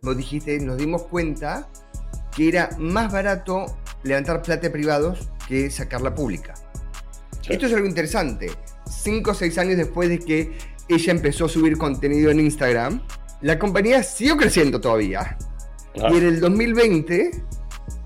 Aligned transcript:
como 0.00 0.14
dijiste, 0.14 0.58
nos 0.60 0.78
dimos 0.78 1.02
cuenta 1.02 1.68
que 2.34 2.48
era 2.48 2.70
más 2.78 3.12
barato 3.12 3.66
levantar 4.02 4.42
plata 4.42 4.70
privados 4.72 5.28
que 5.46 5.70
sacarla 5.70 6.14
pública. 6.14 6.54
Esto 7.48 7.66
es 7.66 7.72
algo 7.72 7.86
interesante. 7.86 8.50
Cinco 8.88 9.32
o 9.32 9.34
seis 9.34 9.58
años 9.58 9.76
después 9.76 10.08
de 10.08 10.18
que 10.18 10.56
ella 10.88 11.12
empezó 11.12 11.46
a 11.46 11.48
subir 11.48 11.76
contenido 11.76 12.30
en 12.30 12.40
Instagram, 12.40 13.02
la 13.42 13.58
compañía 13.58 14.02
siguió 14.02 14.36
creciendo 14.36 14.80
todavía. 14.80 15.36
Y 15.94 16.16
en 16.16 16.24
el 16.26 16.40
2020 16.40 17.30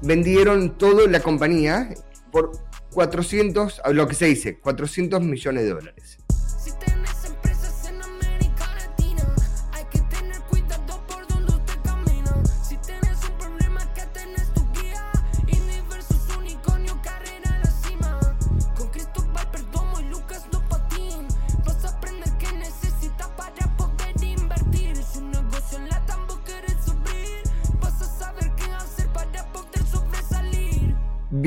vendieron 0.03 0.77
toda 0.79 1.07
la 1.09 1.21
compañía 1.21 1.91
por 2.33 2.53
400, 2.93 3.83
lo 3.93 4.09
que 4.09 4.15
se 4.15 4.27
dice, 4.27 4.59
400 4.59 5.21
millones 5.21 5.65
de 5.65 5.71
dólares. 5.71 6.24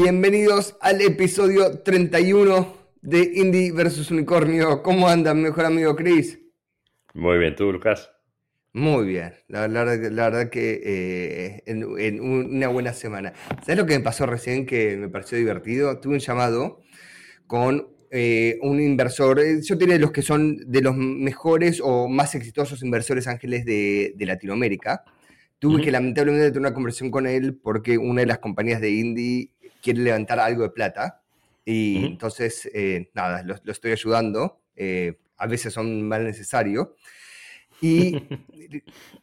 Bienvenidos 0.10 0.78
al 0.80 1.02
episodio 1.02 1.80
31 1.80 2.78
de 3.02 3.30
Indie 3.36 3.74
versus 3.74 4.10
Unicornio. 4.10 4.82
¿Cómo 4.82 5.10
andan, 5.10 5.42
mejor 5.42 5.66
amigo 5.66 5.98
Chris? 5.98 6.40
Muy 7.14 7.38
bien, 7.38 7.58
¿tú, 7.58 7.70
Lucas? 7.74 8.10
Muy 8.72 9.06
bien, 9.06 9.34
la, 9.50 9.68
verdad 9.68 10.50
que 10.50 10.82
eh, 10.82 11.64
en, 11.66 12.22
una 12.22 12.70
buena 12.70 12.94
semana. 12.94 13.34
¿Sabes 13.64 13.80
lo 13.80 13.86
que 13.86 13.98
me 13.98 14.04
pasó 14.06 14.26
recién 14.26 14.66
que 14.66 14.96
me 14.96 15.10
pareció 15.10 15.38
divertido? 15.38 16.00
Tuve 16.00 16.14
un 16.14 16.20
llamado 16.22 16.80
con 17.46 17.90
eh, 18.10 18.60
un 18.62 18.80
inversor, 18.80 19.42
eh, 19.42 19.60
yo 19.62 19.76
diría 19.76 20.00
los 20.00 20.14
que 20.14 20.22
son 20.22 20.56
de 20.72 20.82
los 20.82 20.96
mejores 20.96 21.82
o 21.84 22.08
más 22.08 22.34
exitosos 22.34 22.82
inversores 22.82 23.28
ángeles 23.28 23.66
de, 23.66 24.16
Latinoamérica. 24.20 25.04
Tuve 25.60 25.82
que 25.82 25.92
lamentablemente 25.92 26.48
tener 26.48 26.60
una 26.60 26.74
conversación 26.74 27.12
con 27.12 27.28
él 27.28 27.58
porque 27.62 27.98
una 27.98 28.22
de 28.22 28.28
las 28.28 28.38
compañías 28.38 28.80
de 28.80 28.92
Indie 28.92 29.52
quiere 29.88 30.02
levantar 30.02 30.38
algo 30.40 30.64
de 30.64 30.70
plata. 30.70 31.22
Y 31.64 32.06
entonces, 32.06 32.70
eh, 32.74 33.10
nada, 33.14 33.42
lo, 33.44 33.72
estoy 33.72 33.92
ayudando. 33.94 34.60
Eh, 34.76 35.18
a 35.38 35.48
veces 35.48 35.74
son 35.74 36.06
mal 36.06 36.26
necesario. 36.26 36.96
Y 37.80 38.18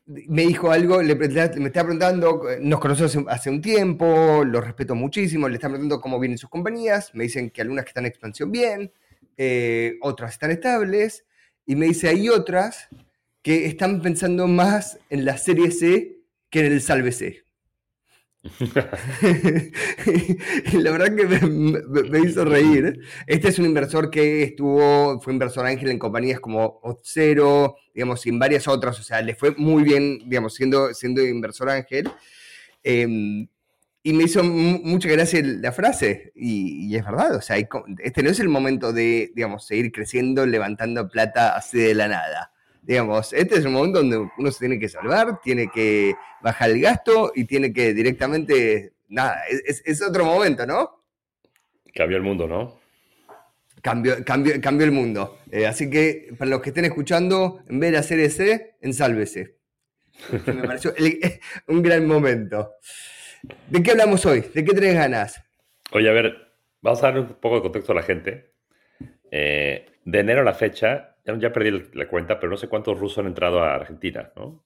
me 0.07 0.43
dijo 0.43 0.71
algo, 0.71 1.03
le, 1.03 1.17
me 1.17 1.27
estaba 1.27 1.51
preguntando, 1.89 2.43
nos 2.61 2.81
conocemos 2.81 3.27
hace, 3.29 3.51
un 3.51 3.61
tiempo, 3.61 4.43
lo 4.45 4.61
respeto 4.61 4.95
muchísimo, 4.95 5.49
le 5.49 5.57
estaba 5.57 5.73
preguntando 5.73 6.01
cómo 6.01 6.21
vienen 6.21 6.39
sus 6.39 6.49
compañías, 6.49 7.13
me 7.15 7.25
dicen 7.25 7.51
que 7.51 7.63
algunas 7.63 7.85
que 7.85 7.89
están 7.89 8.05
en 8.05 8.11
expansión 8.11 8.53
bien, 8.53 8.93
eh, 9.37 9.99
otras 10.03 10.33
están 10.33 10.53
estables, 10.53 11.25
y 11.67 11.75
me 11.75 11.87
dice, 11.87 12.09
hay 12.09 12.29
otras 12.29 12.89
que 13.43 13.67
están 13.67 14.01
pensando 14.01 14.47
más 14.47 15.01
en 15.11 15.25
la 15.25 15.37
serie 15.37 15.73
C 15.73 16.21
que 16.49 16.61
en 16.61 16.67
el 16.67 16.81
salve 16.81 17.11
C. 17.11 17.44
la 20.75 20.91
verdad 20.91 21.17
que 21.17 21.27
me, 21.27 21.39
hizo 22.21 22.45
reír. 22.45 23.01
Este 23.27 23.49
es 23.49 23.59
un 23.59 23.65
inversor 23.65 24.11
que 24.11 24.43
estuvo, 24.43 25.19
fue 25.21 25.33
inversor 25.33 25.65
ángel 25.67 25.91
en 25.91 25.99
compañías 25.99 26.41
como 26.41 26.79
Otzero, 26.83 27.77
digamos, 27.95 28.27
y 28.27 28.29
en 28.29 28.39
varias 28.39 28.69
otras, 28.69 29.01
o 29.01 29.03
sea, 29.03 29.23
le 29.23 29.35
fue 29.35 29.53
muy 29.57 29.83
bien, 29.83 30.29
digamos, 30.29 30.53
siendo, 30.55 30.93
siendo 30.93 31.23
inversor 31.23 31.71
ángel. 31.71 32.11
Em, 32.83 33.49
y 34.03 34.13
me 34.13 34.25
hizo 34.25 34.45
mucha 34.45 35.09
gracia 35.09 35.41
la 35.43 35.73
frase, 35.73 36.33
y, 36.35 36.95
es 36.95 37.05
verdad, 37.05 37.37
o 37.37 37.41
sea, 37.41 37.57
este 37.57 38.23
no 38.23 38.29
es 38.29 38.41
el 38.41 38.51
momento 38.51 38.93
de, 38.93 39.33
digamos, 39.35 39.67
seguir 39.67 39.91
creciendo, 39.91 40.45
levantando 40.45 41.09
plata 41.09 41.57
así 41.57 41.79
de 41.79 41.95
la 41.95 42.09
nada. 42.09 42.54
Digamos, 42.87 43.33
este 43.33 43.57
es 43.57 43.65
un 43.65 43.73
momento 43.73 44.01
donde 44.01 44.29
uno 44.37 44.51
se 44.51 44.59
tiene 44.59 44.79
que 44.79 44.91
salvar, 44.91 45.41
tiene 45.41 45.71
que 45.73 46.15
bajar 46.43 46.71
el 46.71 46.81
gasto 46.81 47.33
y 47.35 47.45
tiene 47.45 47.73
que 47.73 47.95
directamente, 47.95 48.93
nada, 49.09 49.43
es, 49.49 50.03
otro 50.03 50.27
momento, 50.27 50.67
¿no? 50.67 51.03
Cambió 51.95 52.19
el 52.19 52.23
mundo, 52.23 52.47
¿no? 52.47 52.79
Cambió, 53.81 54.17
el 54.85 54.93
mundo. 54.93 55.39
Eh, 55.51 55.67
así 55.67 55.89
que 55.89 56.29
para 56.39 56.51
los 56.51 56.61
que 56.61 56.71
estén 56.71 56.85
escuchando, 56.85 57.63
en 57.69 57.81
vez 57.81 57.93
de 57.93 57.99
hacer 57.99 58.21
ese, 58.21 58.77
ensálvese. 58.83 59.57
Me 60.47 60.65
pareció 60.65 60.95
un 61.69 61.83
gran 61.83 62.07
momento. 62.07 62.73
¿De 63.69 63.83
qué 63.83 63.93
hablamos 63.93 64.25
hoy? 64.27 64.45
¿De 64.55 64.65
qué 64.65 64.75
tenés 64.75 64.95
ganas? 64.95 65.43
Oye, 65.93 66.09
a 66.09 66.13
ver, 66.13 66.55
vamos 66.83 67.03
a 67.03 67.11
dar 67.11 67.21
un 67.21 67.29
poco 67.35 67.57
de 67.57 67.63
contexto 67.63 67.93
a 67.93 67.97
la 67.97 68.03
gente. 68.03 68.53
Eh, 69.31 69.87
de 70.05 70.19
enero 70.21 70.43
a 70.43 70.45
la 70.45 70.55
fecha, 70.55 71.14
ya, 71.25 71.53
perdí 71.53 71.89
la 71.95 72.09
cuenta, 72.09 72.39
pero 72.39 72.51
no 72.51 72.57
sé 72.57 72.69
cuántos 72.69 72.99
rusos 72.99 73.19
han 73.19 73.27
entrado 73.27 73.63
a 73.63 73.75
Argentina, 73.75 74.33
¿no? 74.37 74.65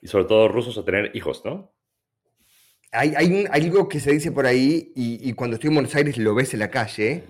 Y 0.00 0.08
sobre 0.08 0.24
todo 0.24 0.48
rusos 0.48 0.76
a 0.78 0.84
tener 0.84 1.10
hijos, 1.14 1.44
¿no? 1.44 1.74
Hay, 2.90 3.14
hay, 3.14 3.46
algo 3.50 3.88
que 3.88 4.00
se 4.00 4.12
dice 4.12 4.32
por 4.32 4.46
ahí, 4.46 4.92
y, 4.94 5.32
cuando 5.34 5.54
estoy 5.54 5.68
en 5.68 5.74
Buenos 5.74 5.94
Aires 5.94 6.18
lo 6.18 6.34
ves 6.34 6.52
en 6.52 6.60
la 6.60 6.70
calle, 6.70 7.24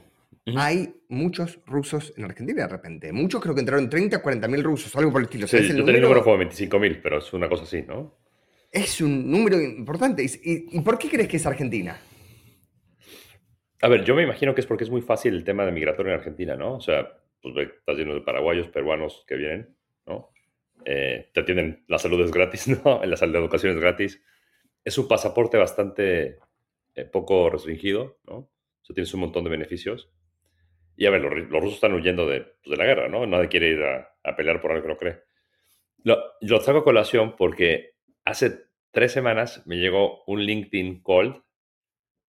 hay 0.56 0.93
muchos 1.09 1.61
rusos 1.67 2.12
en 2.17 2.25
Argentina 2.25 2.62
de 2.62 2.69
repente. 2.69 3.12
Muchos 3.12 3.41
creo 3.41 3.55
que 3.55 3.61
entraron 3.61 3.89
30, 3.89 4.21
40 4.21 4.49
mil 4.49 4.65
rusos, 4.65 4.94
algo 4.97 5.12
por 5.12 5.21
el 5.21 5.27
estilo. 5.27 5.47
Sí, 5.47 5.59
yo 5.69 5.84
tenía 5.84 5.97
el 5.97 6.03
número 6.03 6.25
como 6.25 6.39
25 6.39 6.79
mil, 6.81 7.00
pero 7.00 7.19
es 7.19 7.33
una 7.33 7.49
cosa 7.49 7.62
así, 7.65 7.83
¿no? 7.83 8.19
Es 8.73 9.00
un 9.00 9.31
número 9.31 9.61
importante. 9.61 10.25
¿Y, 10.25 10.77
¿Y 10.77 10.81
por 10.81 10.99
qué 10.99 11.09
crees 11.09 11.29
que 11.29 11.37
es 11.37 11.47
Argentina? 11.47 11.97
A 13.83 13.89
ver, 13.89 14.05
yo 14.05 14.15
me 14.15 14.23
imagino 14.23 14.55
que 14.55 14.62
es 14.62 14.67
porque 14.67 14.84
es 14.84 14.91
muy 14.91 15.03
fácil 15.03 15.34
el 15.34 15.44
tema 15.44 15.65
de 15.67 15.73
migratorio 15.73 16.12
en 16.12 16.19
Argentina, 16.19 16.56
¿no? 16.56 16.77
O 16.77 16.81
sea, 16.81 17.22
pues 17.43 17.69
estás 17.69 17.97
lleno 17.97 18.15
de 18.15 18.21
paraguayos, 18.21 18.69
peruanos 18.69 19.25
que 19.27 19.37
vienen, 19.37 19.77
¿no? 20.07 20.31
Eh, 20.85 21.31
te 21.33 21.41
atienden, 21.41 21.85
la 21.89 21.99
salud 21.99 22.21
es 22.25 22.31
gratis, 22.31 22.69
¿no? 22.85 23.05
La, 23.05 23.17
de 23.17 23.39
educación 23.39 23.73
es 23.73 23.81
gratis. 23.81 24.23
Es 24.85 24.99
un 24.99 25.09
pasaporte 25.09 25.57
bastante 25.57 26.39
eh, 26.95 27.05
poco 27.05 27.51
restringido, 27.51 28.19
¿no? 28.27 28.37
O 28.37 28.85
sea, 28.85 28.95
tienes 28.95 29.13
un 29.15 29.21
montón 29.21 29.45
de 29.45 29.51
beneficios. 29.51 30.11
Y 30.97 31.07
a 31.07 31.11
ver, 31.11 31.23
los, 31.23 31.33
rusos 31.51 31.75
están 31.75 31.95
huyendo 31.95 32.27
de, 32.27 32.41
pues, 32.41 32.71
de, 32.71 32.77
la 32.77 32.85
guerra, 32.85 33.09
¿no? 33.09 33.27
Nadie 33.27 33.49
quiere 33.49 33.69
ir 33.69 33.83
a, 33.83 34.15
a, 34.23 34.37
pelear 34.37 34.61
por 34.61 34.73
algo 34.73 34.83
que 34.83 34.89
no 34.89 34.99
cree. 34.99 35.21
Lo, 36.05 36.19
lo 36.41 36.61
traigo 36.61 36.81
a 36.81 36.85
colación 36.85 37.37
porque 37.37 37.95
hace 38.25 38.67
tres 38.91 39.13
semanas 39.13 39.67
me 39.67 39.77
llegó 39.77 40.25
un 40.27 40.41
LinkedIn 40.43 41.03
call 41.03 41.45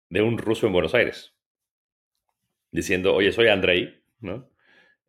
de 0.09 0.21
un 0.21 0.37
ruso 0.37 0.67
en 0.67 0.73
Buenos 0.73 0.93
Aires 0.93 1.35
diciendo, 2.75 3.15
oye, 3.15 3.31
soy 3.31 3.47
Andrei, 3.47 4.03
¿no? 4.19 4.49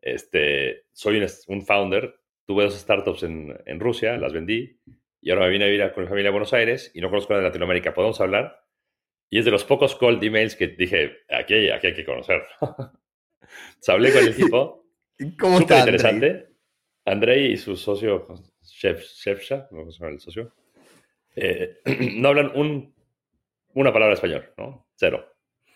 Este, 0.00 0.84
soy 0.92 1.24
un, 1.48 1.62
founder, 1.62 2.14
tuve 2.46 2.64
dos 2.64 2.78
startups 2.78 3.22
en, 3.24 3.56
en, 3.66 3.80
Rusia, 3.80 4.16
las 4.16 4.32
vendí, 4.32 4.78
y 5.20 5.30
ahora 5.30 5.46
me 5.46 5.50
vine 5.50 5.64
a 5.64 5.68
vivir 5.68 5.92
con 5.92 6.04
mi 6.04 6.08
familia 6.08 6.28
a 6.28 6.32
Buenos 6.32 6.52
Aires 6.52 6.92
y 6.94 7.00
no 7.00 7.10
conozco 7.10 7.32
nada 7.32 7.42
de 7.42 7.48
Latinoamérica. 7.48 7.94
¿Podemos 7.94 8.20
hablar? 8.20 8.60
Y 9.28 9.38
es 9.38 9.44
de 9.44 9.50
los 9.50 9.64
pocos 9.64 9.96
cold 9.96 10.22
emails 10.22 10.54
que 10.54 10.68
dije, 10.68 11.18
aquí, 11.28 11.68
aquí 11.70 11.88
hay 11.88 11.94
que 11.94 12.04
conocer. 12.04 12.44
Se 13.80 13.92
hablé 13.92 14.12
con 14.12 14.24
el 14.24 14.36
tipo. 14.36 14.86
¿Cómo 15.38 15.58
está? 15.60 15.80
interesante. 15.80 16.48
Andrei? 17.04 17.52
y 17.52 17.56
su 17.56 17.76
socio, 17.76 18.26
Chef, 18.62 19.04
Chefsha, 19.04 19.68
no 19.70 19.90
sé 19.90 20.06
el 20.06 20.20
socio, 20.20 20.52
eh, 21.34 21.78
no 22.14 22.28
hablan 22.28 22.52
un, 22.54 22.94
una 23.74 23.92
palabra 23.92 24.14
español, 24.14 24.52
¿no? 24.56 24.88
Cero. 24.94 25.32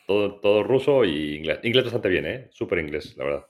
Todo, 0.06 0.40
todo 0.40 0.62
ruso 0.64 1.04
y 1.04 1.36
inglés. 1.36 1.60
Inglés 1.62 1.84
bastante 1.84 2.08
bien, 2.08 2.26
¿eh? 2.26 2.48
Súper 2.52 2.80
inglés, 2.80 3.16
la 3.16 3.24
verdad. 3.24 3.46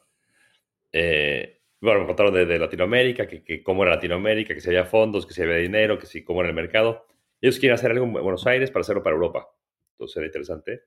Eh, 0.92 1.60
bueno, 1.80 2.00
me 2.00 2.06
contaron 2.06 2.34
de, 2.34 2.58
Latinoamérica, 2.58 3.26
que, 3.26 3.62
cómo 3.62 3.82
era 3.82 3.94
Latinoamérica, 3.94 4.52
que 4.52 4.60
si 4.60 4.68
había 4.68 4.84
fondos, 4.84 5.26
que 5.26 5.32
si 5.32 5.42
había 5.42 5.56
dinero, 5.56 5.98
que 5.98 6.06
si 6.06 6.22
cómo 6.22 6.40
era 6.40 6.50
el 6.50 6.54
mercado. 6.54 7.06
Ellos 7.40 7.58
quieren 7.58 7.74
hacer 7.74 7.90
algo 7.90 8.04
en 8.04 8.12
Buenos 8.12 8.46
Aires 8.46 8.70
para 8.70 8.82
hacerlo 8.82 9.02
para 9.02 9.14
Europa. 9.14 9.48
Entonces 9.92 10.16
era 10.18 10.26
interesante. 10.26 10.82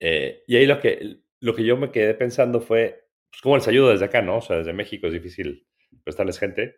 Eh, 0.00 0.44
y 0.46 0.56
ahí 0.56 0.66
lo 0.66 0.80
que, 0.80 1.18
lo 1.40 1.54
que 1.54 1.64
yo 1.64 1.76
me 1.76 1.90
quedé 1.90 2.14
pensando 2.14 2.60
fue, 2.60 3.04
pues, 3.30 3.42
¿cómo 3.42 3.56
les 3.56 3.68
ayudo 3.68 3.90
desde 3.90 4.06
acá, 4.06 4.22
no? 4.22 4.38
O 4.38 4.40
sea, 4.40 4.56
desde 4.56 4.72
México 4.72 5.06
es 5.08 5.12
difícil 5.12 5.66
prestarles 6.04 6.38
gente. 6.38 6.76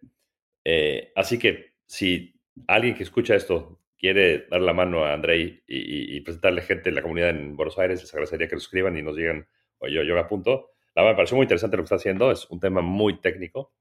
Eh, 0.65 1.13
así 1.15 1.39
que 1.39 1.75
si 1.87 2.35
alguien 2.67 2.97
que 2.97 3.05
escucha 3.05 3.37
esto 3.37 3.81
quiere 3.97 4.47
dar 4.51 4.61
la 4.61 4.73
mano 4.73 5.05
a 5.05 5.13
Andrei 5.13 5.63
y, 5.67 6.21
presentarle 6.23 6.63
gente 6.63 6.89
en 6.89 6.97
la 6.97 7.03
comunidad 7.03 7.31
en 7.31 7.57
Buenos 7.57 7.79
Aires, 7.79 8.01
les 8.01 8.13
agradecería 8.13 8.49
que 8.49 8.57
lo 8.57 8.61
escriban 8.61 8.97
y 8.97 9.03
nos 9.03 9.17
digan, 9.17 9.47
oye, 9.79 9.95
yo, 9.95 10.03
yo 10.03 10.15
me 10.15 10.21
apunto 10.21 10.71
la 10.95 11.03
verdad 11.03 11.13
me 11.13 11.17
pareció 11.17 11.37
muy 11.37 11.45
interesante 11.45 11.77
lo 11.77 11.83
que 11.83 11.87
está 11.87 11.97
haciendo, 11.97 12.31
es 12.31 12.47
un 12.51 12.61
tema 12.61 12.81
muy 12.81 13.21
técnico, 13.21 13.73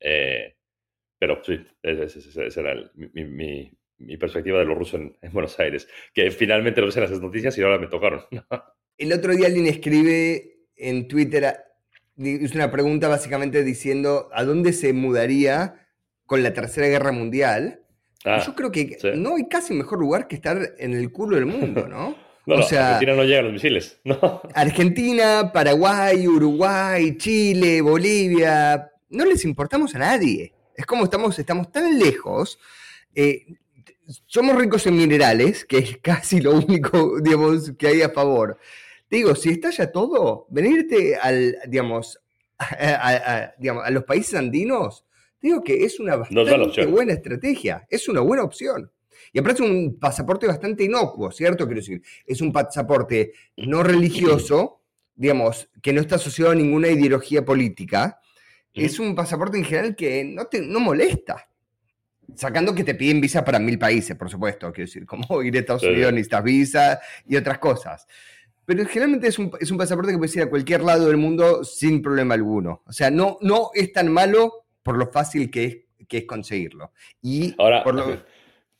eh, 0.00 0.56
pero 1.18 1.42
sí, 1.44 1.64
esa 1.82 2.60
era 2.60 2.90
mi, 2.94 3.24
mi, 3.24 4.16
perspectiva 4.16 4.58
de 4.58 4.64
los 4.64 4.76
rusos 4.76 5.00
en, 5.00 5.32
Buenos 5.32 5.58
Aires, 5.60 5.88
que 6.12 6.30
finalmente 6.30 6.80
lo 6.80 6.88
ves 6.88 6.96
en 6.96 7.02
las 7.04 7.20
noticias 7.20 7.56
y 7.56 7.62
ahora 7.62 7.78
me 7.78 7.86
tocaron. 7.86 8.22
El 8.98 9.12
otro 9.12 9.34
día 9.34 9.46
alguien 9.46 9.66
escribe 9.66 10.66
en 10.76 11.08
Twitter, 11.08 11.56
hizo 12.16 12.54
una 12.54 12.70
pregunta 12.70 13.08
básicamente 13.08 13.62
diciendo 13.64 14.28
a 14.32 14.44
dónde 14.44 14.72
se 14.72 14.92
mudaría 14.92 15.86
con 16.26 16.42
la 16.42 16.52
Tercera 16.52 16.88
Guerra 16.88 17.12
Mundial. 17.12 17.80
Ah, 18.24 18.42
yo 18.44 18.54
creo 18.54 18.70
que 18.70 18.96
no 19.16 19.36
hay 19.36 19.48
casi 19.48 19.74
mejor 19.74 19.98
lugar 19.98 20.28
que 20.28 20.36
estar 20.36 20.74
en 20.78 20.94
el 20.94 21.10
culo 21.10 21.36
del 21.36 21.46
mundo, 21.46 21.88
¿no? 21.88 22.16
No, 22.46 22.56
o 22.56 22.62
sea, 22.62 22.94
Argentina 22.96 23.16
no 23.16 23.24
llega 23.24 23.40
a 23.40 23.42
los 23.42 23.52
misiles. 23.52 24.00
No. 24.04 24.42
Argentina, 24.54 25.50
Paraguay, 25.52 26.26
Uruguay, 26.26 27.16
Chile, 27.16 27.80
Bolivia, 27.80 28.90
no 29.10 29.24
les 29.24 29.44
importamos 29.44 29.94
a 29.94 29.98
nadie. 29.98 30.52
Es 30.74 30.86
como 30.86 31.04
estamos, 31.04 31.38
estamos 31.38 31.70
tan 31.70 31.98
lejos. 31.98 32.58
Eh, 33.14 33.46
somos 34.26 34.56
ricos 34.56 34.86
en 34.86 34.96
minerales, 34.96 35.64
que 35.64 35.78
es 35.78 35.98
casi 35.98 36.40
lo 36.40 36.52
único, 36.52 37.20
digamos, 37.22 37.72
que 37.78 37.88
hay 37.88 38.02
a 38.02 38.10
favor. 38.10 38.58
Te 39.08 39.16
digo, 39.16 39.34
si 39.34 39.50
estalla 39.50 39.92
todo, 39.92 40.46
venirte 40.50 41.16
al, 41.16 41.58
digamos, 41.68 42.18
a, 42.58 43.52
digamos, 43.58 43.84
a 43.84 43.90
los 43.90 44.04
países 44.04 44.34
andinos, 44.34 45.04
digo 45.40 45.62
que 45.62 45.84
es 45.84 46.00
una 46.00 46.16
bastante 46.16 46.86
buena 46.86 47.12
estrategia, 47.12 47.86
es 47.90 48.08
una 48.08 48.20
buena 48.20 48.44
opción. 48.44 48.90
Y 49.32 49.38
aparte 49.38 49.62
es 49.62 49.70
un 49.70 49.98
pasaporte 49.98 50.46
bastante 50.46 50.84
inocuo, 50.84 51.30
¿cierto? 51.30 51.64
Quiero 51.66 51.80
decir, 51.80 52.02
es 52.26 52.40
un 52.42 52.52
pasaporte 52.52 53.32
no 53.56 53.82
religioso, 53.82 54.82
digamos, 55.14 55.70
que 55.80 55.92
no 55.92 56.00
está 56.00 56.16
asociado 56.16 56.50
a 56.50 56.54
ninguna 56.54 56.88
ideología 56.88 57.44
política. 57.44 58.20
Es 58.74 58.98
un 58.98 59.14
pasaporte 59.14 59.56
en 59.56 59.64
general 59.64 59.96
que 59.96 60.24
no, 60.24 60.46
te, 60.46 60.60
no 60.60 60.80
molesta. 60.80 61.48
Sacando 62.34 62.74
que 62.74 62.84
te 62.84 62.94
piden 62.94 63.20
visa 63.20 63.44
para 63.44 63.58
mil 63.58 63.78
países, 63.78 64.16
por 64.16 64.30
supuesto. 64.30 64.70
Quiero 64.72 64.86
decir, 64.86 65.06
como 65.06 65.42
ir 65.42 65.56
a 65.56 65.60
Estados 65.60 65.82
Unidos 65.82 66.12
necesitas 66.12 66.44
visa 66.44 67.00
y 67.26 67.36
otras 67.36 67.58
cosas. 67.58 68.06
Pero 68.64 68.86
generalmente 68.86 69.28
es 69.28 69.38
un, 69.38 69.50
es 69.60 69.70
un 69.70 69.78
pasaporte 69.78 70.12
que 70.12 70.18
puedes 70.18 70.36
ir 70.36 70.42
a 70.42 70.50
cualquier 70.50 70.82
lado 70.82 71.08
del 71.08 71.16
mundo 71.16 71.64
sin 71.64 72.00
problema 72.02 72.34
alguno. 72.34 72.82
O 72.86 72.92
sea, 72.92 73.10
no, 73.10 73.38
no 73.40 73.70
es 73.74 73.92
tan 73.92 74.12
malo 74.12 74.66
por 74.82 74.98
lo 74.98 75.10
fácil 75.10 75.50
que 75.50 75.64
es, 75.64 76.06
que 76.06 76.18
es 76.18 76.24
conseguirlo. 76.24 76.92
Y 77.20 77.54
Ahora, 77.58 77.82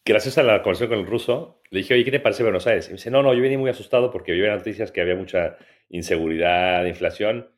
gracias 0.05 0.39
a 0.39 0.43
la 0.43 0.63
conversación 0.63 0.91
con 0.91 0.99
el 1.01 1.07
ruso, 1.07 1.61
le 1.71 1.81
dije, 1.81 1.95
oye, 1.95 2.05
¿qué 2.05 2.11
te 2.11 2.21
parece 2.21 2.43
Buenos 2.43 2.67
Aires? 2.67 2.87
Y 2.87 2.91
me 2.91 2.97
dice, 2.97 3.11
no, 3.11 3.23
no, 3.23 3.35
yo 3.35 3.43
venía 3.43 3.59
muy 3.59 3.71
asustado 3.71 4.11
porque 4.11 4.33
vi 4.33 4.41
en 4.45 4.57
noticias 4.57 4.91
que 4.93 5.01
había 5.01 5.15
mucha 5.15 5.57
inseguridad, 5.89 6.85
inflación. 6.87 7.51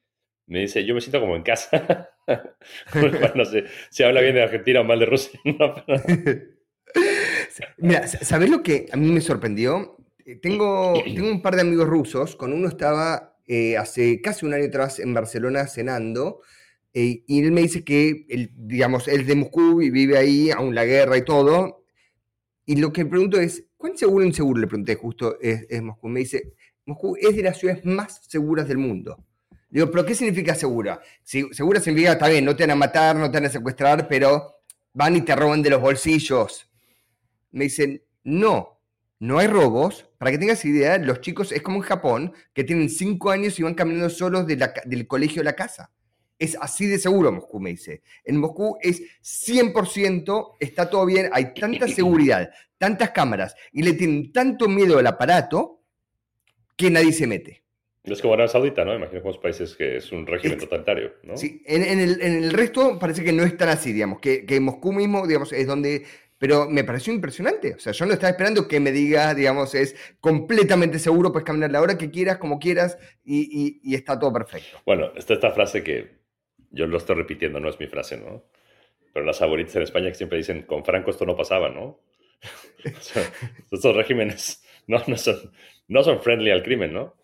Me 0.46 0.60
dice, 0.60 0.84
yo 0.84 0.94
me 0.94 1.00
siento 1.00 1.20
como 1.20 1.36
en 1.36 1.42
casa. 1.42 2.10
no 3.34 3.44
sé 3.44 3.64
si 3.90 4.02
habla 4.02 4.20
bien 4.20 4.34
de 4.34 4.42
Argentina 4.42 4.80
o 4.80 4.84
mal 4.84 4.98
de 4.98 5.06
Rusia. 5.06 5.40
Mira, 7.78 8.06
¿sabes 8.06 8.50
lo 8.50 8.62
que 8.62 8.86
a 8.92 8.96
mí 8.96 9.10
me 9.10 9.20
sorprendió? 9.20 9.96
Eh, 10.24 10.36
tengo, 10.36 10.94
tengo 11.04 11.30
un 11.30 11.42
par 11.42 11.54
de 11.54 11.62
amigos 11.62 11.86
rusos, 11.86 12.36
con 12.36 12.52
uno 12.52 12.68
estaba 12.68 13.36
eh, 13.46 13.76
hace 13.76 14.20
casi 14.20 14.46
un 14.46 14.54
año 14.54 14.66
atrás 14.66 14.98
en 14.98 15.14
Barcelona 15.14 15.66
cenando, 15.66 16.40
eh, 16.92 17.24
y 17.26 17.42
él 17.42 17.52
me 17.52 17.62
dice 17.62 17.84
que, 17.84 18.26
él, 18.28 18.50
digamos, 18.54 19.08
él 19.08 19.22
es 19.22 19.26
de 19.26 19.34
Moscú 19.34 19.82
y 19.82 19.90
vive 19.90 20.16
ahí, 20.16 20.50
aún 20.50 20.74
la 20.74 20.84
guerra 20.84 21.16
y 21.16 21.24
todo, 21.24 21.83
y 22.66 22.76
lo 22.76 22.92
que 22.92 23.04
pregunto 23.04 23.38
es, 23.38 23.64
¿cuán 23.76 23.96
seguro 23.96 24.24
o 24.24 24.28
inseguro? 24.28 24.60
Le 24.60 24.66
pregunté 24.66 24.94
justo, 24.94 25.38
es, 25.40 25.82
Moscú. 25.82 26.08
Me 26.08 26.20
dice, 26.20 26.54
Moscú 26.86 27.16
es 27.16 27.36
de 27.36 27.42
las 27.42 27.58
ciudades 27.58 27.84
más 27.84 28.22
seguras 28.26 28.66
del 28.66 28.78
mundo. 28.78 29.22
Digo, 29.68 29.90
¿pero 29.90 30.06
qué 30.06 30.14
significa 30.14 30.54
segura? 30.54 31.00
Si, 31.22 31.52
segura 31.52 31.80
significa, 31.80 32.12
está 32.12 32.28
bien, 32.28 32.44
no 32.44 32.56
te 32.56 32.62
van 32.62 32.70
a 32.70 32.76
matar, 32.76 33.16
no 33.16 33.30
te 33.30 33.38
van 33.38 33.46
a 33.46 33.50
secuestrar, 33.50 34.08
pero 34.08 34.60
van 34.92 35.16
y 35.16 35.22
te 35.22 35.34
roban 35.34 35.62
de 35.62 35.70
los 35.70 35.80
bolsillos. 35.80 36.70
Me 37.50 37.64
dicen, 37.64 38.02
no, 38.22 38.80
no 39.18 39.38
hay 39.38 39.48
robos. 39.48 40.08
Para 40.16 40.30
que 40.30 40.38
tengas 40.38 40.64
idea, 40.64 40.96
los 40.98 41.20
chicos 41.20 41.52
es 41.52 41.60
como 41.60 41.78
en 41.78 41.82
Japón, 41.82 42.32
que 42.54 42.64
tienen 42.64 42.88
cinco 42.88 43.30
años 43.30 43.58
y 43.58 43.62
van 43.62 43.74
caminando 43.74 44.08
solos 44.08 44.46
del 44.46 45.06
colegio 45.06 45.42
a 45.42 45.44
la 45.44 45.54
casa. 45.54 45.90
Es 46.38 46.56
así 46.60 46.86
de 46.86 46.98
seguro 46.98 47.32
Moscú, 47.32 47.60
me 47.60 47.70
dice. 47.70 48.02
En 48.24 48.38
Moscú 48.38 48.76
es 48.80 49.02
100%, 49.22 50.56
está 50.60 50.90
todo 50.90 51.06
bien, 51.06 51.30
hay 51.32 51.54
tanta 51.54 51.88
seguridad, 51.88 52.50
tantas 52.78 53.10
cámaras, 53.10 53.54
y 53.72 53.82
le 53.82 53.92
tienen 53.94 54.32
tanto 54.32 54.68
miedo 54.68 54.98
al 54.98 55.06
aparato 55.06 55.82
que 56.76 56.90
nadie 56.90 57.12
se 57.12 57.26
mete. 57.26 57.62
Es 58.02 58.20
como 58.20 58.34
Arabia 58.34 58.52
Saudita, 58.52 58.84
¿no? 58.84 58.94
Imaginemos 58.94 59.38
países 59.38 59.74
que 59.74 59.96
es 59.96 60.12
un 60.12 60.26
régimen 60.26 60.58
totalitario, 60.58 61.14
¿no? 61.22 61.38
Sí, 61.38 61.62
en, 61.64 61.98
el, 61.98 62.52
resto 62.52 62.98
parece 62.98 63.24
que 63.24 63.32
no 63.32 63.44
es 63.44 63.56
tan 63.56 63.70
así, 63.70 63.94
digamos, 63.94 64.20
que, 64.20 64.44
que 64.44 64.60
Moscú 64.60 64.92
mismo, 64.92 65.26
digamos, 65.26 65.54
es 65.54 65.66
donde 65.66 66.04
pero 66.38 66.68
me 66.68 66.84
pareció 66.84 67.10
impresionante. 67.10 67.74
O 67.74 67.78
sea, 67.78 67.94
yo 67.94 68.04
no 68.04 68.12
estaba 68.12 68.30
esperando 68.30 68.68
que 68.68 68.78
me 68.78 68.92
diga, 68.92 69.32
digamos, 69.32 69.74
es 69.74 69.96
completamente 70.20 70.98
seguro, 70.98 71.32
puedes 71.32 71.46
caminar 71.46 71.70
la 71.70 71.80
hora 71.80 71.96
que 71.96 72.10
quieras, 72.10 72.36
como 72.36 72.58
quieras, 72.58 72.98
y, 73.24 73.80
y, 73.82 73.94
está 73.94 74.18
todo 74.18 74.30
perfecto. 74.30 74.78
Bueno, 74.84 75.10
está 75.16 75.32
esta 75.32 75.52
frase 75.52 75.82
que 75.82 76.23
yo 76.74 76.86
lo 76.86 76.98
estoy 76.98 77.16
repitiendo, 77.16 77.60
no 77.60 77.68
es 77.68 77.78
mi 77.78 77.86
frase, 77.86 78.16
¿no? 78.16 78.44
Pero 79.12 79.24
las 79.24 79.38
favoritas 79.38 79.76
en 79.76 79.82
España 79.82 80.08
que 80.08 80.14
siempre 80.14 80.38
dicen, 80.38 80.62
con 80.62 80.84
Franco 80.84 81.10
esto 81.10 81.24
no 81.24 81.36
pasaba, 81.36 81.68
¿no? 81.68 82.00
estos 83.70 83.96
regímenes 83.96 84.64
no, 84.86 85.02
no, 85.06 85.16
son, 85.16 85.52
no 85.88 86.02
son 86.02 86.20
friendly 86.20 86.50
al 86.50 86.62
crimen, 86.62 86.92
¿no? 86.92 87.16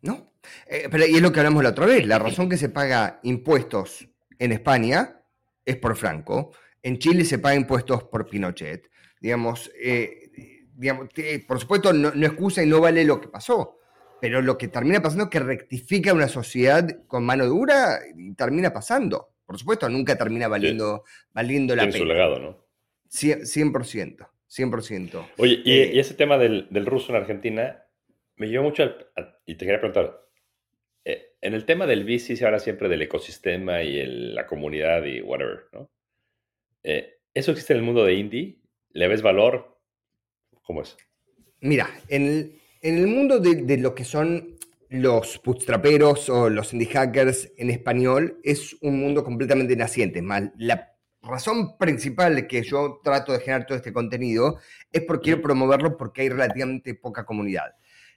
No, 0.00 0.32
eh, 0.66 0.88
pero 0.90 1.06
y 1.06 1.14
es 1.14 1.22
lo 1.22 1.32
que 1.32 1.40
hablamos 1.40 1.62
la 1.62 1.70
otra 1.70 1.86
vez, 1.86 2.06
la 2.06 2.18
razón 2.18 2.48
que 2.48 2.56
se 2.56 2.68
paga 2.68 3.20
impuestos 3.22 4.08
en 4.38 4.52
España 4.52 5.22
es 5.64 5.76
por 5.76 5.96
Franco, 5.96 6.52
en 6.82 6.98
Chile 6.98 7.24
se 7.24 7.38
paga 7.38 7.54
impuestos 7.54 8.04
por 8.04 8.28
Pinochet, 8.28 8.90
digamos, 9.20 9.70
eh, 9.80 10.30
digamos 10.74 11.08
por 11.46 11.60
supuesto 11.60 11.92
no, 11.92 12.08
excusa 12.08 12.62
y 12.62 12.66
no 12.66 12.80
vale 12.80 13.04
lo 13.04 13.20
que 13.20 13.28
pasó, 13.28 13.78
pero 14.22 14.40
lo 14.40 14.56
que 14.56 14.68
termina 14.68 15.02
pasando 15.02 15.24
es 15.24 15.30
que 15.30 15.40
rectifica 15.40 16.14
una 16.14 16.28
sociedad 16.28 16.88
con 17.08 17.24
mano 17.24 17.44
dura 17.44 17.98
y 18.16 18.32
termina 18.34 18.72
pasando. 18.72 19.34
Por 19.44 19.58
supuesto, 19.58 19.88
nunca 19.88 20.16
termina 20.16 20.46
valiendo, 20.46 21.02
valiendo 21.32 21.74
la 21.74 21.82
pena. 21.86 21.98
su 21.98 22.04
legado, 22.04 22.38
¿no? 22.38 22.64
100%, 23.10 24.28
100%. 24.48 25.26
Oye, 25.38 25.60
y, 25.64 25.72
eh, 25.72 25.98
ese 25.98 26.14
tema 26.14 26.38
del, 26.38 26.68
del 26.70 26.86
ruso 26.86 27.10
en 27.10 27.16
Argentina, 27.16 27.84
me 28.36 28.46
llevó 28.46 28.62
mucho, 28.62 28.84
y 29.44 29.56
te 29.56 29.66
quería 29.66 29.80
preguntar, 29.80 30.24
eh, 31.04 31.32
en 31.40 31.54
el 31.54 31.64
tema 31.64 31.88
del 31.88 32.04
bici 32.04 32.36
se 32.36 32.46
habla 32.46 32.60
siempre 32.60 32.88
del 32.88 33.02
ecosistema 33.02 33.82
y 33.82 34.06
la 34.06 34.46
comunidad 34.46 35.04
y 35.04 35.20
whatever, 35.20 35.64
¿no? 35.72 35.90
Eh, 36.84 37.16
¿Eso 37.34 37.50
existe 37.50 37.72
en 37.72 37.80
el 37.80 37.84
mundo 37.84 38.04
de 38.04 38.14
indie? 38.14 38.60
¿Le 38.92 39.08
ves 39.08 39.20
valor? 39.20 39.80
¿Cómo 40.62 40.82
es? 40.82 40.96
Mira, 41.58 41.90
en 42.06 42.26
el, 42.26 42.61
mundo 42.82 43.38
de, 43.38 43.76
lo 43.78 43.94
que 43.94 44.04
son 44.04 44.56
los 44.88 45.40
bootstraperos 45.44 46.28
o 46.28 46.50
los 46.50 46.72
indie 46.72 46.88
hackers 46.88 47.52
en 47.56 47.70
español, 47.70 48.40
es 48.42 48.76
un 48.82 49.00
mundo 49.00 49.24
completamente 49.24 49.76
naciente. 49.76 50.22
La 50.56 50.92
razón 51.22 51.78
principal 51.78 52.46
que 52.46 52.62
yo 52.62 53.00
trato 53.02 53.32
de 53.32 53.40
generar 53.40 53.66
todo 53.66 53.76
este 53.76 53.92
contenido 53.92 54.58
es 54.90 55.02
porque 55.02 55.24
quiero 55.24 55.42
promoverlo 55.42 55.96
porque 55.96 56.22
hay 56.22 56.28
relativamente 56.28 56.94
poca 56.94 57.24
comunidad. 57.24 57.74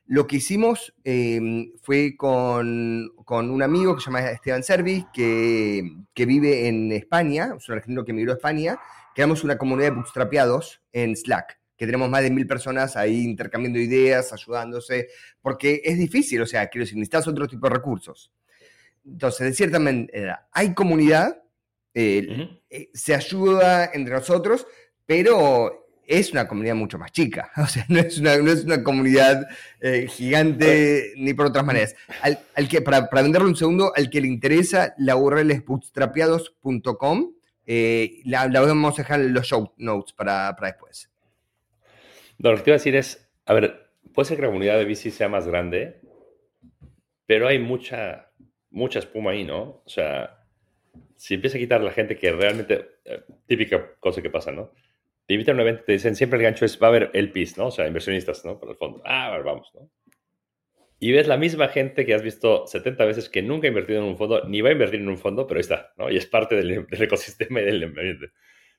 Lo 0.08 0.28
que 0.28 0.36
hicimos 0.36 0.94
em, 1.04 1.72
fue 1.82 2.16
con, 2.16 3.12
un 3.28 3.63
amigo 3.63 3.96
que 3.96 4.01
se 4.01 4.06
llama 4.06 4.30
Esteban 4.30 4.63
Servi, 4.63 5.06
que, 5.12 6.25
vive 6.25 6.68
en 6.68 6.92
España, 6.92 7.54
es 7.58 7.68
un 7.70 7.75
argentino 7.75 8.06
que 8.06 8.12
emigró 8.12 8.34
a 8.34 8.36
España. 8.36 8.80
Creamos 9.16 9.44
una 9.44 9.58
comunidad 9.58 9.89
de 9.89 9.96
bootstrapeados 9.96 10.82
en 10.92 11.16
Slack, 11.16 11.60
que 11.77 11.86
tenemos 11.86 12.10
más 12.10 12.24
de 12.24 12.32
mil 12.32 12.48
personas 12.48 12.96
ahí 12.96 13.24
intercambiando 13.24 13.79
ideas, 13.79 14.32
ayudándose, 14.34 15.10
porque 15.41 15.82
es 15.84 15.98
difícil, 15.98 16.41
o 16.41 16.46
sea, 16.46 16.67
quiero 16.67 16.86
decir, 16.86 16.98
necesitas 16.98 17.27
otro 17.27 17.48
tipo 17.48 17.67
de 17.67 17.75
recursos. 17.75 18.32
Entonces, 19.05 19.48
de 19.48 19.53
cierta 19.53 19.79
manera, 19.79 20.48
hay 20.51 20.74
comunidad, 20.74 21.41
eh, 21.94 22.60
eh, 22.70 22.89
se 22.94 23.13
ayuda 23.13 23.91
entre 23.94 24.13
nosotros, 24.13 24.65
pero 25.05 25.86
es 26.08 26.32
una 26.32 26.48
comunidad 26.48 26.75
mucho 26.75 26.98
más 26.98 27.12
chica. 27.12 27.51
O 27.58 27.67
sea, 27.67 27.86
no 27.89 28.00
es 28.00 28.17
una, 28.20 28.38
no 28.38 28.51
es 28.51 28.63
una 28.63 28.84
comunidad 28.84 29.48
eh, 29.82 30.08
gigante 30.08 31.13
ni 31.17 31.34
por 31.34 31.48
otras 31.48 31.65
maneras. 31.65 31.96
Al, 32.22 32.67
que, 32.67 32.82
para, 32.82 33.10
para, 33.10 33.24
venderlo 33.24 33.48
un 33.48 33.55
segundo, 33.55 33.91
al 33.96 34.10
que 34.10 34.22
le 34.22 34.27
interesa, 34.27 34.94
la 34.98 35.15
URL 35.15 35.51
es 35.51 35.65
bootstrapeados.com. 35.65 37.32
Eh, 37.67 38.22
la, 38.25 38.48
la, 38.48 38.62
vamos 38.62 38.94
a 38.94 39.01
dejar 39.01 39.22
en 39.22 39.34
los 39.34 39.48
show 39.48 39.74
notes 39.77 40.13
para, 40.13 40.55
para 40.55 40.72
después. 40.72 41.10
Lo 42.38 42.56
que 42.56 42.63
te 42.63 42.70
iba 42.70 42.75
a 42.75 42.80
decir 42.80 42.96
es, 42.96 43.32
a 43.46 43.54
ver, 43.54 43.89
puede 44.13 44.27
ser 44.27 44.38
que 44.38 44.44
la 44.44 44.50
comunidad 44.50 44.77
de 44.77 44.86
bici 44.86 45.12
sea 45.12 45.30
más 45.30 45.48
grande, 45.48 46.01
pero 47.25 47.48
hay 47.48 47.60
mucha, 47.60 48.32
mucha 48.70 49.00
espuma 49.00 49.32
ahí, 49.32 49.44
¿no? 49.44 49.82
O 49.86 49.89
sea, 49.89 50.46
si 51.15 51.34
empieza 51.36 51.58
a 51.58 51.62
quitar 51.62 51.82
la 51.82 51.92
gente 51.92 52.18
que 52.18 52.32
realmente, 52.32 53.00
eh, 53.06 53.24
típica 53.46 53.96
cosa 54.00 54.22
que 54.22 54.30
pasa, 54.30 54.51
¿no? 54.51 54.72
te 55.25 55.34
invitan 55.34 55.56
a 55.56 55.62
un 55.62 55.68
evento, 55.68 55.84
te 55.86 55.94
dicen 55.94 56.15
siempre 56.15 56.38
el 56.38 56.44
gancho 56.44 56.65
es, 56.65 56.82
va 56.82 56.88
a 56.88 56.89
haber 56.89 57.12
LPs, 57.13 57.58
¿no? 57.58 57.68
O 57.68 57.72
sea, 57.72 57.88
inversionistas, 57.88 58.46
¿no? 58.46 58.60
Por 58.60 58.70
el 58.70 58.75
fondo. 58.75 59.01
Ah, 59.06 59.27
a 59.27 59.32
ver, 59.32 59.44
vamos, 59.44 59.72
¿no? 59.74 59.89
Y 61.00 61.12
ves 61.12 61.27
la 61.27 61.38
misma 61.38 61.68
gente 61.68 62.06
que 62.06 62.13
has 62.13 62.22
visto 62.22 62.68
70 62.68 63.06
veces 63.06 63.30
que 63.30 63.42
nunca 63.42 63.68
ha 63.68 63.70
invertido 63.70 64.00
en 64.00 64.06
un 64.06 64.18
fondo, 64.18 64.44
ni 64.48 64.62
va 64.62 64.70
a 64.70 64.72
invertir 64.72 65.01
en 65.01 65.10
un 65.10 65.18
fondo, 65.18 65.46
pero 65.46 65.58
ahí 65.58 65.62
está, 65.62 65.94
¿no? 65.98 66.10
Y 66.10 66.18
es 66.18 66.25
parte 66.25 66.56
del, 66.56 66.86
ecosistema 66.92 67.62
y 67.62 67.65
del 67.65 67.84
ambiente. 67.84 68.27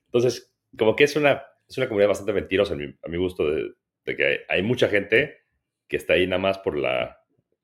Entonces, 0.05 0.53
como 0.77 0.95
que 0.95 1.03
es 1.03 1.15
una, 1.15 1.43
es 1.67 1.77
una 1.77 1.87
comunidad 1.87 2.09
bastante 2.09 2.33
mentirosa 2.33 2.73
a 2.73 3.09
mi, 3.09 3.17
gusto, 3.17 3.49
de, 3.49 3.75
que 4.05 4.41
hay, 4.47 4.61
mucha 4.61 4.87
gente 4.87 5.37
que 5.87 5.97
está 5.97 6.13
ahí 6.13 6.25
nada 6.27 6.41
más 6.41 6.59
por 6.59 6.77
la, 6.77 7.17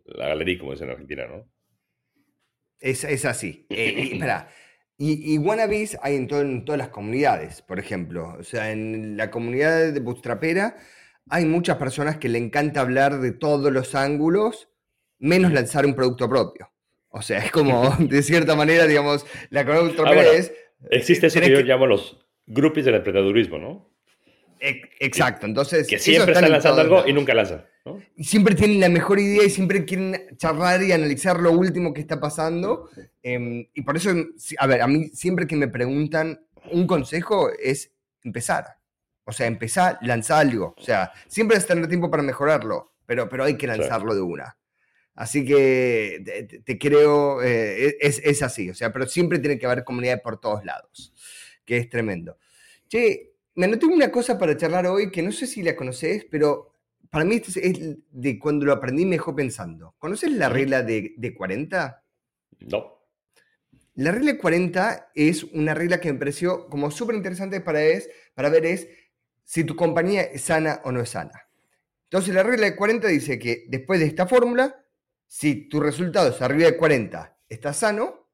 la 0.06 0.28
galería, 0.30 0.60
como 0.60 0.72
dicen 0.72 0.88
en 0.88 0.94
Argentina, 0.94 1.28
¿no? 1.28 1.50
Es, 2.80 3.04
es 3.06 3.24
así. 3.26 3.66
Eh, 3.70 4.10
espera, 4.14 4.50
Y, 4.98 5.34
y 5.34 5.38
wannabes 5.38 5.98
hay 6.02 6.16
en, 6.16 6.28
en, 6.34 6.66
todas 6.66 6.78
las 6.78 6.90
comunidades, 6.90 7.62
por 7.62 7.80
ejemplo. 7.80 8.36
O 8.38 8.44
sea, 8.44 8.72
en 8.72 9.16
la 9.16 9.32
comunidad 9.32 9.94
de 9.94 10.00
Bootstrapera 10.02 10.76
hay 11.30 11.46
muchas 11.46 11.78
personas 11.78 12.18
que 12.18 12.28
le 12.28 12.40
encanta 12.40 12.82
hablar 12.82 13.20
de 13.20 13.32
todos 13.32 13.72
los 13.72 13.96
ángulos, 13.96 14.70
menos 15.20 15.54
lanzar 15.54 15.86
un 15.86 15.96
producto 15.96 16.28
propio. 16.28 16.70
O 17.08 17.22
sea, 17.22 17.40
es 17.40 17.52
como, 17.52 17.90
de 18.00 18.22
cierta 18.22 18.56
manera, 18.56 18.86
digamos, 18.86 19.26
la 19.50 19.64
comunidad 19.64 19.88
de 19.88 19.96
Bootstrapera 19.96 20.32
ah, 20.32 20.36
es... 20.36 20.54
Existe 20.90 21.28
eso 21.28 21.40
que 21.40 21.50
yo 21.50 21.62
llamo 21.62 21.88
los 21.88 22.18
groupies 22.46 22.86
del 22.86 22.96
emprendedurismo, 22.96 23.58
¿no? 23.58 23.93
Exacto, 25.00 25.46
entonces... 25.46 25.88
Que 25.88 26.00
siempre 26.00 26.34
están 26.34 26.50
lanzando 26.50 26.82
algo 26.82 27.04
y 27.06 27.14
nunca 27.14 27.34
lanzan. 27.34 27.66
Y 28.16 28.24
siempre 28.24 28.56
tienen 28.56 28.80
la 28.80 28.88
mejor 28.88 29.20
idea 29.20 29.44
y 29.44 29.50
siempre 29.50 29.84
quieren 29.84 30.38
charlar 30.38 30.82
y 30.84 30.94
analizar 30.94 31.40
lo 31.40 31.52
último 31.52 31.94
que 31.94 32.00
está 32.00 32.20
pasando. 32.20 32.90
Em, 33.22 33.68
y 33.74 33.82
por 33.82 33.98
eso, 33.98 34.12
a 34.58 34.68
ver, 34.68 34.82
a 34.82 34.88
mí 34.88 35.10
siempre 35.10 35.48
que 35.48 35.58
me 35.58 35.68
preguntan 35.68 36.46
un 36.72 36.88
consejo 36.88 37.50
es 37.62 37.92
empezar. 38.24 38.78
O 39.26 39.34
sea, 39.34 39.48
empezar, 39.48 39.98
lanzar 40.02 40.40
algo. 40.40 40.76
O 40.78 40.82
sea, 40.82 41.12
siempre 41.28 41.58
es 41.58 41.66
tener 41.66 41.88
tiempo 41.88 42.10
para 42.10 42.24
mejorarlo, 42.24 42.94
pero, 43.06 43.28
pero 43.28 43.44
hay 43.44 43.58
que 43.58 43.68
lanzarlo 43.68 44.16
de 44.16 44.22
una. 44.22 44.58
Así 45.16 45.46
que 45.46 46.62
te, 46.66 46.78
creo, 46.80 47.44
eh, 47.44 47.98
es, 48.00 48.22
es, 48.24 48.42
así. 48.42 48.70
O 48.70 48.74
sea, 48.74 48.92
pero 48.94 49.08
siempre 49.08 49.40
tiene 49.40 49.60
que 49.60 49.66
haber 49.66 49.84
comunidad 49.84 50.22
por 50.22 50.40
todos 50.40 50.64
lados, 50.66 51.14
que 51.66 51.78
es 51.78 51.90
tremendo. 51.90 52.38
Che, 52.88 53.33
me 53.56 53.66
anoté 53.66 53.86
una 53.86 54.12
cosa 54.12 54.38
para 54.38 54.58
charlar 54.58 54.88
hoy 54.88 55.12
que 55.12 55.22
no 55.22 55.32
sé 55.32 55.48
si 55.48 55.62
la 55.62 55.76
conoces, 55.76 56.26
pero 56.30 56.74
para 57.10 57.26
mí 57.26 57.36
es, 57.36 57.80
de 58.12 58.40
cuando 58.40 58.66
lo 58.66 58.74
aprendí 58.74 59.06
me 59.06 59.18
dejó 59.18 59.36
pensando. 59.36 59.96
¿Conoces 60.00 60.32
la 60.32 60.50
regla 60.50 60.82
de, 60.82 61.34
40? 61.38 62.04
No. 62.62 63.00
La 63.96 64.12
regla 64.12 64.34
de 64.34 64.38
40 64.40 65.12
es 65.14 65.44
una 65.44 65.76
regla 65.76 66.02
que 66.02 66.12
me 66.12 66.18
pareció 66.18 66.68
como 66.68 66.90
súper 66.90 67.16
interesante 67.16 67.62
para, 67.62 67.84
es, 67.84 68.10
para 68.34 68.50
ver 68.50 68.66
es 68.66 68.88
si 69.44 69.64
tu 69.64 69.76
compañía 69.76 70.24
es 70.24 70.42
sana 70.42 70.82
o 70.86 70.92
no 70.92 71.02
es 71.02 71.10
sana. 71.10 71.48
Entonces 72.06 72.34
la 72.34 72.42
regla 72.42 72.66
de 72.66 72.76
40 72.76 73.08
dice 73.08 73.38
que 73.38 73.66
después 73.68 74.00
de 74.00 74.08
esta 74.08 74.26
fórmula, 74.26 74.84
si 75.28 75.68
tu 75.70 75.80
resultado 75.80 76.30
es 76.30 76.42
arriba 76.42 76.66
de 76.66 76.78
40, 76.78 77.38
está 77.50 77.74
sano, 77.74 78.28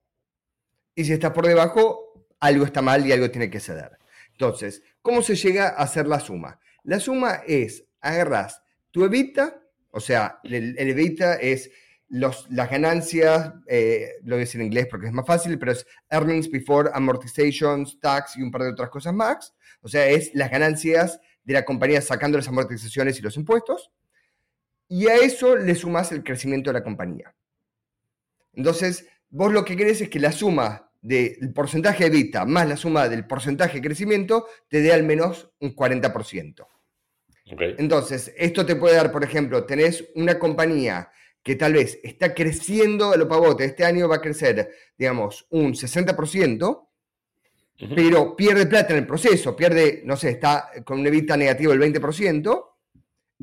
y 0.95 1.05
si 1.05 1.13
está 1.13 1.33
por 1.33 1.47
debajo, 1.47 2.25
algo 2.39 2.65
está 2.65 2.81
mal 2.81 3.05
y 3.05 3.11
algo 3.11 3.29
tiene 3.31 3.49
que 3.49 3.59
ceder. 3.59 3.99
Entonces, 4.39 4.81
¿cómo 5.01 5.21
se 5.21 5.35
llega 5.35 5.67
a 5.67 5.83
hacer 5.83 6.07
la 6.07 6.21
suma? 6.21 6.61
La 6.83 7.01
suma 7.01 7.41
es, 7.45 7.83
agarras 7.99 8.63
tu 8.89 9.03
evita, 9.03 9.61
o 9.91 9.99
sea, 9.99 10.39
el, 10.43 10.77
evita 10.79 11.35
es 11.35 11.69
los, 12.07 12.49
las 12.49 12.71
ganancias, 12.71 13.53
eh, 13.67 14.13
lo 14.23 14.35
voy 14.35 14.43
a 14.43 14.45
decir 14.45 14.61
en 14.61 14.67
inglés 14.67 14.87
porque 14.89 15.07
es 15.07 15.13
más 15.13 15.25
fácil, 15.25 15.59
pero 15.59 15.73
es 15.73 15.85
earnings 16.09 16.49
before 16.49 16.89
amortizations, 16.93 17.99
tax 17.99 18.37
y 18.37 18.41
un 18.41 18.49
par 18.49 18.63
de 18.63 18.69
otras 18.69 18.89
cosas 18.89 19.13
más. 19.13 19.53
O 19.81 19.89
sea, 19.89 20.07
es 20.07 20.33
las 20.33 20.49
ganancias 20.49 21.19
de 21.43 21.55
la 21.55 21.65
compañía 21.65 22.01
sacando 22.01 22.37
las 22.37 22.47
amortizaciones 22.47 23.19
y 23.19 23.21
los 23.21 23.35
impuestos. 23.35 23.91
Y 24.87 25.07
a 25.07 25.17
eso 25.17 25.57
le 25.57 25.75
sumas 25.75 26.13
el 26.13 26.23
crecimiento 26.23 26.69
de 26.69 26.75
la 26.75 26.83
compañía. 26.85 27.35
Entonces, 28.53 29.05
vos 29.29 29.51
lo 29.51 29.65
que 29.65 29.75
querés 29.75 29.99
es 29.99 30.09
que 30.09 30.19
la 30.21 30.31
suma 30.31 30.88
del 31.01 31.53
porcentaje 31.53 32.09
de 32.09 32.17
EBITDA 32.17 32.45
más 32.45 32.67
la 32.67 32.77
suma 32.77 33.07
del 33.07 33.25
porcentaje 33.25 33.75
de 33.75 33.87
crecimiento 33.87 34.47
te 34.67 34.81
dé 34.81 34.91
al 34.91 35.03
menos 35.03 35.49
un 35.59 35.75
40%. 35.75 36.67
Entonces, 37.77 38.33
esto 38.37 38.65
te 38.65 38.75
puede 38.75 38.95
dar, 38.95 39.11
por 39.11 39.23
ejemplo, 39.23 39.65
tenés 39.65 40.05
una 40.15 40.37
compañía 40.37 41.09
que 41.41 41.55
tal 41.55 41.73
vez 41.73 41.99
está 42.03 42.33
creciendo 42.33 43.15
lo 43.15 43.27
pavote, 43.27 43.65
este 43.65 43.85
año 43.85 44.07
va 44.07 44.17
a 44.17 44.21
crecer, 44.21 44.69
digamos, 44.97 45.47
un 45.49 45.73
60%, 45.73 46.87
pero 47.95 48.35
pierde 48.35 48.65
plata 48.65 48.93
en 48.93 48.99
el 48.99 49.07
proceso, 49.07 49.55
pierde, 49.55 50.01
no 50.05 50.17
sé, 50.17 50.31
está 50.31 50.69
con 50.83 50.99
un 50.99 51.07
EBITDA 51.07 51.37
negativo 51.37 51.71
del 51.71 51.81
20%, 51.81 52.65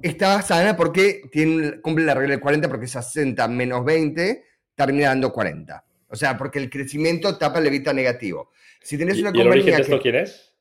está 0.02 0.42
sana 0.42 0.76
porque 0.76 1.22
tiene, 1.32 1.80
cumple 1.80 2.04
la 2.04 2.14
regla 2.14 2.32
del 2.32 2.40
40 2.40 2.68
porque 2.68 2.84
es 2.84 2.92
60 2.92 3.48
menos 3.48 3.84
20, 3.84 4.44
termina 4.74 5.08
dando 5.08 5.32
40. 5.32 5.85
O 6.08 6.16
sea, 6.16 6.36
porque 6.36 6.58
el 6.58 6.70
crecimiento 6.70 7.36
tapa 7.36 7.58
el 7.58 7.66
evita 7.66 7.92
negativo. 7.92 8.50
Si 8.82 8.96
tenés 8.96 9.18
una 9.20 9.32
¿Y 9.34 9.40
el 9.40 9.48
origen 9.48 9.76
de 9.76 9.82
esto 9.82 10.00
quién 10.00 10.14
es? 10.14 10.54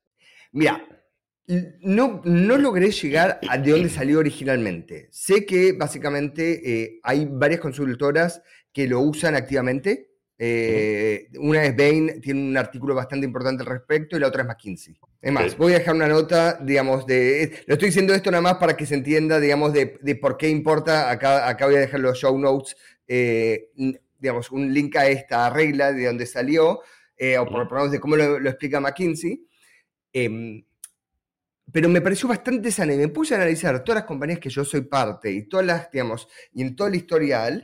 Mira, 0.52 0.88
no, 1.82 2.22
no 2.26 2.58
logré 2.58 2.90
llegar 2.92 3.40
a 3.48 3.58
de 3.58 3.72
dónde 3.72 3.90
salió 3.90 4.20
originalmente. 4.20 5.08
Sé 5.12 5.46
que 5.46 5.74
básicamente 5.74 6.84
eh, 6.84 7.00
hay 7.04 7.28
varias 7.30 7.60
consultoras 7.60 8.42
que 8.74 8.88
lo 8.88 9.02
usan 9.02 9.36
activamente. 9.36 10.12
Eh, 10.38 11.30
una 11.38 11.64
es 11.64 11.78
Bain, 11.78 12.20
tiene 12.20 12.42
un 12.42 12.58
artículo 12.58 12.96
bastante 12.96 13.26
importante 13.26 13.64
al 13.64 13.70
respecto, 13.70 14.18
y 14.18 14.20
la 14.20 14.28
otra 14.28 14.42
es 14.42 14.48
McKinsey. 14.48 14.98
Es 15.22 15.32
más, 15.32 15.58
voy 15.58 15.74
a 15.74 15.80
dejar 15.80 15.96
una 15.96 16.08
nota, 16.08 16.60
digamos, 16.62 17.06
de... 17.06 17.64
Lo 17.68 17.76
estoy 17.76 17.90
diciendo 17.90 18.14
esto 18.14 18.32
nada 18.32 18.42
más 18.42 18.56
para 18.56 18.76
que 18.76 18.86
se 18.86 18.96
entienda, 18.96 19.40
digamos, 19.40 19.72
de, 19.72 19.98
de 20.02 20.16
por 20.16 20.38
qué 20.38 20.50
importa. 20.50 21.10
Acá, 21.10 21.48
acá 21.48 21.68
voy 21.68 21.76
a 21.76 21.80
dejar 21.80 22.00
los 22.00 22.18
show 22.18 22.38
notes. 22.38 22.76
Eh, 23.08 23.70
digamos, 24.26 24.50
un 24.50 24.74
link 24.74 24.96
a 24.96 25.08
esta 25.08 25.52
regla 25.52 25.94
de 25.94 26.08
dónde 26.08 26.26
salió, 26.26 26.82
eh, 27.16 27.38
o 27.38 27.46
por 27.46 27.60
lo 27.60 27.76
menos 27.76 27.92
de 27.92 28.00
cómo 28.00 28.16
lo, 28.16 28.50
explica 28.50 28.80
McKinsey. 28.80 29.48
Em, 30.12 30.66
pero 31.72 31.90
me 31.90 32.02
pareció 32.02 32.28
bastante 32.28 32.72
sana 32.72 32.96
y 32.96 32.98
me 32.98 33.08
puse 33.10 33.36
a 33.36 33.38
analizar 33.38 33.84
todas 33.84 34.02
las 34.02 34.08
compañías 34.08 34.40
que 34.40 34.50
yo 34.50 34.66
soy 34.66 34.82
parte 34.82 35.32
y 35.32 35.44
todas 35.44 35.68
las, 35.68 35.92
digamos, 35.92 36.28
y 36.54 36.64
en 36.64 36.76
todo 36.76 36.88
el 36.88 36.96
historial. 36.96 37.64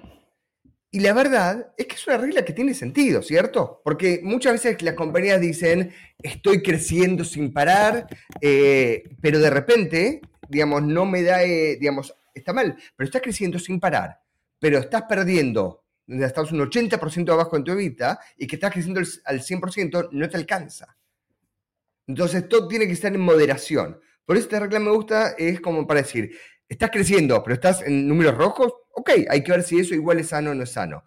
Y 0.91 0.99
la 0.99 1.13
verdad 1.13 1.73
es 1.75 1.87
que 1.87 1.95
es 1.95 2.05
una 2.05 2.17
regla 2.17 2.45
que 2.45 2.53
tiene 2.53 2.75
sentido, 2.75 3.23
¿cierto? 3.23 3.81
Porque 3.83 4.19
muchas 4.21 4.53
veces 4.53 4.79
las 4.83 4.93
compañías 4.93 5.41
dicen, 5.41 5.91
estoy 6.21 6.61
creciendo 6.61 7.23
sin 7.25 7.51
parar, 7.51 8.05
eh, 8.39 9.03
pero 9.19 9.39
de 9.39 9.49
repente, 9.49 10.21
digamos, 10.47 10.83
no 10.83 11.07
me 11.07 11.23
da, 11.23 11.43
eh, 11.43 11.77
digamos, 11.79 12.13
está 12.35 12.53
mal, 12.53 12.77
pero 12.95 13.05
estás 13.07 13.23
creciendo 13.23 13.57
sin 13.57 13.79
parar, 13.79 14.19
pero 14.59 14.77
estás 14.77 15.03
perdiendo 15.09 15.80
estás 16.19 16.51
un 16.51 16.59
80% 16.59 17.31
abajo 17.31 17.55
en 17.55 17.63
tu 17.63 17.71
evita 17.71 18.19
y 18.37 18.47
que 18.47 18.55
estás 18.55 18.71
creciendo 18.71 19.01
al 19.25 19.41
100%, 19.41 20.09
no 20.11 20.29
te 20.29 20.37
alcanza. 20.37 20.97
Entonces, 22.07 22.47
todo 22.49 22.67
tiene 22.67 22.87
que 22.87 22.93
estar 22.93 23.13
en 23.13 23.21
moderación. 23.21 23.99
Por 24.25 24.35
eso 24.35 24.45
esta 24.45 24.59
regla 24.59 24.79
me 24.79 24.91
gusta, 24.91 25.31
es 25.37 25.59
como 25.61 25.87
para 25.87 26.01
decir, 26.01 26.31
estás 26.67 26.89
creciendo, 26.91 27.41
pero 27.43 27.53
estás 27.55 27.81
en 27.81 28.07
números 28.07 28.35
rojos, 28.35 28.73
ok, 28.93 29.11
hay 29.29 29.43
que 29.43 29.51
ver 29.51 29.63
si 29.63 29.79
eso 29.79 29.93
igual 29.93 30.19
es 30.19 30.29
sano 30.29 30.51
o 30.51 30.55
no 30.55 30.63
es 30.63 30.71
sano. 30.71 31.03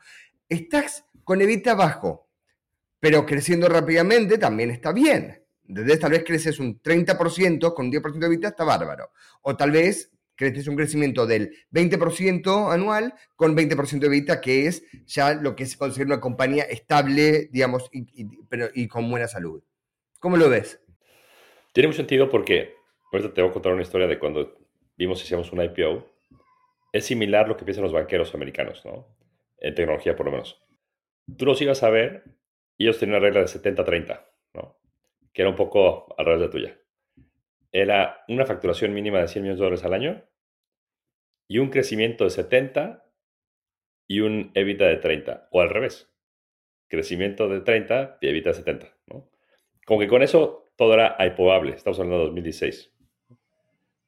Estás 0.48 1.04
con 1.24 1.40
evita 1.40 1.74
bajo, 1.74 2.28
pero 3.00 3.24
creciendo 3.26 3.68
rápidamente 3.68 4.38
también 4.38 4.70
está 4.70 4.92
bien. 4.92 5.42
Desde 5.62 5.96
tal 5.96 6.12
vez 6.12 6.24
creces 6.24 6.58
un 6.58 6.80
30% 6.80 7.74
con 7.74 7.90
10% 7.90 8.18
de 8.18 8.26
evita, 8.26 8.48
está 8.48 8.64
bárbaro. 8.64 9.10
O 9.42 9.56
tal 9.56 9.70
vez 9.70 10.10
es 10.38 10.68
un 10.68 10.76
crecimiento 10.76 11.26
del 11.26 11.54
20% 11.72 12.72
anual 12.72 13.14
con 13.36 13.56
20% 13.56 14.00
de 14.00 14.06
EBITDA, 14.06 14.40
que 14.40 14.66
es 14.66 14.84
ya 15.06 15.34
lo 15.34 15.54
que 15.54 15.66
se 15.66 15.78
considera 15.78 16.14
una 16.14 16.20
compañía 16.20 16.64
estable, 16.64 17.48
digamos, 17.52 17.88
y, 17.92 18.24
pero, 18.48 18.68
y 18.74 18.88
con 18.88 19.10
buena 19.10 19.28
salud. 19.28 19.62
¿Cómo 20.18 20.36
lo 20.36 20.48
ves? 20.48 20.80
Tiene 21.72 21.88
mucho 21.88 21.98
sentido 21.98 22.30
porque, 22.30 22.74
ahorita 23.12 23.34
te 23.34 23.42
voy 23.42 23.50
a 23.50 23.52
contar 23.52 23.72
una 23.72 23.82
historia 23.82 24.06
de 24.06 24.18
cuando 24.18 24.58
vimos 24.96 25.20
y 25.20 25.24
hicimos 25.24 25.52
un 25.52 25.62
IPO. 25.62 26.06
Es 26.92 27.06
similar 27.06 27.46
a 27.46 27.48
lo 27.48 27.56
que 27.56 27.64
piensan 27.64 27.84
los 27.84 27.92
banqueros 27.92 28.34
americanos, 28.34 28.84
¿no? 28.84 29.16
En 29.58 29.74
tecnología, 29.74 30.16
por 30.16 30.26
lo 30.26 30.32
menos. 30.32 30.62
Tú 31.36 31.46
los 31.46 31.60
ibas 31.60 31.82
a 31.82 31.90
ver 31.90 32.24
y 32.76 32.84
ellos 32.84 32.98
tenían 32.98 33.18
una 33.18 33.26
regla 33.26 33.40
de 33.40 33.46
70-30, 33.46 34.24
¿no? 34.54 34.78
Que 35.32 35.42
era 35.42 35.50
un 35.50 35.56
poco 35.56 36.14
al 36.16 36.26
revés 36.26 36.40
de 36.42 36.48
tuya 36.48 36.78
era 37.74 38.24
una 38.28 38.46
facturación 38.46 38.94
mínima 38.94 39.20
de 39.20 39.26
100 39.26 39.42
millones 39.42 39.58
de 39.58 39.64
dólares 39.64 39.84
al 39.84 39.94
año 39.94 40.24
y 41.48 41.58
un 41.58 41.70
crecimiento 41.70 42.22
de 42.22 42.30
70 42.30 43.04
y 44.06 44.20
un 44.20 44.52
EBITDA 44.54 44.86
de 44.86 44.96
30, 44.96 45.48
o 45.50 45.60
al 45.60 45.70
revés, 45.70 46.08
crecimiento 46.86 47.48
de 47.48 47.60
30 47.60 48.18
y 48.20 48.28
EBITDA 48.28 48.50
de 48.50 48.54
70. 48.54 48.96
¿no? 49.08 49.28
Como 49.84 49.98
que 49.98 50.06
con 50.06 50.22
eso 50.22 50.70
todo 50.76 50.94
era 50.94 51.16
IPOable, 51.18 51.74
estamos 51.74 51.98
hablando 51.98 52.18
de 52.18 52.24
2016. 52.26 52.92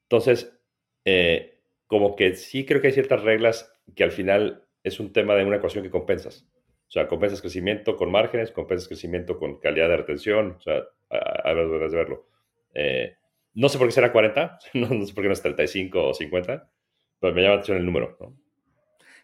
Entonces, 0.04 0.56
eh, 1.04 1.58
como 1.88 2.14
que 2.14 2.36
sí 2.36 2.64
creo 2.64 2.80
que 2.80 2.86
hay 2.86 2.92
ciertas 2.92 3.24
reglas 3.24 3.76
que 3.96 4.04
al 4.04 4.12
final 4.12 4.64
es 4.84 5.00
un 5.00 5.12
tema 5.12 5.34
de 5.34 5.44
una 5.44 5.56
ecuación 5.56 5.82
que 5.82 5.90
compensas. 5.90 6.46
O 6.86 6.90
sea, 6.90 7.08
compensas 7.08 7.40
crecimiento 7.40 7.96
con 7.96 8.12
márgenes, 8.12 8.52
compensas 8.52 8.86
crecimiento 8.86 9.40
con 9.40 9.58
calidad 9.58 9.88
de 9.88 9.96
retención, 9.96 10.52
o 10.52 10.60
sea, 10.60 10.84
ver, 11.10 11.68
de 11.68 11.96
verlo. 11.96 12.28
Eh, 12.74 13.16
no 13.56 13.68
sé 13.68 13.78
por 13.78 13.88
qué 13.88 13.92
será 13.92 14.12
40, 14.12 14.58
no, 14.74 15.06
sé 15.06 15.14
por 15.14 15.22
qué 15.22 15.28
no 15.28 15.32
es 15.32 15.42
35 15.42 16.08
o 16.08 16.14
50, 16.14 16.70
pero 17.18 17.34
me 17.34 17.42
llama 17.42 17.54
la 17.54 17.60
atención 17.60 17.78
el 17.78 17.86
número. 17.86 18.16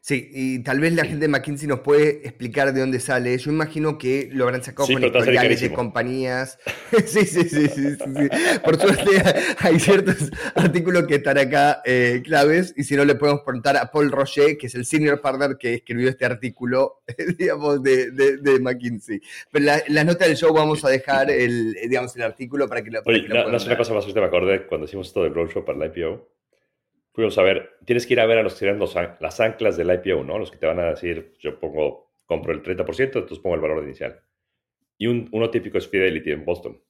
Sí, 0.05 0.29
y 0.33 0.59
tal 0.65 0.81
vez 0.81 0.93
la 0.95 1.05
gente 1.05 1.21
de 1.21 1.29
McKinsey 1.29 1.69
nos 1.69 1.79
puede 1.79 2.27
explicar 2.27 2.75
de 2.75 2.81
dónde 2.81 2.99
sale. 2.99 3.39
Yo 3.39 3.53
imagino 3.53 3.99
que 3.99 4.29
lo 4.33 4.43
habrán 4.43 4.65
sacado 4.65 4.89
con 4.93 5.05
historiales 5.05 5.61
de 5.61 5.73
compañías. 5.73 6.59
sí, 7.07 7.25
sí, 7.25 7.49
sí, 7.49 7.69
sí, 7.69 7.93
Por 8.65 8.81
suerte 8.81 9.11
hay 9.61 9.79
ciertos 9.79 10.33
artículos 10.57 11.07
que 11.07 11.15
están 11.15 11.39
acá 11.39 11.83
eh, 11.85 12.21
claves 12.25 12.75
y 12.77 12.83
si 12.83 12.97
no 12.97 13.05
le 13.05 13.15
podemos 13.15 13.43
preguntar 13.43 13.77
a 13.77 13.93
Paul 13.93 14.11
Roger, 14.11 14.59
que 14.59 14.67
es 14.67 14.75
el 14.75 14.87
senior 14.87 15.21
partner 15.21 15.57
que 15.57 15.75
escribió 15.75 16.09
este 16.09 16.25
artículo, 16.25 17.05
digamos, 17.39 17.81
de, 17.81 18.11
de, 18.11 18.59
McKinsey. 18.59 19.21
Pero 19.53 19.67
la, 19.67 19.85
la, 19.87 20.03
nota 20.03 20.27
del 20.27 20.37
show 20.37 20.53
vamos 20.53 20.85
a 20.85 20.89
dejar 20.89 21.31
el, 21.31 21.75
digamos, 21.75 22.17
el 22.17 22.23
artículo 22.23 22.67
para 22.67 22.83
que 22.83 22.91
lo, 22.91 23.03
Oye, 23.05 23.29
no, 23.29 23.57
sé 23.61 23.67
una 23.69 23.77
cosa 23.77 23.95
más, 23.95 24.05
usted 24.05 24.21
me 24.21 24.27
acordé 24.27 24.67
cuando 24.67 24.87
hicimos 24.87 25.07
esto 25.07 25.23
del 25.23 25.33
roadshow 25.33 25.65
para 25.65 25.79
el 25.79 25.93
IPO 25.97 26.42
a 27.15 27.43
ver, 27.43 27.77
tienes 27.85 28.07
que 28.07 28.15
ir 28.15 28.21
a 28.21 28.27
ver 28.27 28.39
a 28.39 28.43
los 28.43 28.55
que 28.55 28.61
serían 28.61 28.81
las 29.21 29.41
anclas 29.41 29.77
del 29.77 29.93
IPO, 29.93 30.25
¿no? 30.25 30.39
Los 30.39 30.51
que 30.51 30.57
te 30.57 30.67
van 30.67 30.81
a 30.81 30.91
decir, 30.91 31.35
yo 31.39 31.59
pongo, 31.59 32.13
compro 32.27 32.53
el 32.53 32.63
30%, 32.63 33.01
entonces 33.01 33.39
pongo 33.39 33.55
el 33.55 33.61
valor 33.61 33.85
inicial. 33.85 34.21
Y 34.97 35.07
un, 35.07 35.29
uno 35.33 35.51
típico 35.51 35.79
es 35.79 35.89
Fidelity 35.89 36.31
en 36.31 36.45
Boston. 36.45 36.83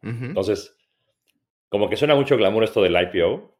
Entonces, 0.00 0.76
como 1.68 1.90
que 1.90 1.96
suena 1.96 2.14
mucho 2.14 2.36
glamour 2.36 2.62
esto 2.62 2.82
del 2.82 2.96
IPO, 2.96 3.58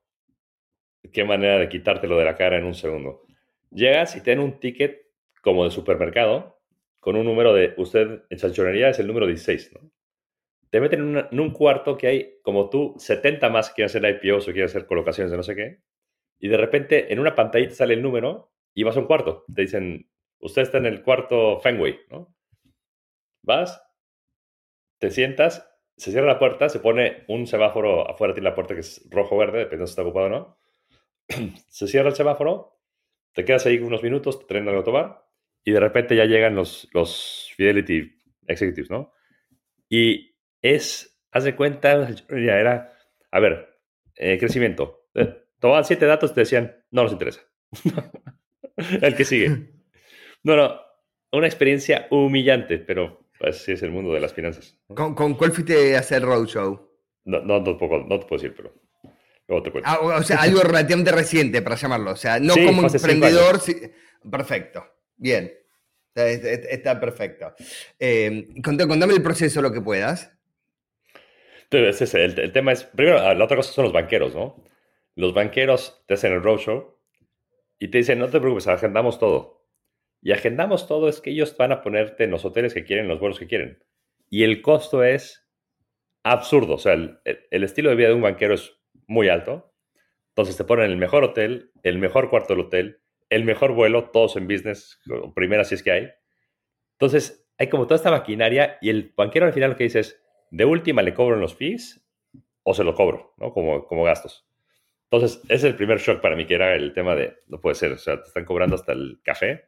qué 1.13 1.25
manera 1.25 1.59
de 1.59 1.69
quitártelo 1.69 2.17
de 2.17 2.25
la 2.25 2.37
cara 2.37 2.59
en 2.59 2.65
un 2.65 2.75
segundo. 2.75 3.23
Llegas 3.71 4.15
y 4.15 4.23
te 4.23 4.31
dan 4.31 4.41
un 4.41 4.61
ticket 4.61 5.09
como 5.43 5.65
de 5.65 5.71
supermercado 5.71 6.61
con 7.01 7.17
un 7.17 7.25
número 7.25 7.53
de, 7.55 7.75
usted 7.77 8.23
en 8.29 8.39
chanchonería 8.39 8.91
es 8.91 8.99
el 8.99 9.07
número 9.07 9.27
16, 9.27 9.73
¿no? 9.75 9.91
Te 10.71 10.81
meten 10.81 11.27
en, 11.31 11.41
un 11.41 11.51
cuarto 11.51 11.97
que 11.97 12.07
hay, 12.07 12.39
como 12.43 12.69
tú, 12.69 12.95
70 12.99 13.49
más 13.49 13.69
que 13.69 13.77
quieren 13.77 13.87
hacer 13.87 14.23
IPOs 14.23 14.45
o 14.45 14.53
quieren 14.53 14.67
hacer 14.67 14.87
colocaciones 14.87 15.31
de 15.31 15.37
no 15.37 15.43
sé 15.43 15.57
qué 15.57 15.81
y 16.39 16.49
de 16.49 16.57
repente 16.57 17.13
en 17.13 17.19
una 17.19 17.35
pantalla 17.35 17.69
te 17.69 17.75
sale 17.75 17.95
el 17.95 18.03
número 18.03 18.53
y 18.75 18.83
vas 18.83 18.97
a 18.97 19.01
un 19.01 19.07
cuarto. 19.07 19.45
Te 19.53 19.63
dicen, 19.63 20.09
usted 20.41 20.63
está 20.63 20.79
en 20.79 20.87
el 20.87 21.03
cuarto 21.03 21.61
Fenway, 21.61 22.01
¿no? 22.11 22.35
Vas, 23.43 23.83
te 24.99 25.11
sientas, 25.11 25.69
se 25.97 26.11
cierra 26.11 26.27
la 26.27 26.39
puerta, 26.39 26.69
se 26.69 26.81
pone 26.81 27.25
un 27.29 27.47
semáforo 27.47 28.09
afuera, 28.09 28.35
tiene 28.35 28.49
la 28.49 28.55
puerta 28.55 28.75
que 28.75 28.81
es 28.81 29.09
rojo-verde, 29.11 29.59
dependiendo 29.59 29.87
si 29.87 29.93
está 29.93 30.03
ocupado 30.03 30.27
o 30.27 30.29
no. 30.29 30.59
se 31.69 31.89
cierra 31.89 32.09
el 32.09 32.15
semáforo, 32.15 32.81
te 33.33 33.45
quedas 33.45 33.67
ahí 33.67 33.79
unos 33.79 34.03
minutos, 34.03 34.39
te 34.39 34.47
traen 34.47 34.69
algo 34.69 34.81
a 34.81 34.85
tomar 34.85 35.25
y 35.65 35.73
de 35.73 35.81
repente 35.81 36.17
ya 36.17 36.25
llegan 36.25 36.55
los, 36.55 36.89
los 36.93 37.53
Fidelity 37.57 38.17
Executives, 38.47 38.91
¿no? 38.91 39.13
Y 39.89 40.37
es, 40.63 41.21
haz 41.31 41.45
de 41.45 41.57
cuenta, 41.57 42.09
ya 42.11 42.59
era, 42.59 42.93
a 43.31 43.41
ver, 43.41 43.81
eh, 44.17 44.39
crecimiento. 44.39 45.09
Eh, 45.15 45.48
tomaban 45.59 45.85
siete 45.85 46.07
datos 46.07 46.31
y 46.31 46.35
te 46.35 46.41
decían, 46.41 46.77
no 46.91 47.03
nos 47.03 47.13
interesa. 47.13 47.41
el 49.03 49.15
que 49.15 49.25
sigue. 49.25 49.71
No, 50.43 50.57
no, 50.57 50.81
una 51.33 51.47
experiencia 51.47 52.07
humillante, 52.11 52.79
pero 52.79 53.29
así 53.41 53.73
es 53.73 53.83
el 53.83 53.91
mundo 53.91 54.13
de 54.13 54.21
las 54.21 54.33
finanzas. 54.33 54.79
¿Con, 54.89 55.35
cuál 55.35 55.53
fuiste 55.53 55.97
a 55.97 56.01
hacer 56.01 56.23
roadshow? 56.23 56.89
No, 57.25 57.41
no, 57.41 57.61
no, 57.61 57.65
te 57.65 57.75
puedo 57.75 58.27
decir, 58.31 58.55
pero 58.57 58.75
luego 59.47 59.63
te 59.63 59.71
cuento. 59.71 59.91
Ah, 59.91 59.99
o 60.01 60.23
sea, 60.23 60.41
algo 60.41 60.61
relativamente 60.63 61.13
reciente, 61.13 61.61
para 61.61 61.77
llamarlo. 61.77 62.13
O 62.13 62.17
sea, 62.17 62.39
no 62.41 62.55
como 62.55 62.87
emprendedor. 62.87 63.61
Perfecto, 64.31 64.85
bien. 65.17 65.53
Está, 66.15 66.99
perfecto. 66.99 67.55
Eh, 67.99 68.49
contame 68.63 69.15
el 69.15 69.23
proceso 69.23 69.63
lo 69.63 69.73
que 69.73 69.81
puedas. 69.81 70.33
Entonces, 71.71 72.15
el, 72.15 72.39
el, 72.39 72.53
tema 72.53 72.73
es, 72.73 72.85
primero, 72.85 73.35
la 73.35 73.45
otra 73.45 73.57
cosa 73.57 73.73
son 73.73 73.85
los 73.85 73.93
banqueros, 73.93 74.35
¿no? 74.35 74.65
Los 75.19 75.35
banqueros 75.35 76.01
te 76.07 76.15
hacen 76.15 76.33
el 76.33 76.45
roadshow 76.45 76.97
y 77.81 77.89
te 77.89 77.99
dicen, 77.99 78.21
no 78.21 78.29
te 78.29 78.39
preocupes, 78.39 78.69
agendamos 78.69 79.19
todo. 79.19 79.67
Y 80.23 80.31
agendamos 80.31 80.87
todo 80.87 81.09
es 81.09 81.21
que 81.21 81.31
ellos 81.31 81.57
van 81.57 81.73
a 81.73 81.83
ponerte 81.83 82.23
en 82.23 82.31
los 82.31 82.45
hoteles 82.45 82.73
que 82.73 82.85
quieren, 82.85 83.09
los 83.09 83.19
vuelos 83.19 83.41
que 83.41 83.49
quieren. 83.49 83.83
Y 84.31 84.45
el 84.45 84.63
costo 84.63 85.03
es 85.03 85.45
absurdo. 86.23 86.75
O 86.75 86.79
sea, 86.79 86.93
el, 86.93 87.19
estilo 87.51 87.91
de 87.91 87.97
vida 87.97 88.09
de 88.09 88.15
un 88.15 88.23
banquero 88.23 88.55
es 88.55 88.79
muy 89.09 89.29
alto. 89.29 89.75
Entonces 90.29 90.57
te 90.57 90.63
ponen 90.63 90.89
el 90.89 90.97
mejor 90.97 91.25
hotel, 91.25 91.73
el 91.83 91.99
mejor 91.99 92.31
cuarto 92.31 92.55
del 92.55 92.67
hotel, 92.67 93.01
el 93.29 93.43
mejor 93.43 93.73
vuelo, 93.73 94.11
todos 94.11 94.37
en 94.37 94.47
business, 94.47 95.01
primera 95.35 95.65
si 95.65 95.75
es 95.75 95.83
que 95.83 95.91
hay. 95.91 96.11
Entonces 96.93 97.45
hay 97.59 97.69
como 97.69 97.89
toda 97.89 97.97
esta 97.97 98.13
maquinaria 98.13 98.79
y 98.81 98.91
el 98.91 99.13
banquero 99.17 99.47
al 99.47 99.53
final 99.53 99.71
lo 99.71 99.77
que 99.77 99.85
dice 99.85 99.99
es, 99.99 100.23
de 100.53 100.65
última 100.65 101.03
le 101.03 101.13
cobro 101.13 101.35
los 101.35 101.57
fees 101.57 102.07
o 102.63 102.73
se 102.73 102.85
lo 102.85 102.95
cobro, 102.95 103.35
¿no? 103.37 103.53
Como, 103.53 103.85
como 103.85 104.05
gastos. 104.05 104.48
Entonces, 105.11 105.41
ese 105.45 105.55
es 105.55 105.65
el 105.65 105.77
primer 105.77 105.99
shock 105.99 106.21
para 106.21 106.37
mí, 106.37 106.47
que 106.47 106.55
era 106.55 106.75
el 106.75 106.93
tema 106.93 107.15
de, 107.15 107.39
no 107.47 107.61
puede 107.61 107.75
ser, 107.75 107.93
o 107.93 107.99
sea, 107.99 108.21
te 108.21 108.29
están 108.29 108.45
cobrando 108.45 108.75
hasta 108.75 108.93
el 108.93 109.21
café. 109.23 109.67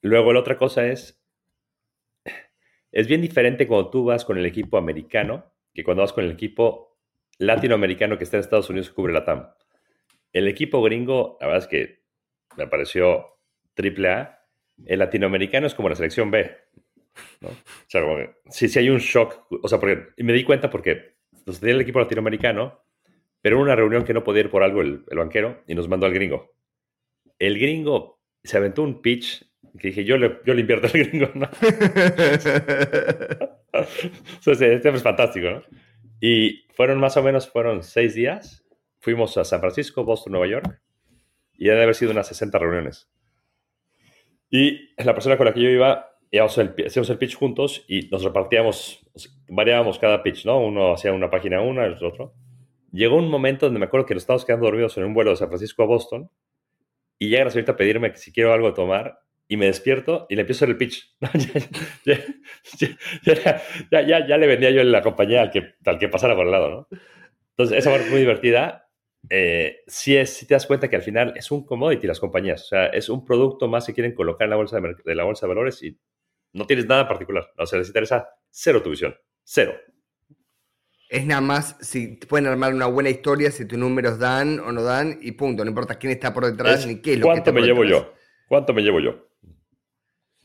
Luego, 0.00 0.32
la 0.32 0.40
otra 0.40 0.58
cosa 0.58 0.86
es, 0.86 1.22
es 2.90 3.06
bien 3.06 3.22
diferente 3.22 3.68
cuando 3.68 3.90
tú 3.90 4.04
vas 4.04 4.24
con 4.24 4.38
el 4.38 4.46
equipo 4.46 4.78
americano 4.78 5.52
que 5.72 5.84
cuando 5.84 6.02
vas 6.02 6.12
con 6.12 6.24
el 6.24 6.30
equipo 6.30 6.98
latinoamericano 7.38 8.18
que 8.18 8.24
está 8.24 8.36
en 8.36 8.42
Estados 8.42 8.70
Unidos 8.70 8.88
que 8.88 8.94
cubre 8.94 9.12
la 9.12 9.24
TAM. 9.24 9.48
El 10.32 10.48
equipo 10.48 10.82
gringo, 10.82 11.36
la 11.40 11.46
verdad 11.46 11.62
es 11.62 11.68
que 11.68 12.02
me 12.56 12.66
pareció 12.66 13.38
triple 13.74 14.08
A. 14.10 14.46
El 14.84 14.98
latinoamericano 14.98 15.66
es 15.66 15.74
como 15.74 15.88
la 15.88 15.94
selección 15.94 16.30
B. 16.30 16.50
¿no? 17.40 17.48
O 17.48 17.54
sea, 17.86 18.02
sí, 18.50 18.68
sí 18.68 18.78
hay 18.78 18.90
un 18.90 18.98
shock. 18.98 19.46
O 19.62 19.68
sea, 19.68 19.78
porque 19.78 20.08
y 20.16 20.24
me 20.24 20.32
di 20.32 20.44
cuenta 20.44 20.70
porque 20.70 21.16
los 21.46 21.60
tenía 21.60 21.74
el 21.74 21.80
equipo 21.80 22.00
latinoamericano 22.00 22.81
pero 23.42 23.56
en 23.56 23.62
una 23.62 23.76
reunión 23.76 24.04
que 24.04 24.14
no 24.14 24.24
podía 24.24 24.42
ir 24.42 24.50
por 24.50 24.62
algo 24.62 24.80
el, 24.80 25.04
banquero 25.10 25.62
y 25.66 25.74
nos 25.74 25.88
mandó 25.88 26.06
al 26.06 26.14
gringo. 26.14 26.54
El 27.38 27.58
gringo 27.58 28.22
se 28.42 28.56
aventó 28.56 28.82
un 28.84 29.02
pitch 29.02 29.44
que 29.78 29.88
dije, 29.88 30.04
yo 30.04 30.16
le, 30.16 30.38
yo 30.46 30.54
le 30.54 30.60
invierto 30.60 30.86
al 30.86 30.92
gringo, 30.92 31.28
¿no? 31.34 31.50
Entonces, 33.72 34.62
este 34.62 34.88
es 34.90 35.02
fantástico, 35.02 35.50
¿no? 35.50 35.62
Y 36.20 36.66
fueron 36.74 37.00
más 37.00 37.16
o 37.16 37.22
menos, 37.22 37.50
fueron 37.50 37.82
seis 37.82 38.14
días. 38.14 38.64
Fuimos 39.00 39.36
a 39.38 39.44
San 39.44 39.58
Francisco, 39.60 40.04
Boston, 40.04 40.32
Nueva 40.32 40.46
York. 40.46 40.80
Y 41.54 41.66
debe 41.66 41.82
haber 41.82 41.96
sido 41.96 42.12
unas 42.12 42.28
60 42.28 42.58
reuniones. 42.58 43.10
Y 44.50 44.94
la 45.02 45.14
persona 45.14 45.36
con 45.36 45.46
la 45.46 45.54
que 45.54 45.62
yo 45.62 45.70
iba, 45.70 46.10
hacíamos 46.26 46.58
el, 46.58 46.74
hacíamos 46.86 47.10
el 47.10 47.18
pitch 47.18 47.34
juntos 47.34 47.84
y 47.88 48.08
nos 48.08 48.22
repartíamos, 48.22 49.00
variábamos 49.48 49.98
cada 49.98 50.22
pitch, 50.22 50.44
¿no? 50.44 50.60
Uno 50.60 50.92
hacía 50.92 51.12
una 51.12 51.30
página 51.30 51.60
una, 51.60 51.86
el 51.86 51.94
otro 52.04 52.34
llegó 52.92 53.16
un 53.16 53.28
momento 53.28 53.66
donde 53.66 53.80
me 53.80 53.86
acuerdo 53.86 54.06
que 54.06 54.14
nos 54.14 54.22
estábamos 54.22 54.44
quedando 54.44 54.66
dormidos 54.66 54.96
en 54.96 55.04
un 55.04 55.14
vuelo 55.14 55.30
de 55.30 55.36
San 55.36 55.48
Francisco 55.48 55.82
a 55.82 55.86
Boston 55.86 56.30
y 57.18 57.28
llega 57.28 57.44
la 57.44 57.50
señorita 57.50 57.72
a 57.72 57.76
pedirme 57.76 58.14
si 58.16 58.32
quiero 58.32 58.52
algo 58.52 58.68
de 58.68 58.74
tomar 58.74 59.20
y 59.48 59.56
me 59.56 59.66
despierto 59.66 60.26
y 60.28 60.34
le 60.34 60.42
empiezo 60.42 60.64
a 60.64 60.66
hacer 60.66 60.70
el 60.70 60.78
pitch. 60.78 61.16
ya, 63.92 64.02
ya, 64.02 64.26
ya, 64.26 64.38
le 64.38 64.46
vendía 64.46 64.70
yo 64.70 64.82
la 64.82 65.02
compañía 65.02 65.42
al 65.42 65.50
que, 65.50 65.74
al 65.84 65.98
que 65.98 66.08
pasara 66.08 66.34
por 66.34 66.46
el 66.46 66.52
lado, 66.52 66.70
¿no? 66.70 66.88
Entonces, 67.50 67.78
esa 67.78 67.90
parte 67.90 68.10
muy 68.10 68.20
divertida. 68.20 68.88
Eh, 69.28 69.82
si, 69.86 70.16
es, 70.16 70.30
si 70.30 70.46
te 70.46 70.54
das 70.54 70.66
cuenta 70.66 70.88
que 70.88 70.96
al 70.96 71.02
final 71.02 71.32
es 71.36 71.50
un 71.52 71.64
commodity 71.64 72.08
las 72.08 72.18
compañías, 72.18 72.64
o 72.64 72.66
sea, 72.66 72.86
es 72.86 73.08
un 73.08 73.24
producto 73.24 73.68
más 73.68 73.86
que 73.86 73.94
quieren 73.94 74.14
colocar 74.14 74.46
en 74.46 74.50
la 74.50 74.56
bolsa 74.56 74.80
de, 74.80 74.96
de 75.04 75.14
la 75.14 75.22
bolsa 75.22 75.46
de 75.46 75.48
valores 75.48 75.80
y 75.82 75.96
no 76.54 76.66
tienes 76.66 76.86
nada 76.86 77.06
particular. 77.06 77.52
O 77.56 77.66
sea, 77.66 77.78
les 77.78 77.88
interesa 77.88 78.28
cero 78.50 78.82
tu 78.82 78.90
visión, 78.90 79.14
cero. 79.44 79.74
Es 81.12 81.26
nada 81.26 81.42
más 81.42 81.76
si 81.82 82.06
pueden 82.26 82.46
armar 82.46 82.72
una 82.72 82.86
buena 82.86 83.10
historia, 83.10 83.50
si 83.50 83.66
tus 83.66 83.78
números 83.78 84.18
dan 84.18 84.58
o 84.60 84.72
no 84.72 84.82
dan, 84.82 85.18
y 85.20 85.32
punto. 85.32 85.62
No 85.62 85.68
importa 85.68 85.96
quién 85.96 86.10
está 86.10 86.32
por 86.32 86.46
detrás 86.46 86.86
ni 86.86 87.02
qué 87.02 87.12
es 87.12 87.18
lo 87.18 87.26
que 87.26 87.38
está 87.38 87.52
me 87.52 87.60
llevo 87.60 87.84
yo? 87.84 88.14
¿Cuánto 88.48 88.72
me 88.72 88.80
llevo 88.80 88.98
yo? 88.98 89.28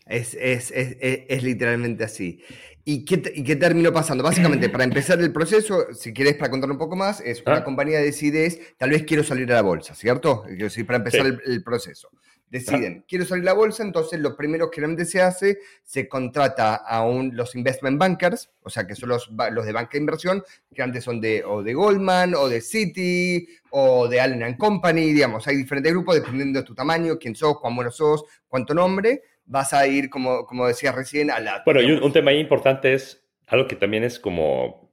Es, 0.05 0.33
es, 0.33 0.71
es, 0.71 0.97
es 0.99 1.43
literalmente 1.43 2.03
así. 2.03 2.43
¿Y 2.83 3.05
qué, 3.05 3.31
¿Y 3.33 3.45
qué, 3.45 3.55
terminó 3.55 3.93
pasando? 3.93 4.25
Básicamente, 4.25 4.67
para 4.67 4.83
empezar 4.83 5.21
el 5.21 5.31
proceso, 5.31 5.93
si 5.93 6.11
quieres 6.11 6.35
para 6.35 6.51
contar 6.51 6.69
un 6.69 6.77
poco 6.77 6.97
más, 6.97 7.21
es 7.21 7.41
una 7.45 7.59
ah. 7.59 7.63
compañía 7.63 7.99
decide, 7.99 8.73
tal 8.77 8.89
vez 8.89 9.03
quiero 9.03 9.23
salir 9.23 9.49
a 9.53 9.55
la 9.55 9.61
bolsa, 9.61 9.95
¿cierto? 9.95 10.43
para 10.85 10.97
empezar 10.97 11.25
el, 11.45 11.63
proceso 11.63 12.09
deciden, 12.49 13.03
quiero 13.07 13.25
salir 13.25 13.43
la 13.43 13.53
bolsa, 13.53 13.83
entonces 13.83 14.19
lo 14.19 14.35
primero 14.35 14.71
que 14.71 14.79
realmente 14.79 15.05
se 15.05 15.21
hace, 15.21 15.59
se 15.83 16.07
contrata 16.07 16.75
a 16.75 17.03
un, 17.03 17.35
los 17.35 17.55
investment 17.55 17.99
bankers, 17.99 18.49
o 18.63 18.69
sea, 18.69 18.87
que 18.87 18.95
son 18.95 19.09
los, 19.09 19.29
los 19.51 19.65
de 19.65 19.71
banca 19.73 19.91
de 19.93 19.99
inversión, 19.99 20.43
que 20.73 20.81
antes 20.81 21.03
son 21.03 21.19
de, 21.19 21.43
o 21.43 21.61
de 21.61 21.73
Goldman, 21.73 22.35
o 22.35 22.47
de 22.47 22.61
Citi, 22.61 23.47
o 23.71 24.07
de 24.07 24.21
Allen 24.21 24.55
Company, 24.55 25.13
digamos, 25.13 25.47
hay 25.47 25.57
diferentes 25.57 25.91
grupos 25.91 26.15
dependiendo 26.15 26.59
de 26.59 26.65
tu 26.65 26.73
tamaño, 26.73 27.17
quién 27.19 27.35
sos, 27.35 27.59
cuán 27.59 27.75
bueno 27.75 27.91
sos, 27.91 28.23
cuánto 28.47 28.73
nombre, 28.73 29.23
vas 29.45 29.73
a 29.73 29.85
ir, 29.87 30.09
como, 30.09 30.45
como 30.45 30.67
decías 30.67 30.95
recién, 30.95 31.31
a 31.31 31.39
la... 31.39 31.63
Bueno, 31.65 31.81
y 31.81 31.91
un, 31.91 32.13
tema 32.13 32.33
importante 32.33 32.93
es 32.93 33.25
algo 33.47 33.67
que 33.67 33.75
también 33.75 34.03
es 34.03 34.19
como 34.19 34.89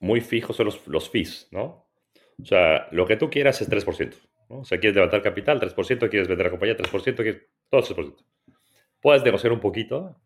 muy 0.00 0.20
fijo, 0.20 0.52
son 0.52 0.66
los, 0.66 0.86
los 0.86 1.08
fees, 1.08 1.48
¿no? 1.50 1.86
O 2.42 2.46
sea, 2.46 2.88
lo 2.90 3.06
que 3.06 3.16
tú 3.16 3.30
quieras 3.30 3.60
es 3.60 3.68
3%. 3.68 4.14
O 4.52 4.64
sea, 4.64 4.78
quieres 4.80 4.96
levantar 4.96 5.22
capital, 5.22 5.60
3%, 5.60 6.10
quieres 6.10 6.26
vender 6.26 6.46
la 6.46 6.50
compañía, 6.50 6.76
3%, 6.76 7.14
quieres, 7.16 7.42
todo 7.68 7.82
3%. 7.82 8.16
Puedes 9.00 9.22
negociar 9.22 9.52
un 9.52 9.60
poquito, 9.60 10.20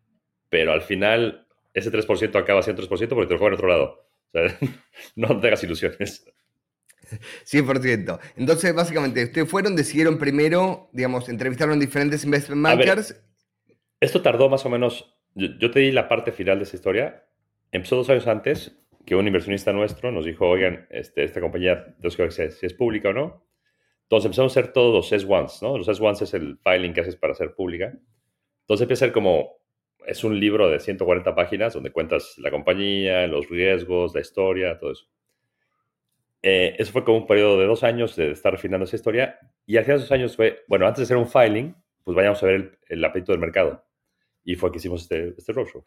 pero 0.49 0.73
al 0.73 0.81
final 0.81 1.47
ese 1.75 1.91
3% 1.91 2.35
acaba 2.35 2.63
siendo 2.63 2.81
3% 2.81 3.09
porque 3.09 3.27
te 3.27 3.33
lo 3.33 3.37
juega 3.37 3.47
en 3.47 3.53
otro 3.53 3.67
lado. 3.67 4.07
O 4.27 4.31
sea, 4.31 4.57
no 5.15 5.39
te 5.39 5.47
hagas 5.47 5.63
ilusiones. 5.63 6.25
100%. 7.45 8.19
Entonces, 8.35 8.73
básicamente, 8.73 9.25
ustedes 9.25 9.47
fueron, 9.47 9.75
decidieron 9.75 10.17
primero, 10.17 10.89
digamos, 10.91 11.29
entrevistaron 11.29 11.79
diferentes 11.79 12.25
investment 12.25 12.63
bankers. 12.63 13.21
esto 13.99 14.23
tardó 14.23 14.49
más 14.49 14.65
o 14.65 14.69
menos, 14.69 15.15
yo, 15.35 15.69
te 15.69 15.81
di 15.81 15.91
la 15.91 16.07
parte 16.07 16.31
final 16.31 16.57
de 16.57 16.63
esa 16.63 16.77
historia. 16.77 17.27
Empezó 17.71 17.95
dos 17.95 18.09
años 18.09 18.25
antes 18.25 18.75
que 19.05 19.15
un 19.15 19.27
inversionista 19.27 19.71
nuestro 19.71 20.11
nos 20.11 20.25
dijo, 20.25 20.47
oigan, 20.47 20.87
este, 20.89 21.23
esta 21.23 21.41
compañía, 21.41 21.95
no 22.01 22.09
sé 22.09 22.51
si 22.51 22.65
es 22.65 22.73
pública 22.73 23.09
o 23.09 23.13
no. 23.13 23.45
Entonces 24.05 24.25
empezamos 24.25 24.55
a 24.55 24.59
hacer 24.59 24.71
todos 24.71 24.93
los 24.93 25.11
S1s, 25.11 25.61
¿no? 25.63 25.77
Los 25.77 25.87
S1s 25.87 26.21
es 26.21 26.33
el 26.35 26.59
filing 26.59 26.93
que 26.93 27.01
haces 27.01 27.15
para 27.15 27.33
ser 27.33 27.55
pública. 27.55 27.91
Entonces 28.61 28.83
empieza 28.83 29.05
a 29.05 29.07
ser 29.07 29.13
como, 29.13 29.57
es 30.05 30.23
un 30.23 30.39
libro 30.39 30.69
de 30.69 30.79
140 30.79 31.33
páginas 31.33 31.73
donde 31.73 31.91
cuentas 31.91 32.35
la 32.37 32.51
compañía, 32.51 33.25
los 33.25 33.49
riesgos, 33.49 34.13
la 34.13 34.21
historia, 34.21 34.77
todo 34.77 34.91
eso. 34.91 35.05
Eh, 36.43 36.75
eso 36.77 36.91
fue 36.91 37.03
como 37.03 37.17
un 37.17 37.27
periodo 37.27 37.59
de 37.59 37.65
dos 37.65 37.83
años 37.83 38.15
de 38.15 38.29
estar 38.29 38.53
refinando 38.53 38.85
esa 38.85 38.95
historia. 38.95 39.39
Y 39.65 39.77
al 39.77 39.83
final 39.83 39.97
de 39.97 40.03
esos 40.03 40.11
años 40.11 40.35
fue, 40.35 40.63
bueno, 40.67 40.85
antes 40.85 40.99
de 40.99 41.03
hacer 41.05 41.17
un 41.17 41.27
filing, 41.27 41.75
pues 42.03 42.15
vayamos 42.15 42.43
a 42.43 42.45
ver 42.45 42.77
el, 42.87 43.03
apetito 43.03 43.31
del 43.31 43.41
mercado. 43.41 43.83
Y 44.43 44.53
fue 44.53 44.71
que 44.71 44.77
hicimos 44.77 45.01
este, 45.01 45.33
este 45.35 45.51
roadshow. 45.51 45.83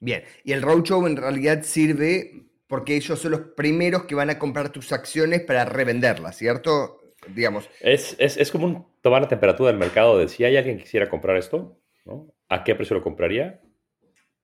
Bien, 0.00 0.24
y 0.42 0.50
el 0.50 0.62
roadshow 0.62 1.06
en 1.06 1.16
realidad 1.16 1.62
sirve 1.62 2.48
porque 2.66 2.96
ellos 2.96 3.20
son 3.20 3.30
los 3.30 3.40
primeros 3.56 4.04
que 4.04 4.16
van 4.16 4.30
a 4.30 4.38
comprar 4.40 4.70
tus 4.70 4.90
acciones 4.90 5.42
para 5.42 5.64
revenderlas, 5.64 6.36
¿cierto? 6.36 7.03
Digamos. 7.28 7.68
Es, 7.80 8.16
es, 8.18 8.36
es 8.36 8.50
como 8.50 8.66
un 8.66 8.86
tomar 9.00 9.22
la 9.22 9.28
temperatura 9.28 9.70
del 9.70 9.78
mercado 9.78 10.18
de 10.18 10.28
si 10.28 10.44
hay 10.44 10.56
alguien 10.56 10.76
que 10.76 10.84
quisiera 10.84 11.08
comprar 11.08 11.36
esto, 11.36 11.78
¿no? 12.04 12.34
¿A 12.48 12.64
qué 12.64 12.74
precio 12.74 12.96
lo 12.96 13.02
compraría? 13.02 13.60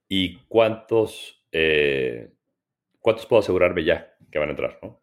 ¿Y 0.08 0.38
cuántos, 0.48 1.44
eh, 1.52 2.30
cuántos 2.98 3.26
puedo 3.26 3.40
asegurarme 3.40 3.84
ya 3.84 4.14
que 4.30 4.38
van 4.38 4.48
a 4.48 4.52
entrar, 4.52 4.78
¿no? 4.82 5.00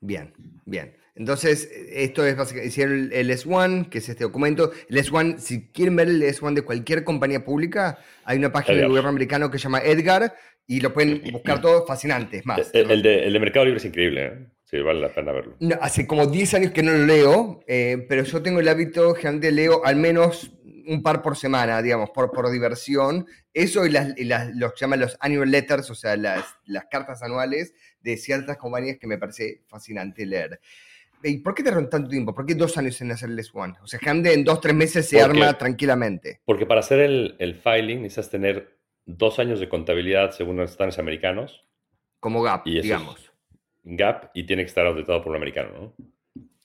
Bien, 0.00 0.32
bien. 0.64 0.96
Entonces, 1.14 1.70
esto 1.90 2.24
es 2.24 2.36
básicamente, 2.36 2.68
hicieron 2.68 3.10
el 3.12 3.30
S1, 3.30 3.90
que 3.90 3.98
es 3.98 4.08
este 4.08 4.24
documento. 4.24 4.72
El 4.88 4.96
S1, 4.96 5.38
si 5.38 5.68
quieren 5.68 5.94
ver 5.94 6.08
el 6.08 6.22
S1 6.22 6.54
de 6.54 6.62
cualquier 6.62 7.04
compañía 7.04 7.44
pública, 7.44 7.98
hay 8.24 8.38
una 8.38 8.50
página 8.50 8.78
del 8.78 8.88
gobierno 8.88 9.10
americano 9.10 9.50
que 9.50 9.58
se 9.58 9.64
llama 9.64 9.80
Edgar 9.80 10.34
y 10.66 10.80
lo 10.80 10.92
pueden 10.92 11.22
buscar 11.32 11.60
todo 11.60 11.86
fascinante. 11.86 12.38
Es 12.38 12.46
más. 12.46 12.70
El, 12.72 13.02
de, 13.02 13.38
Mercado 13.38 13.66
Libre 13.66 13.78
es 13.78 13.84
increíble, 13.84 14.26
¿eh? 14.26 14.46
Sí, 14.72 14.80
vale 14.80 15.00
la 15.00 15.10
pena 15.10 15.32
verlo. 15.32 15.54
hace 15.82 16.06
como 16.06 16.26
10 16.26 16.54
años 16.54 16.72
que 16.72 16.82
no 16.82 16.92
lo 16.92 17.04
leo, 17.04 17.60
eh, 17.66 18.06
pero 18.08 18.24
yo 18.24 18.42
tengo 18.42 18.58
el 18.58 18.68
hábito, 18.68 19.14
generalmente 19.14 19.52
leo 19.52 19.84
al 19.84 19.96
menos 19.96 20.50
un 20.86 21.02
par 21.02 21.20
por 21.20 21.36
semana, 21.36 21.82
digamos, 21.82 22.08
por, 22.08 22.30
por 22.32 22.50
diversión. 22.50 23.26
Eso 23.52 23.84
y, 23.84 23.90
las, 23.90 24.16
y 24.16 24.24
las, 24.24 24.50
los 24.56 24.72
que 24.72 24.80
llaman 24.80 25.00
los 25.00 25.18
annual 25.20 25.50
letters, 25.50 25.90
o 25.90 25.94
sea, 25.94 26.16
las, 26.16 26.56
las 26.64 26.86
cartas 26.86 27.22
anuales 27.22 27.74
de 28.00 28.16
ciertas 28.16 28.56
compañías 28.56 28.96
que 28.98 29.06
me 29.06 29.18
parece 29.18 29.60
fascinante 29.68 30.24
leer. 30.24 30.58
¿Y 31.22 31.36
por 31.40 31.54
qué 31.54 31.62
te 31.62 31.68
tardaron 31.68 31.90
tanto 31.90 32.08
tiempo? 32.08 32.34
¿Por 32.34 32.46
qué 32.46 32.54
dos 32.54 32.78
años 32.78 32.98
en 33.02 33.12
hacer 33.12 33.28
el 33.28 33.38
S1? 33.38 33.76
O 33.82 33.86
sea, 33.86 34.00
que 34.00 34.08
en 34.08 34.42
dos, 34.42 34.58
tres 34.62 34.74
meses 34.74 35.06
se 35.06 35.20
arma 35.20 35.52
tranquilamente. 35.58 36.40
Porque 36.46 36.64
para 36.64 36.80
hacer 36.80 37.00
el, 37.00 37.36
el, 37.40 37.56
filing 37.56 38.00
necesitas 38.00 38.30
tener 38.30 38.78
dos 39.04 39.38
años 39.38 39.60
de 39.60 39.68
contabilidad 39.68 40.30
según 40.30 40.56
los 40.56 40.70
estándares 40.70 40.98
americanos. 40.98 41.62
Como 42.20 42.40
GAP, 42.40 42.64
digamos. 42.64 43.31
GAP 43.84 44.30
y 44.34 44.44
tiene 44.44 44.62
que 44.62 44.68
estar 44.68 44.86
auditado 44.86 45.22
por 45.22 45.30
un 45.30 45.36
americano, 45.36 45.70
¿no? 45.72 45.94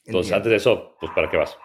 Entonces, 0.05 0.31
antes 0.31 0.49
de 0.49 0.55
eso, 0.55 0.95
pues 0.99 1.11
¿para 1.13 1.29
qué 1.29 1.37
vas? 1.37 1.57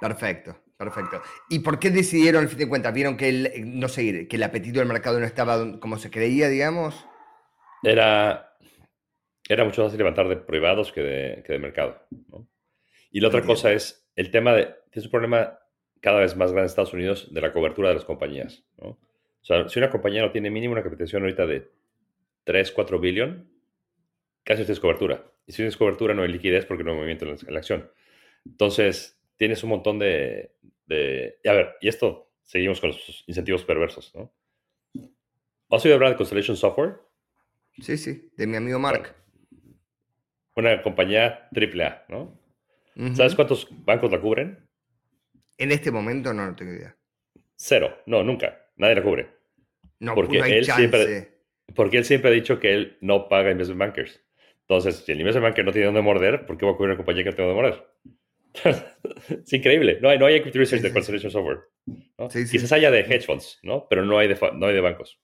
Perfecto. 0.00 0.56
Perfecto. 0.76 1.22
¿Y 1.48 1.60
por 1.60 1.78
qué 1.78 1.90
decidieron, 1.90 2.42
al 2.42 2.48
fin 2.48 2.58
de 2.58 2.68
cuentas, 2.68 2.92
vieron 2.92 3.16
que 3.16 3.28
el, 3.28 3.78
no 3.78 3.86
sé, 3.86 4.26
que 4.26 4.34
el 4.34 4.42
apetito 4.42 4.80
del 4.80 4.88
mercado 4.88 5.20
no 5.20 5.26
estaba 5.26 5.78
como 5.78 5.96
se 5.96 6.10
creía, 6.10 6.48
digamos? 6.48 7.06
Era, 7.84 8.56
era 9.48 9.64
mucho 9.64 9.84
más 9.84 9.94
levantar 9.94 10.28
de 10.28 10.36
privados 10.36 10.90
que 10.90 11.02
de, 11.02 11.42
que 11.46 11.52
de 11.52 11.58
mercado. 11.60 12.04
Y 13.12 13.20
la 13.20 13.28
otra 13.28 13.42
cosa 13.42 13.72
es 13.72 14.10
el 14.16 14.32
tema 14.32 14.54
de, 14.54 14.74
es 14.90 15.04
un 15.04 15.10
problema 15.12 15.56
cada 16.00 16.18
vez 16.18 16.36
más 16.36 16.50
grande 16.50 16.62
en 16.62 16.66
Estados 16.66 16.94
Unidos 16.94 17.32
de 17.32 17.40
la 17.40 17.52
cobertura 17.52 17.90
de 17.90 17.94
las 17.94 18.04
compañías. 18.04 18.64
O 18.78 18.98
sea, 19.42 19.68
si 19.68 19.78
una 19.78 19.90
compañía 19.90 20.22
no 20.22 20.32
tiene 20.32 20.50
mínimo 20.50 20.72
una 20.72 20.82
capitalización 20.82 21.22
ahorita 21.22 21.46
de 21.46 21.70
3, 22.42 22.72
4 22.72 22.98
billones, 22.98 23.44
casi 24.44 24.62
tienes 24.62 24.80
cobertura. 24.80 25.24
Y 25.46 25.52
si 25.52 25.56
tienes 25.56 25.76
cobertura 25.76 26.14
no 26.14 26.22
hay 26.22 26.28
liquidez 26.28 26.66
porque 26.66 26.84
no 26.84 26.92
hay 26.92 26.96
movimiento 26.96 27.26
en 27.26 27.52
la 27.52 27.58
acción. 27.58 27.90
Entonces, 28.44 29.20
tienes 29.36 29.62
un 29.62 29.70
montón 29.70 29.98
de, 29.98 30.52
a 31.44 31.52
ver, 31.52 31.76
y 31.80 31.88
esto, 31.88 32.32
seguimos 32.42 32.80
con 32.80 32.90
los 32.90 33.24
incentivos 33.26 33.64
perversos, 33.64 34.14
¿no? 34.14 34.34
¿Has 35.70 35.84
oído 35.84 35.94
hablar 35.94 36.10
de 36.10 36.16
Constellation 36.16 36.56
Software? 36.56 36.96
Sí, 37.80 37.96
sí, 37.96 38.30
de 38.36 38.46
mi 38.46 38.56
amigo 38.56 38.78
Mark. 38.78 39.14
Una 40.54 40.82
compañía 40.82 41.48
AAA, 41.50 42.04
¿no? 42.08 42.38
¿Sabes 43.14 43.34
cuántos 43.34 43.68
bancos 43.84 44.12
la 44.12 44.20
cubren? 44.20 44.68
En 45.56 45.72
este 45.72 45.90
momento 45.90 46.34
no, 46.34 46.54
tengo 46.54 46.72
idea. 46.72 46.94
Cero, 47.56 48.02
no, 48.06 48.22
nunca. 48.22 48.66
Nadie 48.76 48.96
la 48.96 49.02
cubre. 49.02 49.30
No, 49.98 50.14
porque 50.14 50.38
no 50.38 50.44
hay 50.44 50.52
él 50.52 50.64
siempre, 50.66 51.32
porque 51.74 51.98
él 51.98 52.04
siempre 52.04 52.30
ha 52.30 52.34
dicho 52.34 52.58
que 52.60 52.74
él 52.74 52.98
no 53.00 53.28
paga 53.28 53.50
investment 53.50 53.78
bankers. 53.78 54.20
Entonces, 54.68 55.02
si 55.04 55.12
el 55.12 55.20
investment 55.20 55.44
banker 55.44 55.64
no 55.64 55.72
tiene 55.72 55.86
dónde 55.86 56.02
morder, 56.02 56.46
¿por 56.46 56.56
qué 56.56 56.64
va 56.64 56.72
a 56.72 56.76
cubrir 56.76 56.90
una 56.90 56.96
compañía 56.96 57.24
que 57.24 57.30
no 57.30 57.36
tiene 57.36 57.52
dónde 57.52 57.62
morder? 57.62 57.86
es 59.44 59.52
increíble. 59.52 59.98
No 60.00 60.08
hay, 60.08 60.18
no 60.18 60.26
hay 60.26 60.36
equity 60.36 60.58
research 60.58 60.82
de 60.82 60.92
Constellation 60.92 61.30
Software. 61.30 61.60
¿no? 62.18 62.28
Quizás 62.28 62.72
haya 62.72 62.90
de 62.90 63.00
hedge 63.00 63.26
funds, 63.26 63.58
¿no? 63.62 63.86
Pero 63.88 64.04
no 64.04 64.18
hay 64.18 64.28
de, 64.28 64.38
no 64.54 64.66
hay 64.66 64.74
de 64.74 64.80
bancos. 64.80 65.20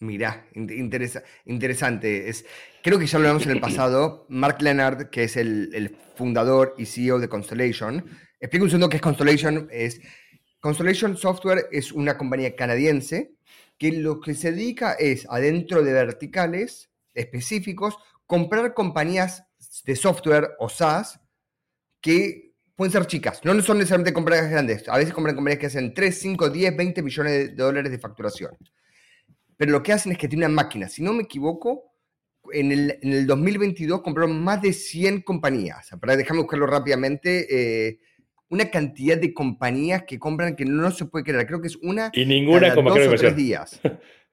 Mira, 0.00 0.48
interesa, 0.54 1.22
interesante. 1.44 2.28
Es, 2.28 2.44
creo 2.82 2.98
que 2.98 3.06
ya 3.06 3.18
lo 3.18 3.24
hablamos 3.24 3.46
en 3.46 3.52
el 3.52 3.60
pasado. 3.60 4.26
Mark 4.30 4.60
Leonard, 4.60 5.10
que 5.10 5.24
es 5.24 5.36
el, 5.36 5.70
el, 5.74 5.96
fundador 6.14 6.74
y 6.76 6.84
CEO 6.84 7.18
de 7.18 7.28
Constellation, 7.28 8.04
explica 8.38 8.64
un 8.64 8.70
segundo 8.70 8.88
qué 8.88 8.96
es 8.96 9.02
Constellation. 9.02 9.68
Es, 9.70 10.00
Constellation 10.60 11.16
Software 11.16 11.68
es 11.70 11.92
una 11.92 12.18
compañía 12.18 12.54
canadiense 12.54 13.34
que 13.78 13.92
lo 13.92 14.20
que 14.20 14.34
se 14.34 14.52
dedica 14.52 14.92
es, 14.94 15.26
adentro 15.28 15.82
de 15.82 15.92
verticales 15.92 16.90
específicos, 17.14 17.96
comprar 18.26 18.74
compañías 18.74 19.44
de 19.84 19.96
software 19.96 20.50
o 20.58 20.68
SaaS 20.68 21.20
que 22.00 22.54
pueden 22.74 22.92
ser 22.92 23.06
chicas, 23.06 23.40
no 23.44 23.60
son 23.60 23.78
necesariamente 23.78 24.12
compañías 24.12 24.50
grandes, 24.50 24.88
a 24.88 24.96
veces 24.96 25.14
compran 25.14 25.36
compañías 25.36 25.60
que 25.60 25.66
hacen 25.66 25.94
3, 25.94 26.18
5, 26.18 26.50
10, 26.50 26.76
20 26.76 27.02
millones 27.02 27.32
de 27.32 27.54
dólares 27.54 27.92
de 27.92 27.98
facturación. 27.98 28.56
Pero 29.56 29.72
lo 29.72 29.82
que 29.82 29.92
hacen 29.92 30.12
es 30.12 30.18
que 30.18 30.28
tienen 30.28 30.50
una 30.50 30.62
máquina, 30.62 30.88
si 30.88 31.02
no 31.02 31.12
me 31.12 31.22
equivoco, 31.22 31.92
en 32.52 32.72
el, 32.72 32.98
en 33.02 33.12
el 33.12 33.26
2022 33.26 34.02
compraron 34.02 34.42
más 34.42 34.60
de 34.62 34.72
100 34.72 35.22
compañías. 35.22 35.90
Para 36.00 36.16
déjame 36.16 36.40
buscarlo 36.40 36.66
rápidamente. 36.66 37.46
Eh, 37.88 38.00
una 38.48 38.70
cantidad 38.70 39.16
de 39.16 39.32
compañías 39.32 40.04
que 40.04 40.18
compran 40.18 40.56
que 40.56 40.64
no 40.64 40.90
se 40.90 41.06
puede 41.06 41.24
creer. 41.24 41.46
Creo 41.46 41.60
que 41.60 41.68
es 41.68 41.76
una. 41.76 42.10
Y 42.12 42.26
ninguna 42.26 42.74
como 42.74 42.92
de 42.94 43.04
inversión. 43.04 43.36
días. 43.36 43.80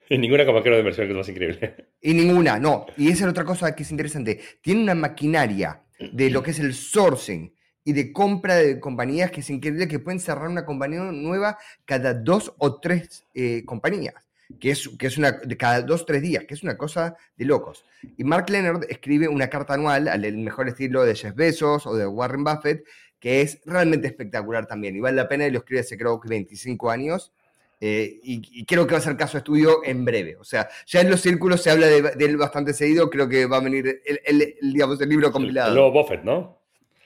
y 0.16 0.18
ninguna 0.18 0.46
como 0.46 0.62
de 0.62 0.80
inversión, 0.80 1.08
que 1.08 1.12
es 1.12 1.18
más 1.18 1.30
increíble. 1.30 1.76
Y 2.02 2.14
ninguna, 2.14 2.60
no. 2.60 2.88
Y 2.98 3.10
esa 3.10 3.26
es 3.26 3.32
otra 3.32 3.46
cosa 3.46 3.76
que 3.76 3.84
es 3.84 3.92
interesante. 3.92 4.40
Tiene 4.62 4.82
una 4.82 4.96
maquinaria 4.96 5.82
de 6.12 6.30
lo 6.30 6.42
que 6.42 6.52
es 6.52 6.60
el 6.60 6.74
sourcing 6.74 7.54
y 7.84 7.94
de 7.94 8.12
compra 8.12 8.56
de 8.56 8.80
compañías 8.80 9.32
que 9.32 9.42
es 9.42 9.50
increíble 9.50 9.88
que 9.88 10.00
pueden 10.00 10.20
cerrar 10.20 10.48
una 10.48 10.66
compañía 10.66 11.02
nueva 11.12 11.58
cada 11.86 12.14
dos 12.14 12.54
o 12.58 12.80
tres 12.80 13.26
eh, 13.34 13.64
compañías, 13.66 14.16
que 14.60 14.72
es, 14.72 14.90
que 14.98 15.08
es 15.08 15.18
una 15.18 15.32
de 15.32 15.58
cada 15.58 15.82
dos 15.82 16.02
o 16.02 16.06
tres 16.06 16.22
días, 16.22 16.46
que 16.46 16.54
es 16.54 16.64
una 16.64 16.78
cosa 16.78 17.16
de 17.38 17.46
locos. 17.46 17.86
Y 18.18 18.24
Mark 18.24 18.50
Leonard 18.50 18.86
escribe 18.90 19.28
una 19.28 19.50
carta 19.50 19.74
anual 19.76 20.08
al 20.08 20.38
mejor 20.38 20.70
estilo 20.70 21.04
de 21.04 21.16
Jeff 21.16 21.36
Bezos 21.36 21.86
o 21.86 21.96
de 21.96 22.08
Warren 22.08 22.44
Buffett, 22.44 22.86
que 23.20 23.42
es 23.42 23.60
realmente 23.66 24.08
espectacular 24.08 24.66
también. 24.66 24.96
Y 24.96 25.00
vale 25.00 25.18
la 25.18 25.28
pena, 25.28 25.46
y 25.46 25.52
lo 25.52 25.60
escribe 25.60 25.82
hace 25.82 25.98
creo 25.98 26.20
que 26.20 26.30
25 26.30 26.90
años. 26.90 27.34
Eh, 27.82 28.20
y, 28.24 28.66
creo 28.66 28.86
que 28.86 28.94
va 28.94 28.98
a 28.98 29.02
ser 29.02 29.16
caso 29.16 29.34
de 29.34 29.40
estudio 29.40 29.84
en 29.86 30.04
breve. 30.04 30.36
O 30.38 30.44
sea, 30.44 30.68
ya 30.86 31.02
en 31.02 31.10
los 31.10 31.22
círculos 31.22 31.62
se 31.62 31.72
habla 31.72 31.88
de, 31.88 32.14
él 32.20 32.38
bastante 32.38 32.74
seguido. 32.74 33.10
Creo 33.10 33.30
que 33.30 33.46
va 33.46 33.58
a 33.58 33.62
venir 33.62 34.02
el, 34.06 34.20
el, 34.26 34.56
digamos, 34.74 35.00
el 35.00 35.10
libro 35.10 35.32
compilado. 35.32 35.70
El 35.70 35.76
nuevo 35.76 35.92
Buffett, 35.92 36.24
¿no? 36.24 36.60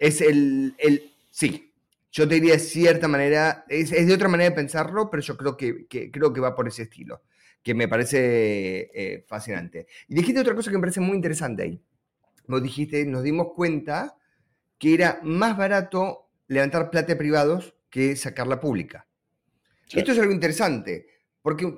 es 0.04 0.20
el, 0.20 0.76
el 0.80 1.14
sí, 1.32 1.72
yo 2.12 2.28
te 2.28 2.36
diría 2.36 2.54
de 2.54 2.60
cierta 2.60 3.08
manera, 3.08 3.64
es, 3.70 3.90
de 3.90 4.14
otra 4.14 4.28
manera 4.28 4.50
de 4.50 4.56
pensarlo, 4.56 5.10
pero 5.10 5.24
yo 5.24 5.38
creo 5.38 5.56
que, 5.56 5.88
creo 5.88 6.34
que 6.34 6.42
va 6.42 6.56
por 6.56 6.68
ese 6.68 6.84
estilo, 6.84 7.22
que 7.62 7.74
me 7.74 7.88
parece 7.88 8.92
eh, 8.94 9.24
fascinante. 9.26 9.88
Y 10.10 10.16
dijiste 10.16 10.42
otra 10.42 10.56
cosa 10.56 10.70
que 10.70 10.78
me 10.78 10.82
parece 10.82 11.00
muy 11.00 11.16
interesante 11.16 11.64
ahí. 11.64 11.82
Nos 12.48 12.62
dijiste, 12.62 13.06
nos 13.06 13.24
dimos 13.24 13.54
cuenta 13.56 14.18
que 14.78 14.94
era 14.94 15.22
más 15.24 15.58
barato 15.58 16.30
levantar 16.48 16.90
plata 16.90 17.08
de 17.08 17.16
privados 17.16 17.74
que 17.90 18.18
sacarla 18.18 18.60
pública. 18.60 19.08
Esto 19.92 20.12
es 20.12 20.20
algo 20.20 20.32
interesante, 20.32 21.08
porque 21.42 21.72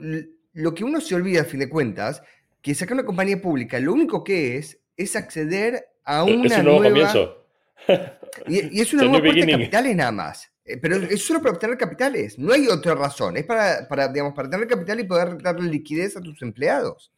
lo 0.54 0.74
que 0.74 0.84
uno 0.84 1.02
se 1.02 1.16
olvida 1.16 1.42
a 1.42 1.46
fin 1.46 1.60
de 1.60 1.70
cuentas, 1.70 2.22
que 2.62 2.74
sacar 2.74 2.96
una 2.96 3.06
compañía 3.06 3.42
pública, 3.42 3.80
lo 3.80 3.94
único 3.94 4.24
que 4.24 4.58
es, 4.58 4.80
es 4.96 5.16
acceder 5.16 5.86
a 6.04 6.24
una 6.24 6.46
es 6.46 6.58
un 6.58 6.66
nuevo 6.66 6.84
comienzo 6.84 7.48
y, 8.48 8.80
es 8.80 8.94
una 8.94 9.04
nueva 9.04 9.20
puerta 9.20 9.46
de 9.46 9.52
capitales 9.52 9.96
nada 9.96 10.12
más. 10.12 10.52
Eh, 10.64 10.78
pero 10.78 10.96
es 10.96 11.24
solo 11.24 11.42
para 11.42 11.54
obtener 11.54 11.78
capitales, 11.78 12.40
no 12.40 12.54
hay 12.54 12.68
otra 12.68 12.96
razón. 12.96 13.38
Es 13.38 13.46
para, 13.46 13.88
para, 13.88 14.08
digamos, 14.08 14.34
para 14.34 14.50
tener 14.50 14.68
capital 14.68 15.00
y 15.00 15.04
poder 15.04 15.42
darle 15.42 15.70
liquidez 15.70 16.18
a 16.18 16.22
tus 16.22 16.42
empleados. 16.42 17.12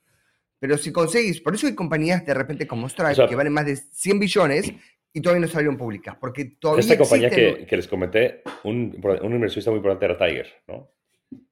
Pero 0.59 0.77
si 0.77 0.91
conseguís, 0.91 1.39
por 1.39 1.55
eso 1.55 1.67
hay 1.67 1.75
compañías 1.75 2.25
de 2.25 2.33
repente 2.33 2.67
como 2.67 2.89
Stripe 2.89 3.27
que 3.27 3.35
valen 3.35 3.53
más 3.53 3.65
de 3.65 3.75
100 3.75 4.19
billones 4.19 4.73
y 5.13 5.21
todavía 5.21 5.45
no 5.45 5.51
salieron 5.51 5.77
públicas, 5.77 6.15
porque 6.19 6.45
todavía 6.59 6.81
Esta 6.81 6.97
compañía 6.97 7.29
que, 7.29 7.65
que, 7.65 7.75
les 7.75 7.87
comenté, 7.87 8.43
un, 8.63 8.99
un 9.21 9.33
inversionista 9.33 9.71
muy 9.71 9.77
importante 9.77 10.05
era 10.05 10.17
Tiger, 10.17 10.47
¿no? 10.67 10.91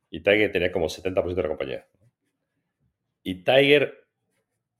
Y 0.10 0.22
Tiger 0.22 0.52
tenía 0.52 0.72
como 0.72 0.88
70% 0.88 1.34
de 1.34 1.41
la 1.41 1.48
compañía. 1.48 1.88
Y 3.24 3.44
Tiger 3.44 4.06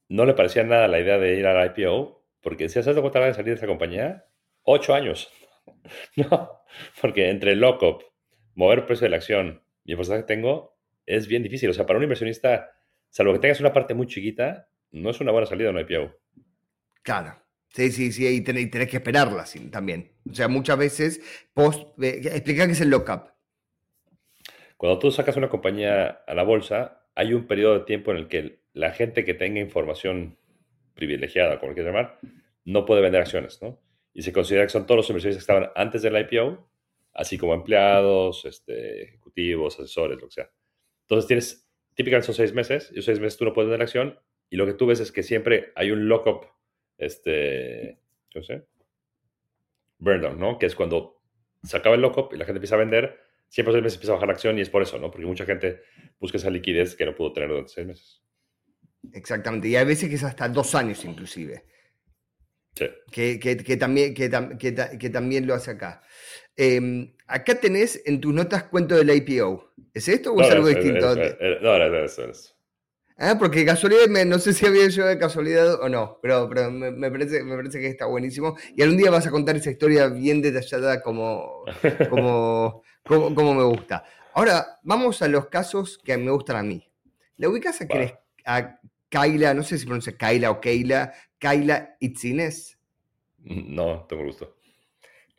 no 0.08 0.26
le 0.26 0.34
parecía 0.34 0.64
nada 0.64 0.88
la 0.88 1.00
idea 1.00 1.18
de 1.18 1.36
ir 1.36 1.48
al 1.48 1.74
IPO, 1.76 2.24
porque 2.42 2.70
si 2.70 2.80
haces 2.80 2.96
de 2.96 3.02
cuánto 3.02 3.20
de 3.20 3.34
salir 3.34 3.50
de 3.50 3.56
esa 3.56 3.68
compañía, 3.68 4.26
ocho 4.64 4.94
años. 4.94 5.32
no, 6.16 6.62
porque 7.02 7.30
entre 7.30 7.56
lockup, 7.56 8.04
mover 8.54 8.86
precio 8.86 9.06
de 9.06 9.10
la 9.10 9.18
acción 9.18 9.64
y 9.84 9.92
el 9.92 9.98
porcentaje 9.98 10.24
que 10.24 10.36
tengo, 10.36 10.78
es 11.06 11.28
bien 11.28 11.44
difícil. 11.44 11.70
O 11.70 11.74
sea, 11.74 11.86
para 11.86 11.98
un 11.98 12.04
inversionista, 12.04 12.72
salvo 13.10 13.34
que 13.34 13.40
tengas 13.40 13.60
una 13.60 13.74
parte 13.74 13.94
muy 13.94 14.08
chiquita, 14.08 14.70
no 14.92 15.10
es 15.10 15.20
una 15.20 15.32
buena 15.32 15.48
salida 15.48 15.72
un 15.72 15.80
IPO. 15.80 16.16
Claro. 17.02 17.45
Sí, 17.76 17.92
sí, 17.92 18.14
sí, 18.14 18.26
y 18.26 18.40
tenés, 18.40 18.70
que 18.70 18.96
esperarla 18.96 19.44
también. 19.70 20.14
O 20.32 20.34
sea, 20.34 20.48
muchas 20.48 20.78
veces, 20.78 21.22
post, 21.54 21.90
eh, 22.02 22.22
explica 22.24 22.66
qué 22.66 22.72
es 22.72 22.80
el 22.80 22.90
lockup. 22.90 23.32
Cuando 24.78 24.98
tú 24.98 25.12
sacas 25.12 25.36
una 25.36 25.50
compañía 25.50 26.24
a 26.26 26.34
la 26.34 26.44
bolsa, 26.44 27.06
hay 27.16 27.34
un 27.34 27.48
periodo 27.48 27.80
de 27.80 27.86
tiempo 27.86 28.12
en 28.12 28.18
el 28.18 28.28
que 28.30 28.62
la 28.72 28.94
gente 28.94 29.26
que 29.26 29.34
tenga 29.34 29.60
información 29.60 30.38
privilegiada, 30.94 31.60
como 31.60 31.74
quieras 31.74 31.94
llamar, 31.94 32.20
no 32.64 32.86
puede 32.86 33.02
vender 33.02 33.20
acciones, 33.20 33.62
¿no? 33.62 33.78
Y 34.14 34.22
se 34.22 34.32
considera 34.32 34.64
que 34.64 34.72
son 34.72 34.86
todos 34.86 35.00
los 35.00 35.10
inversores 35.10 35.36
que 35.36 35.42
estaban 35.42 35.70
antes 35.76 36.02
del 36.02 36.18
IPO, 36.18 36.70
así 37.14 37.38
como 37.38 37.54
empleados, 37.54 38.46
este, 38.46 39.04
ejecutivos, 39.04 39.78
asesores, 39.78 40.18
lo 40.22 40.30
que 40.30 40.36
sea. 40.36 40.50
Entonces 41.02 41.28
tienes, 41.28 41.70
típicamente 41.94 42.28
son 42.28 42.36
seis 42.36 42.54
meses, 42.54 42.90
y 42.92 43.00
esos 43.00 43.06
seis 43.08 43.20
meses 43.20 43.38
tú 43.38 43.44
no 43.44 43.52
puedes 43.52 43.70
vender 43.70 43.84
acción, 43.84 44.18
y 44.50 44.56
lo 44.56 44.66
que 44.66 44.74
tú 44.74 44.86
ves 44.86 45.02
es 45.02 45.12
que 45.12 45.24
siempre 45.24 45.74
hay 45.76 45.92
un 45.92 46.08
lockup, 46.08 46.55
este, 46.98 48.00
¿qué 48.30 48.44
sé? 48.44 48.66
Burn 49.98 50.40
¿no? 50.40 50.58
Que 50.58 50.66
es 50.66 50.76
cuando 50.76 51.22
se 51.64 51.78
acaba 51.78 51.96
el 51.96 52.02
lockup 52.02 52.34
y 52.34 52.38
la 52.38 52.46
gente 52.46 52.58
empieza 52.58 52.76
a 52.76 52.80
vender, 52.80 53.20
siempre 53.50 53.74
seis 53.74 53.84
meses 53.84 53.96
empieza 53.96 54.14
a 54.14 54.16
bajar 54.16 54.28
la 54.28 54.34
acción 54.34 54.58
y 54.58 54.62
es 54.62 54.70
por 54.70 54.82
eso, 54.82 55.00
¿no? 55.00 55.10
Porque 55.10 55.26
mucha 55.26 55.46
gente 55.46 55.82
busca 56.20 56.38
esa 56.38 56.50
liquidez 56.50 56.96
que 56.96 57.06
no 57.06 57.16
pudo 57.16 57.34
tener 57.34 57.50
durante 57.50 57.72
seis 57.72 57.88
meses. 57.88 58.22
Exactamente, 59.14 59.68
y 59.68 59.76
hay 59.76 59.86
veces 59.86 60.10
que 60.10 60.16
es 60.16 60.24
hasta 60.24 60.50
dos 60.50 60.76
años 60.76 61.04
inclusive. 61.06 61.64
Sí. 62.76 62.88
Que, 63.10 63.78
también, 63.80 64.14
que, 64.14 65.10
también 65.10 65.48
lo 65.48 65.54
hace 65.54 65.72
acá. 65.72 66.02
Em, 66.58 67.16
acá 67.26 67.56
tenés 67.56 68.02
en 68.06 68.20
tus 68.20 68.34
notas 68.34 68.64
cuento 68.64 68.96
del 68.96 69.10
IPO. 69.10 69.74
¿Es 69.94 70.10
esto 70.10 70.34
o 70.34 70.42
es 70.42 70.52
algo 70.52 70.68
distinto? 70.68 71.16
no, 71.16 71.78
es 71.78 72.12
eso, 72.12 72.30
es 72.30 72.55
Ah, 73.18 73.38
porque 73.40 73.66
casualidad, 73.66 74.08
no 74.26 74.40
sé 74.40 74.54
si 74.54 74.66
había 74.66 74.90
yo 74.90 75.06
de 75.06 75.18
casualidad 75.18 75.82
o 75.82 75.88
no, 75.88 76.20
pero, 76.22 76.50
pero 76.50 76.70
me, 76.70 77.10
parece, 77.10 77.44
me 77.44 77.56
parece 77.56 77.80
que 77.80 77.88
está 77.88 78.06
buenísimo. 78.08 78.58
Y 78.76 78.82
algún 78.82 78.98
día 78.98 79.10
vas 79.10 79.26
a 79.26 79.32
contar 79.32 79.56
esa 79.56 79.72
historia 79.72 80.08
bien 80.08 80.42
detallada 80.42 81.02
como, 81.02 81.64
como, 82.10 82.84
como, 83.06 83.54
me 83.54 83.64
gusta. 83.64 84.04
Ahora, 84.34 84.80
vamos 84.84 85.22
a 85.22 85.30
los 85.30 85.48
casos 85.48 85.98
que 86.04 86.18
me 86.18 86.30
gustan 86.30 86.58
a 86.58 86.64
mí. 86.64 86.92
¿Le 87.38 87.48
ubicas 87.48 87.80
a, 87.82 87.88
a 88.46 88.80
Kaila, 89.08 89.54
no 89.54 89.64
sé 89.64 89.78
si 89.78 89.86
pronuncia 89.86 90.18
Kaila 90.18 90.52
o 90.52 90.60
Keila, 90.60 91.14
Kaila 91.40 91.96
Itzines? 92.02 92.78
No, 93.38 94.06
tengo 94.10 94.26
gusto. 94.26 94.58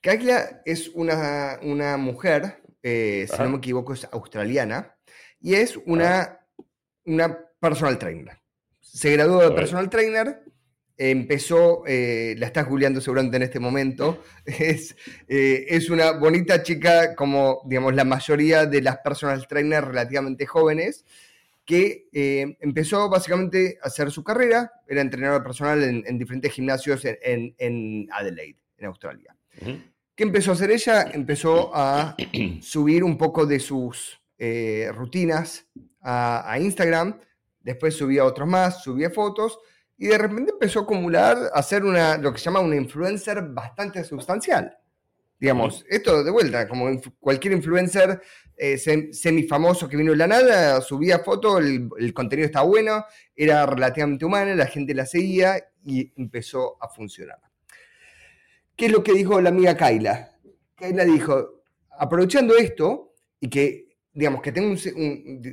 Kaila 0.00 0.62
es 0.64 0.88
una, 0.94 1.58
una 1.62 1.98
mujer, 1.98 2.62
eh, 2.82 3.26
si 3.30 3.42
no 3.42 3.50
me 3.50 3.58
equivoco, 3.58 3.92
es 3.92 4.08
australiana, 4.12 4.96
y 5.40 5.54
es 5.54 5.76
una, 5.84 6.40
una 7.04 7.45
personal 7.68 7.98
trainer. 7.98 8.38
Se 8.81 9.12
graduó 9.12 9.42
de 9.42 9.50
personal 9.50 9.90
trainer, 9.90 10.42
empezó, 10.96 11.83
eh, 11.87 12.35
la 12.38 12.46
estás 12.46 12.66
googleando 12.66 13.00
seguramente 13.00 13.37
en 13.37 13.42
este 13.42 13.61
momento, 13.61 14.22
es, 14.46 14.96
eh, 15.29 15.66
es 15.68 15.90
una 15.90 16.12
bonita 16.12 16.62
chica 16.62 17.14
como, 17.14 17.62
digamos, 17.66 17.94
la 17.94 18.05
mayoría 18.05 18.66
de 18.66 18.81
las 18.83 18.98
personal 18.98 19.46
trainers 19.46 19.87
relativamente 19.87 20.46
jóvenes, 20.46 21.05
que 21.64 22.09
eh, 22.12 22.57
empezó 22.61 23.09
básicamente 23.09 23.79
a 23.83 23.88
hacer 23.88 24.12
su 24.12 24.22
carrera, 24.22 24.70
era 24.87 25.00
entrenador 25.00 25.42
personal 25.42 25.83
en, 25.83 26.18
diferentes 26.18 26.52
gimnasios 26.52 27.02
en, 27.05 28.09
Adelaide, 28.12 28.57
en 28.79 28.87
Australia. 28.87 29.37
¿Qué 30.14 30.22
empezó 30.22 30.52
a 30.52 30.55
hacer 30.55 30.70
ella? 30.70 31.11
Empezó 31.12 31.72
a 31.74 32.16
subir 32.62 33.02
un 33.02 33.18
poco 33.18 33.46
de 33.46 33.59
sus 33.59 34.20
rutinas 34.94 35.66
a, 36.00 36.52
a 36.52 36.61
Instagram, 36.61 37.18
después 37.66 37.96
subía 37.96 38.24
otros 38.24 38.48
más, 38.48 38.81
subía 38.85 39.11
fotos 39.11 39.59
y 39.98 40.07
de 40.07 40.16
repente 40.16 40.52
empezó 40.52 40.81
a 40.81 40.83
acumular, 40.85 41.37
a 41.52 41.62
ser 41.64 41.85
una, 41.85 42.16
lo 42.16 42.33
que 42.33 42.38
se 42.38 42.44
llama 42.44 42.61
una 42.61 42.76
influencer 42.76 43.42
bastante 43.42 44.05
sustancial. 44.05 44.79
Digamos, 45.38 45.85
esto 45.88 46.22
de 46.22 46.31
vuelta, 46.31 46.68
como 46.68 46.88
cualquier 47.18 47.55
influencer 47.55 48.22
eh, 48.57 48.79
semifamoso 48.79 49.88
que 49.88 49.96
vino 49.96 50.12
de 50.12 50.16
la 50.16 50.29
nada, 50.29 50.81
subía 50.81 51.18
fotos, 51.18 51.61
el, 51.61 52.14
contenido 52.14 52.46
estaba 52.46 52.66
bueno, 52.66 53.05
era 53.35 53.66
relativamente 53.66 54.24
humano, 54.24 54.55
la 54.55 54.66
gente 54.66 54.94
la 54.94 55.05
seguía 55.05 55.59
y 55.85 56.12
empezó 56.16 56.76
a 56.81 56.88
funcionar. 56.88 57.40
¿Qué 58.76 58.87
es 58.87 58.92
lo 58.92 59.02
que 59.02 59.12
dijo 59.12 59.40
la 59.40 59.48
amiga 59.48 59.76
Kaila? 59.76 60.38
Kaila 60.76 61.05
dijo, 61.05 61.64
aprovechando 61.98 62.57
esto 62.57 63.12
y 63.40 63.50
que, 63.50 63.98
digamos, 64.12 64.40
que 64.40 64.52
tengo 64.52 64.76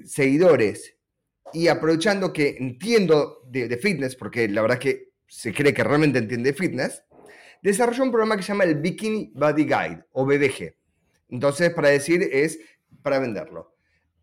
seguidores 0.05 0.95
y 1.51 1.67
aprovechando 1.67 2.31
que 2.31 2.55
entiendo 2.59 3.41
de, 3.47 3.77
fitness, 3.77 4.15
porque 4.15 4.47
la 4.47 4.61
verdad 4.61 4.79
que 4.79 5.11
se 5.27 5.53
cree 5.53 5.73
que 5.73 5.83
realmente 5.83 6.19
entiende 6.19 6.53
fitness, 6.53 7.03
desarrolló 7.61 8.03
un 8.03 8.11
programa 8.11 8.37
que 8.37 8.43
se 8.43 8.49
llama 8.49 8.63
el 8.63 8.75
Bikini 8.75 9.31
Body 9.35 9.63
Guide 9.63 10.05
o 10.11 10.25
BBG. 10.25 10.75
Entonces, 11.29 11.71
para 11.73 11.89
decir, 11.89 12.27
es 12.31 12.59
para 13.01 13.19
venderlo. 13.19 13.75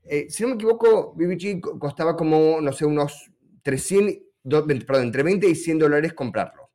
Eh, 0.04 0.26
si 0.30 0.42
no 0.42 0.50
me 0.50 0.54
equivoco, 0.54 1.14
BBG 1.14 1.61
costaba 1.78 2.16
como, 2.16 2.61
no 2.61 2.72
sé, 2.72 2.85
unos 2.85 3.30
300, 3.62 4.22
perdón, 4.87 5.02
entre 5.02 5.22
20 5.22 5.48
y 5.48 5.54
100 5.54 5.78
dólares 5.78 6.12
comprarlo. 6.14 6.70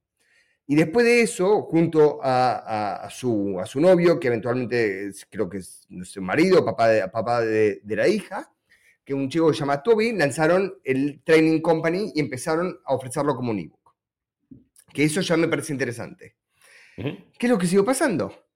Y 0.68 0.76
después 0.76 1.06
de 1.06 1.22
eso, 1.22 1.64
junto 1.64 2.20
a, 2.24 3.08
su, 3.12 3.60
a 3.60 3.66
su 3.66 3.80
novio, 3.80 4.20
que 4.20 4.28
eventualmente 4.28 5.12
creo 5.30 5.48
que 5.48 5.58
es 5.60 5.88
su 6.04 6.22
marido, 6.22 6.66
papá 6.66 6.88
de, 6.88 7.08
papá 7.08 7.42
de 7.42 7.82
la 7.86 8.08
hija, 8.08 8.55
que 9.06 9.14
un 9.14 9.30
chico 9.30 9.48
que 9.48 9.54
se 9.54 9.60
llama 9.60 9.84
Toby, 9.84 10.14
lanzaron 10.14 10.80
el 10.84 11.22
Training 11.24 11.62
Company 11.62 12.12
y 12.16 12.20
empezaron 12.20 12.80
a 12.86 12.96
ofrecerlo 12.96 13.36
como 13.36 13.52
un 13.52 13.60
ebook. 13.60 13.94
Que 14.92 15.04
eso 15.04 15.22
ya 15.22 15.38
me 15.38 15.48
parece 15.48 15.72
interesante. 15.74 16.36
¿Qué 16.96 17.28
es 17.40 17.50
lo 17.50 17.58
que 17.58 17.68
siguió 17.68 17.86
pasando? 17.86 18.48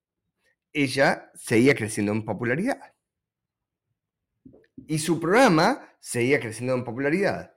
Ella 0.74 1.32
seguía 1.36 1.76
creciendo 1.76 2.12
en 2.12 2.26
popularidad. 2.26 2.80
Y 4.88 4.98
su 4.98 5.20
programa 5.20 5.96
seguía 6.00 6.40
creciendo 6.40 6.74
en 6.74 6.84
popularidad. 6.84 7.54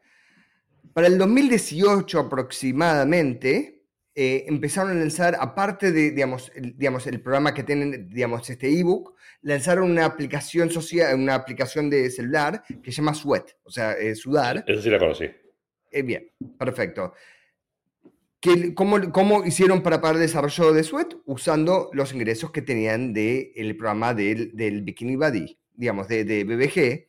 Para 0.93 1.07
el 1.07 1.17
2018 1.17 2.19
aproximadamente, 2.19 3.82
eh, 4.15 4.45
empezaron 4.47 4.91
a 4.91 4.95
lanzar, 4.95 5.37
aparte 5.41 5.91
de, 5.91 6.11
digamos, 6.11 6.53
el, 6.55 6.77
digamos, 6.77 7.07
el 7.07 7.23
programa 7.23 7.55
que 7.55 7.63
tienen, 7.63 8.11
digamos, 8.11 8.49
este 8.51 8.69
ebook, 8.69 9.15
lanzaron 9.41 9.91
una 9.91 10.05
aplicación 10.05 10.71
social, 10.71 11.15
una 11.15 11.35
aplicación 11.35 11.89
de 11.89 12.11
celular 12.11 12.63
que 12.83 12.93
se 12.93 12.99
llama 12.99 13.15
Sweat, 13.15 13.53
o 13.63 13.71
sea, 13.71 13.93
eh, 13.93 14.15
sudar. 14.15 14.65
Esa 14.67 14.83
sí 14.83 14.91
la 14.91 14.99
conocí. 14.99 15.25
Eh, 15.91 16.03
bien, 16.03 16.31
perfecto. 16.59 17.15
cómo, 18.75 19.11
¿Cómo 19.13 19.47
hicieron 19.47 19.83
para 19.83 20.03
pagar 20.03 20.17
el 20.17 20.23
desarrollo 20.23 20.75
de 20.75 20.85
Sweat? 20.85 21.15
Usando 21.25 21.89
los 21.95 22.13
ingresos 22.13 22.51
que 22.51 22.61
tenían 22.61 23.15
del 23.15 23.77
programa 23.79 24.13
del, 24.13 24.55
del, 24.55 24.83
Bikini 24.83 25.17
Body, 25.17 25.59
digamos, 25.73 26.07
de, 26.09 26.25
de 26.25 26.45
BBG. 26.45 27.09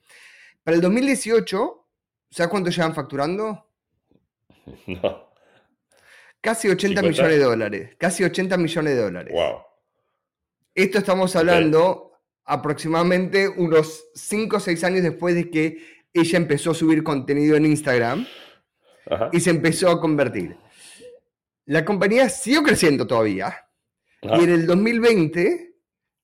Para 0.63 0.75
el 0.75 0.81
2018, 0.81 1.85
¿sabes 2.29 2.49
cuánto 2.49 2.69
llevan 2.69 2.95
facturando? 2.95 3.67
No. 4.87 5.33
Casi 6.43 6.67
80 6.67 7.01
millones 7.01 7.38
de 7.38 7.43
dólares. 7.43 7.95
Casi 7.97 8.21
80 8.21 8.58
millones 8.58 8.95
de 8.95 9.01
dólares. 9.01 9.34
Wow. 9.34 9.62
Esto 10.75 10.97
estamos 10.97 11.34
hablando 11.38 12.12
aproximadamente 12.43 13.47
unos 13.47 14.08
5 14.13 14.58
o 14.58 14.60
6 14.60 14.84
años 14.84 15.03
después 15.03 15.36
de 15.36 15.49
que 15.49 15.77
ella 16.12 16.38
empezó 16.38 16.71
a 16.71 16.73
subir 16.73 17.01
contenido 17.01 17.56
en 17.56 17.65
Instagram 17.65 18.27
y 19.32 19.39
se 19.39 19.51
empezó 19.51 19.89
a 19.89 20.01
convertir. 20.01 20.58
La 21.63 21.86
compañía 21.86 22.27
siguió 22.27 22.62
creciendo 22.62 23.08
todavía. 23.08 23.56
Y 24.21 24.43
en 24.43 24.49
el 24.49 24.65
2020 24.65 25.75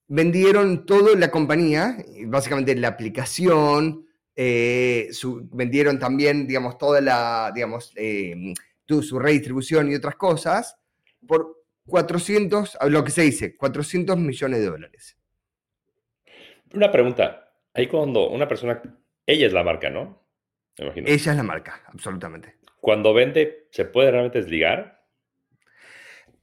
vendieron 0.07 0.85
toda 0.85 1.15
la 1.15 1.31
compañía, 1.31 1.95
básicamente 2.25 2.75
la 2.75 2.89
aplicación, 2.89 4.05
eh, 4.35 5.09
vendieron 5.53 5.97
también, 5.97 6.45
digamos, 6.45 6.77
toda 6.77 6.99
la, 6.99 7.53
digamos, 7.55 7.93
eh, 7.95 8.53
su 9.01 9.19
redistribución 9.19 9.91
y 9.91 9.95
otras 9.95 10.15
cosas, 10.15 10.77
por 11.27 11.63
400, 11.87 12.77
lo 12.87 13.03
que 13.03 13.11
se 13.11 13.21
dice, 13.23 13.55
400 13.55 14.17
millones 14.17 14.59
de 14.59 14.65
dólares. 14.65 15.17
Una 16.73 16.91
pregunta, 16.91 17.51
ahí 17.73 17.87
cuando 17.87 18.29
una 18.29 18.47
persona, 18.47 18.81
ella 19.25 19.47
es 19.47 19.53
la 19.53 19.63
marca, 19.63 19.89
¿no? 19.89 20.23
Me 20.77 20.85
imagino. 20.85 21.07
Ella 21.07 21.31
es 21.31 21.37
la 21.37 21.43
marca, 21.43 21.83
absolutamente. 21.87 22.55
cuando 22.79 23.13
vende, 23.13 23.67
¿se 23.71 23.85
puede 23.85 24.11
realmente 24.11 24.39
desligar? 24.39 25.03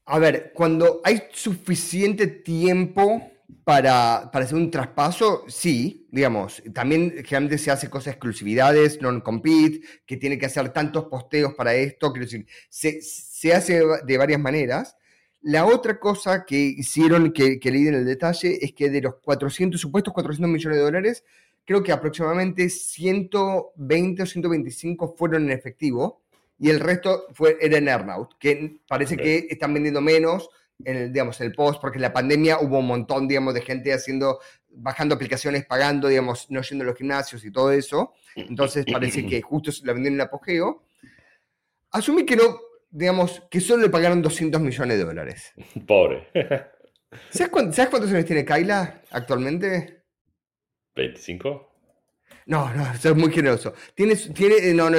A 0.05 0.19
ver, 0.19 0.53
cuando 0.53 1.01
hay 1.05 1.23
suficiente 1.33 2.27
tiempo 2.27 3.33
para, 3.65 4.17
hacer 4.19 4.57
un 4.57 4.71
traspaso, 4.71 5.45
sí, 5.49 6.07
digamos. 6.11 6.63
También 6.73 7.11
generalmente 7.25 7.59
se 7.59 7.71
hace 7.71 7.91
cosas 7.91 8.15
exclusividades, 8.15 9.01
non-compete, 9.01 9.81
que 10.07 10.17
tiene 10.17 10.39
que 10.39 10.47
hacer 10.47 10.69
tantos 10.71 11.07
posteos 11.07 11.55
para 11.55 11.75
esto. 11.75 12.13
Quiero 12.13 12.27
decir, 12.27 12.47
se, 12.69 13.01
se 13.03 13.53
hace 13.53 13.83
de 14.05 14.19
varias 14.19 14.41
maneras. 14.41 14.97
La 15.43 15.67
otra 15.67 15.99
cosa 16.01 16.45
que 16.45 16.57
hicieron, 16.57 17.33
que, 17.33 17.61
que 17.61 17.71
leí 17.71 17.87
en 17.89 17.95
el 17.95 18.05
detalle, 18.05 18.59
es 18.65 18.73
que 18.73 18.91
de 18.91 19.03
los 19.03 19.17
400, 19.17 19.81
supuestos 19.81 20.13
400 20.15 20.51
millones 20.51 20.79
de 20.79 20.85
dólares, 20.85 21.25
creo 21.65 21.83
que 21.83 21.93
aproximadamente 21.93 22.69
120 22.69 24.23
o 24.23 24.27
125 24.27 25.15
fueron 25.17 25.45
en 25.45 25.51
efectivo 25.51 26.23
y 26.59 26.71
el 26.71 26.81
resto 26.81 27.27
fue, 27.33 27.59
era 27.61 27.79
en 27.79 27.89
earnout, 27.89 28.39
que 28.39 28.81
parece 28.89 29.17
que 29.17 29.47
están 29.51 29.75
vendiendo 29.75 30.01
menos 30.01 30.49
en 30.49 30.66
el, 30.85 31.12
digamos, 31.12 31.41
el 31.41 31.53
post, 31.53 31.81
porque 31.81 31.99
en 31.99 32.03
la 32.03 32.12
pandemia 32.12 32.59
hubo 32.61 32.79
un 32.79 32.87
montón, 32.87 33.29
digamos, 33.29 33.55
de 33.55 33.62
gente 33.62 33.93
haciendo, 33.93 34.41
bajando 34.69 35.15
aplicaciones, 35.15 35.65
pagando, 35.65 36.09
digamos, 36.09 36.51
no 36.51 36.62
yendo 36.62 36.85
a 36.85 36.89
los 36.89 36.97
gimnasios 36.97 37.45
y 37.45 37.51
todo 37.51 37.73
eso. 37.73 38.15
Entonces 38.35 38.85
parece 38.91 39.27
que 39.27 39.41
justo 39.43 39.71
la 39.85 39.93
vendieron 39.93 40.21
en 40.21 40.27
apogeo. 40.27 40.85
Asumí 41.91 42.27
que 42.27 42.37
no, 42.37 42.61
digamos, 42.91 43.43
que 43.51 43.61
solo 43.61 43.83
le 43.83 43.91
pagaron 43.91 44.23
200 44.23 44.61
millones 44.61 44.99
de 44.99 45.05
dólares. 45.05 45.53
Pobre. 45.87 46.29
¿Sabes, 47.31 47.51
cuántos 47.51 48.12
años 48.12 48.25
tiene 48.25 48.45
Kyla 48.45 49.03
actualmente? 49.11 50.03
25. 50.95 51.73
No, 52.47 52.73
no, 52.75 52.93
eso 52.93 53.11
es 53.11 53.17
muy 53.17 53.33
generoso. 53.33 53.75
Tiene, 53.95 54.17
tiene, 54.17 54.73
no, 54.75 54.91
no, 54.91 54.99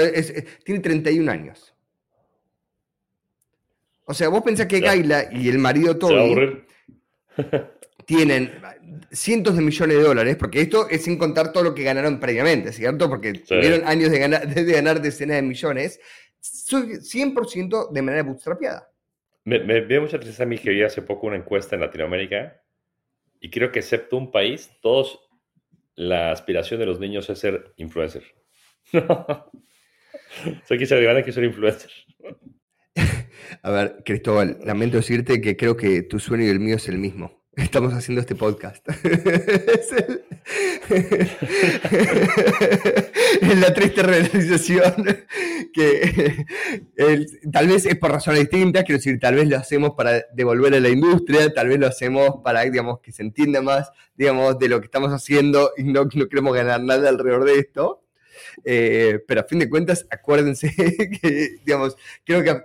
tiene 0.63 0.81
31 0.81 1.31
años. 1.31 1.73
O 4.09 4.13
sea, 4.13 4.29
vos 4.29 4.41
pensás 4.41 4.67
que 4.67 4.81
Kyla 4.81 5.27
y 5.33 5.49
el 5.49 5.59
marido 5.59 5.97
Tony 5.97 6.63
tienen 8.05 8.53
cientos 9.11 9.57
de 9.57 9.61
millones 9.61 9.97
de 9.97 10.03
dólares, 10.03 10.37
porque 10.37 10.61
esto 10.61 10.87
es 10.89 11.03
sin 11.03 11.17
contar 11.17 11.51
todo 11.51 11.65
lo 11.65 11.75
que 11.75 11.83
ganaron 11.83 12.17
previamente, 12.17 12.71
¿cierto? 12.71 13.09
Porque 13.09 13.33
tuvieron 13.33 13.85
años 13.85 14.09
de 14.09 14.19
ganar, 14.19 14.47
de 14.47 14.71
ganar 14.71 15.01
decenas 15.01 15.35
de 15.35 15.41
millones. 15.41 15.99
Soy 16.39 16.99
100% 17.01 17.91
de 17.91 18.01
manera 18.01 18.23
bootstrapeada. 18.23 18.89
Me, 19.43 19.59
me 19.59 19.81
dio 19.81 20.01
mucha 20.01 20.17
tristeza 20.17 20.43
a 20.43 20.45
mí 20.45 20.57
que 20.57 20.69
vi 20.69 20.83
hace 20.83 21.01
poco 21.01 21.27
una 21.27 21.35
encuesta 21.35 21.75
en 21.75 21.81
Latinoamérica 21.81 22.61
y 23.41 23.49
creo 23.49 23.73
que 23.73 23.79
excepto 23.79 24.15
un 24.15 24.31
país, 24.31 24.71
todos 24.81 25.19
la 25.95 26.31
aspiración 26.31 26.79
de 26.79 26.85
los 26.85 27.01
niños 27.01 27.29
es 27.29 27.39
ser 27.39 27.73
influencer. 27.75 28.23
Soy 30.65 30.77
que 30.77 30.85
se 30.85 31.23
que 31.25 31.31
ser 31.33 31.43
influencer. 31.43 31.91
A 33.61 33.71
ver, 33.71 34.03
Cristóbal, 34.05 34.59
lamento 34.63 34.97
decirte 34.97 35.41
que 35.41 35.57
creo 35.57 35.77
que 35.77 36.03
tu 36.03 36.19
sueño 36.19 36.45
y 36.45 36.49
el 36.49 36.59
mío 36.59 36.75
es 36.75 36.87
el 36.87 36.97
mismo. 36.97 37.43
Estamos 37.57 37.93
haciendo 37.93 38.21
este 38.21 38.35
podcast. 38.35 38.87
es, 43.41 43.57
la 43.59 43.73
triste 43.73 44.03
realización 44.03 44.93
que 45.73 46.45
tal 47.51 47.67
vez 47.67 47.85
es 47.85 47.95
por 47.95 48.11
razones 48.11 48.41
distintas, 48.41 48.83
quiero 48.83 48.99
decir, 48.99 49.19
tal 49.19 49.35
vez 49.35 49.47
lo 49.47 49.57
hacemos 49.57 49.91
para 49.95 50.23
devolver 50.33 50.73
a 50.75 50.79
la 50.79 50.89
industria, 50.89 51.53
tal 51.53 51.67
vez 51.69 51.79
lo 51.79 51.87
hacemos 51.87 52.41
para, 52.43 52.61
digamos, 52.61 52.99
que 52.99 53.11
se 53.11 53.23
entienda 53.23 53.61
más, 53.61 53.91
digamos, 54.15 54.57
de 54.59 54.69
lo 54.69 54.79
que 54.79 54.85
estamos 54.85 55.11
haciendo 55.11 55.71
y 55.77 55.83
no, 55.83 56.03
no 56.05 56.27
queremos 56.27 56.55
ganar 56.55 56.81
nada 56.81 57.09
alrededor 57.09 57.45
de 57.45 57.59
esto. 57.59 58.03
Eh, 58.63 59.19
pero 59.27 59.41
a 59.41 59.43
fin 59.43 59.59
de 59.59 59.69
cuentas, 59.69 60.07
acuérdense 60.09 60.73
que, 61.21 61.57
digamos, 61.65 61.95
creo 62.23 62.43
que 62.43 62.61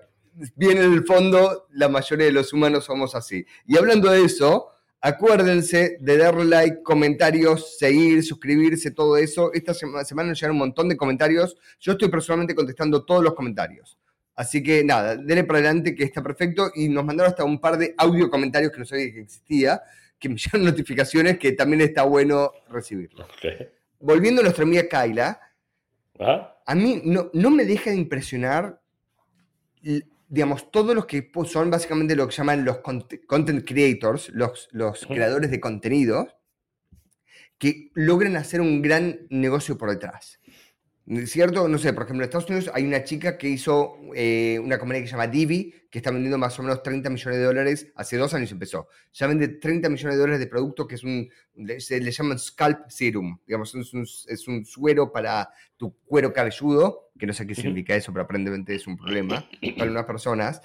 bien 0.56 0.78
en 0.78 0.92
el 0.92 1.04
fondo 1.04 1.66
la 1.70 1.88
mayoría 1.88 2.26
de 2.26 2.32
los 2.32 2.52
humanos 2.52 2.84
somos 2.84 3.14
así. 3.14 3.44
Y 3.66 3.76
hablando 3.76 4.10
de 4.10 4.24
eso, 4.24 4.70
acuérdense 5.00 5.98
de 6.00 6.16
darle 6.16 6.44
like, 6.44 6.82
comentarios, 6.82 7.76
seguir, 7.78 8.22
suscribirse, 8.24 8.90
todo 8.90 9.16
eso. 9.16 9.52
Esta 9.52 9.74
semana, 9.74 10.28
nos 10.28 10.38
llegaron 10.38 10.56
un 10.56 10.60
montón 10.60 10.88
de 10.88 10.96
comentarios. 10.96 11.56
Yo 11.80 11.92
estoy 11.92 12.08
personalmente 12.08 12.54
contestando 12.54 13.04
todos 13.04 13.22
los 13.22 13.34
comentarios. 13.34 13.98
Así 14.34 14.62
que 14.62 14.82
nada, 14.82 15.16
denle 15.16 15.44
para 15.44 15.58
adelante 15.58 15.94
que 15.94 16.04
está 16.04 16.22
perfecto 16.22 16.70
y 16.74 16.88
nos 16.88 17.04
mandaron 17.04 17.30
hasta 17.30 17.44
un 17.44 17.60
par 17.60 17.76
de 17.76 17.94
audio 17.98 18.30
comentarios 18.30 18.72
que 18.72 18.78
no 18.78 18.84
sabía 18.86 19.12
que 19.12 19.20
existía, 19.20 19.82
que 20.18 20.28
me 20.28 20.36
llegaron 20.38 20.64
notificaciones 20.64 21.38
que 21.38 21.52
también 21.52 21.82
está 21.82 22.04
bueno 22.04 22.52
recibirlo. 22.70 23.26
Volviendo 24.00 24.40
a 24.40 24.44
nuestra 24.44 24.64
amiga 24.64 24.84
Kyla, 24.88 25.38
a 26.64 26.74
mí 26.74 27.02
no, 27.04 27.30
no 27.32 27.50
me 27.50 27.64
deja 27.64 27.90
de 27.90 27.96
impresionar 27.96 28.80
digamos, 30.32 30.70
todos 30.70 30.94
los 30.94 31.04
que 31.04 31.30
son 31.44 31.70
básicamente 31.70 32.16
lo 32.16 32.26
que 32.26 32.34
llaman 32.34 32.64
los 32.64 32.78
content 32.78 33.68
creators, 33.68 34.30
los, 34.30 34.66
los 34.72 35.04
creadores 35.04 35.50
de 35.50 35.60
contenido, 35.60 36.26
que 37.58 37.90
logran 37.92 38.36
hacer 38.36 38.62
un 38.62 38.80
gran 38.80 39.26
negocio 39.28 39.76
por 39.76 39.90
detrás. 39.90 40.40
¿Cierto? 41.26 41.66
No 41.66 41.78
sé, 41.78 41.92
por 41.92 42.04
ejemplo, 42.04 42.22
en 42.22 42.28
Estados 42.28 42.48
Unidos 42.48 42.70
hay 42.72 42.84
una 42.84 43.02
chica 43.02 43.36
que 43.36 43.48
hizo 43.48 43.98
eh, 44.14 44.60
una 44.62 44.78
compañía 44.78 45.02
que 45.02 45.08
se 45.08 45.12
llama 45.12 45.26
Divi, 45.26 45.74
que 45.90 45.98
está 45.98 46.12
vendiendo 46.12 46.38
más 46.38 46.56
o 46.58 46.62
menos 46.62 46.82
30 46.82 47.10
millones 47.10 47.38
de 47.38 47.44
dólares, 47.44 47.92
hace 47.96 48.16
dos 48.16 48.32
años 48.34 48.52
empezó. 48.52 48.86
Ya 49.12 49.26
vende 49.26 49.48
30 49.48 49.88
millones 49.88 50.14
de 50.14 50.20
dólares 50.20 50.40
de 50.40 50.46
producto 50.46 50.86
que 50.86 50.94
es 50.94 51.02
un, 51.02 51.28
se 51.78 52.00
le 52.00 52.10
llaman 52.12 52.38
scalp 52.38 52.88
serum, 52.88 53.36
digamos, 53.44 53.74
es 53.74 53.92
un, 53.92 54.02
es 54.02 54.48
un 54.48 54.64
suero 54.64 55.10
para 55.10 55.50
tu 55.76 55.92
cuero 56.06 56.32
cabelludo, 56.32 57.10
que 57.18 57.26
no 57.26 57.32
sé 57.32 57.46
qué 57.46 57.56
significa 57.56 57.96
eso, 57.96 58.12
pero 58.12 58.22
aparentemente 58.24 58.74
es 58.74 58.86
un 58.86 58.96
problema 58.96 59.48
para 59.78 59.90
unas 59.90 60.04
personas. 60.04 60.60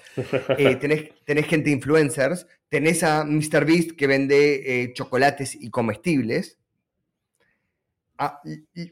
Eh, 0.56 0.76
tenés, 0.76 1.10
tenés, 1.24 1.46
gente 1.46 1.70
influencers, 1.70 2.46
tenés 2.68 3.02
a 3.02 3.24
MrBeast 3.24 3.92
que 3.92 4.06
vende 4.06 4.82
eh, 4.82 4.92
chocolates 4.92 5.56
y 5.60 5.70
comestibles, 5.70 6.57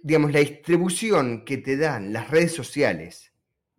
digamos, 0.02 0.32
la 0.32 0.40
distribución 0.40 1.44
que 1.44 1.58
te 1.58 1.76
dan 1.76 2.12
las 2.12 2.30
redes 2.30 2.52
sociales, 2.52 3.32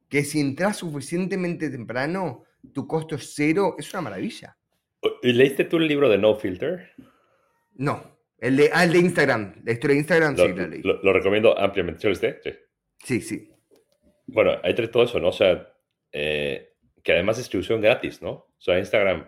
que 0.09 0.23
si 0.23 0.39
entras 0.39 0.77
suficientemente 0.77 1.69
temprano, 1.69 2.43
tu 2.73 2.87
costo 2.87 3.15
es 3.15 3.33
cero, 3.35 3.75
es 3.77 3.93
una 3.93 4.01
maravilla. 4.01 4.57
¿Y 5.21 5.33
leíste 5.33 5.65
tú 5.65 5.77
el 5.77 5.87
libro 5.87 6.09
de 6.09 6.17
No 6.17 6.35
Filter? 6.35 6.91
No. 7.75 8.17
El 8.39 8.57
de, 8.57 8.69
ah, 8.73 8.83
el 8.83 8.91
de 8.91 8.99
Instagram. 8.99 9.61
La 9.63 9.71
historia 9.71 9.95
de 9.95 9.99
Instagram, 9.99 10.35
lo, 10.35 10.45
sí, 10.45 10.53
la 10.53 10.67
leí. 10.67 10.81
Lo, 10.83 11.13
recomiendo 11.13 11.57
ampliamente. 11.57 12.01
¿Sí 12.01 12.07
lo 12.07 12.15
Sí. 12.15 12.51
Sí, 13.03 13.21
sí. 13.21 13.49
Bueno, 14.27 14.59
hay 14.63 14.73
todo 14.73 15.03
eso, 15.03 15.19
¿no? 15.19 15.29
O 15.29 15.33
sea, 15.33 15.71
eh, 16.11 16.73
que 17.03 17.13
además 17.13 17.37
es 17.37 17.45
distribución 17.45 17.81
gratis, 17.81 18.21
¿no? 18.21 18.31
O 18.31 18.55
sea, 18.57 18.77
Instagram 18.77 19.27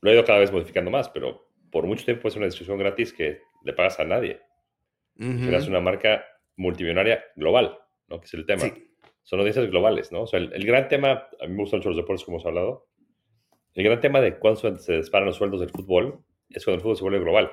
lo 0.00 0.10
he 0.10 0.14
ido 0.14 0.24
cada 0.24 0.38
vez 0.38 0.50
modificando 0.50 0.90
más, 0.90 1.08
pero 1.10 1.48
por 1.70 1.86
mucho 1.86 2.04
tiempo 2.04 2.28
es 2.28 2.36
una 2.36 2.46
distribución 2.46 2.78
gratis 2.78 3.12
que 3.12 3.40
le 3.64 3.72
pagas 3.72 4.00
a 4.00 4.04
nadie. 4.04 4.40
Uh 5.18 5.68
una 5.68 5.80
marca 5.80 6.24
multimillonaria 6.56 7.24
global, 7.36 7.78
¿no? 8.08 8.20
Que 8.20 8.26
es 8.26 8.34
el 8.34 8.46
tema. 8.46 8.64
Son 9.22 9.38
audiencias 9.38 9.70
globales, 9.70 10.10
¿no? 10.10 10.22
O 10.22 10.26
sea, 10.26 10.40
el, 10.40 10.64
gran 10.66 10.88
tema, 10.88 11.28
a 11.40 11.46
mí 11.46 11.54
me 11.54 11.60
gustan 11.60 11.78
mucho 11.78 11.90
los 11.90 11.96
deportes, 11.96 12.24
como 12.24 12.38
hemos 12.38 12.46
hablado. 12.46 12.88
El 13.74 13.84
gran 13.84 14.00
tema 14.00 14.20
de 14.20 14.38
cuándo 14.38 14.78
se 14.78 14.96
disparan 14.96 15.26
los 15.26 15.36
sueldos 15.36 15.60
del 15.60 15.70
fútbol 15.70 16.24
es 16.50 16.64
cuando 16.64 16.76
el 16.76 16.82
fútbol 16.82 16.96
se 16.96 17.02
vuelve 17.02 17.20
global. 17.20 17.52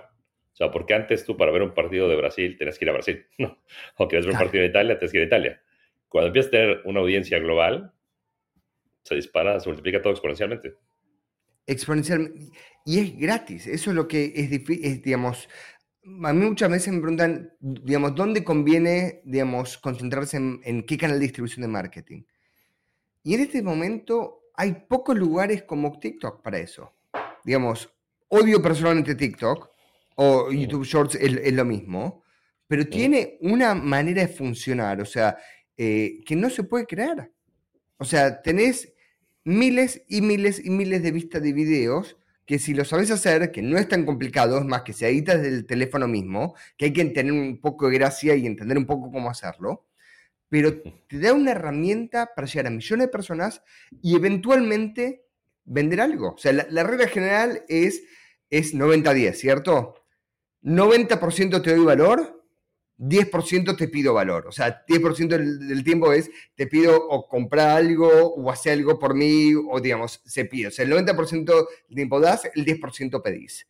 O 0.51 0.55
sea, 0.55 0.71
porque 0.71 0.93
antes 0.93 1.25
tú 1.25 1.37
para 1.37 1.51
ver 1.51 1.61
un 1.61 1.73
partido 1.73 2.09
de 2.09 2.15
Brasil 2.15 2.57
tenías 2.57 2.77
que 2.77 2.85
ir 2.85 2.89
a 2.89 2.93
Brasil, 2.93 3.25
¿no? 3.37 3.63
O 3.97 4.07
quieres 4.07 4.25
ver 4.25 4.33
un 4.33 4.41
partido 4.41 4.63
de 4.63 4.69
Italia, 4.69 4.97
tienes 4.97 5.11
que 5.11 5.17
ir 5.19 5.23
a 5.23 5.27
Italia. 5.27 5.61
Cuando 6.07 6.27
empiezas 6.27 6.49
a 6.49 6.51
tener 6.51 6.81
una 6.85 6.99
audiencia 7.01 7.39
global, 7.39 7.93
se 9.03 9.15
dispara, 9.15 9.59
se 9.59 9.69
multiplica 9.69 10.01
todo 10.01 10.11
exponencialmente. 10.11 10.73
Exponencialmente. 11.67 12.51
Y 12.85 12.99
es 12.99 13.17
gratis. 13.17 13.67
Eso 13.67 13.91
es 13.91 13.95
lo 13.95 14.07
que 14.07 14.33
es, 14.35 14.51
es 14.51 15.03
digamos, 15.03 15.47
a 16.03 16.33
mí 16.33 16.45
muchas 16.45 16.69
veces 16.69 16.93
me 16.93 16.99
preguntan, 16.99 17.53
digamos, 17.59 18.15
¿dónde 18.15 18.43
conviene, 18.43 19.21
digamos, 19.25 19.77
concentrarse 19.77 20.37
en, 20.37 20.83
qué 20.85 20.97
canal 20.97 21.19
de 21.19 21.25
distribución 21.25 21.61
de 21.61 21.67
marketing? 21.67 22.23
Y 23.23 23.33
en 23.33 23.41
este 23.41 23.61
momento 23.61 24.43
hay 24.55 24.85
pocos 24.87 25.17
lugares 25.17 25.63
como 25.63 25.99
TikTok 25.99 26.41
para 26.41 26.59
eso. 26.59 26.93
Digamos, 27.43 27.93
odio 28.29 28.61
personalmente 28.61 29.15
TikTok, 29.15 29.69
o 30.21 30.51
YouTube 30.51 30.83
Shorts 30.83 31.15
es, 31.15 31.53
lo 31.53 31.63
mismo, 31.63 32.23
pero 32.67 32.85
tiene 32.85 33.37
una 33.39 33.73
manera 33.73 34.21
de 34.21 34.27
funcionar, 34.27 34.99
o 34.99 35.05
sea, 35.05 35.37
eh, 35.77 36.19
que 36.25 36.35
no 36.35 36.49
se 36.49 36.63
puede 36.63 36.85
crear. 36.85 37.31
O 37.97 38.03
sea, 38.03 38.41
tenés 38.41 38.93
miles 39.45 40.03
y 40.09 40.21
miles 40.21 40.63
y 40.63 40.69
miles 40.69 41.01
de 41.03 41.11
vistas 41.11 41.41
de 41.41 41.53
videos 41.53 42.18
que 42.49 42.57
si 42.57 42.73
lo 42.73 42.83
sabes 42.83 43.11
hacer, 43.11 43.51
que 43.51 43.61
no 43.61 43.77
es 43.77 43.87
tan 43.87 44.07
complicado, 44.07 44.57
es 44.57 44.65
más 44.65 44.81
que 44.81 44.91
se 44.91 45.07
edita 45.07 45.37
desde 45.37 45.55
el 45.55 45.67
teléfono 45.67 46.07
mismo, 46.07 46.55
que 46.77 46.85
hay 46.85 46.93
que 46.93 47.05
tener 47.05 47.31
un 47.31 47.61
poco 47.61 47.87
de 47.87 47.99
gracia 47.99 48.33
y 48.33 48.47
entender 48.47 48.75
un 48.75 48.87
poco 48.87 49.11
cómo 49.11 49.29
hacerlo, 49.29 49.85
pero 50.49 50.81
te 50.81 51.19
da 51.19 51.31
una 51.31 51.51
herramienta 51.51 52.31
para 52.35 52.47
llegar 52.47 52.65
a 52.65 52.71
millones 52.71 53.05
de 53.05 53.11
personas 53.11 53.61
y 54.01 54.15
eventualmente 54.15 55.27
vender 55.63 56.01
algo. 56.01 56.33
O 56.33 56.37
sea, 56.39 56.51
la, 56.51 56.81
regla 56.81 57.07
general 57.07 57.65
es, 57.67 58.01
es 58.49 58.73
90-10, 58.73 59.33
¿cierto? 59.33 60.03
90% 60.63 61.61
te 61.61 61.75
doy 61.75 61.85
valor, 61.85 62.38
10% 62.99 63.77
te 63.77 63.87
pido 63.87 64.13
valor. 64.13 64.45
O 64.47 64.51
sea, 64.51 64.85
10% 64.85 65.27
del, 65.27 65.67
del, 65.67 65.83
tiempo 65.83 66.11
es 66.13 66.29
te 66.55 66.67
pido 66.67 66.95
o 67.07 67.27
comprar 67.27 67.69
algo 67.69 68.35
o 68.35 68.51
hacer 68.51 68.73
algo 68.73 68.99
por 68.99 69.15
mí 69.15 69.53
o 69.55 69.79
digamos, 69.79 70.21
se 70.25 70.45
pide. 70.45 70.67
O 70.67 70.71
sea, 70.71 70.85
el 70.85 70.91
90% 70.91 71.67
del 71.87 71.95
tiempo 71.95 72.19
das, 72.19 72.49
el 72.53 72.65
10% 72.65 73.21
pedís. 73.23 73.65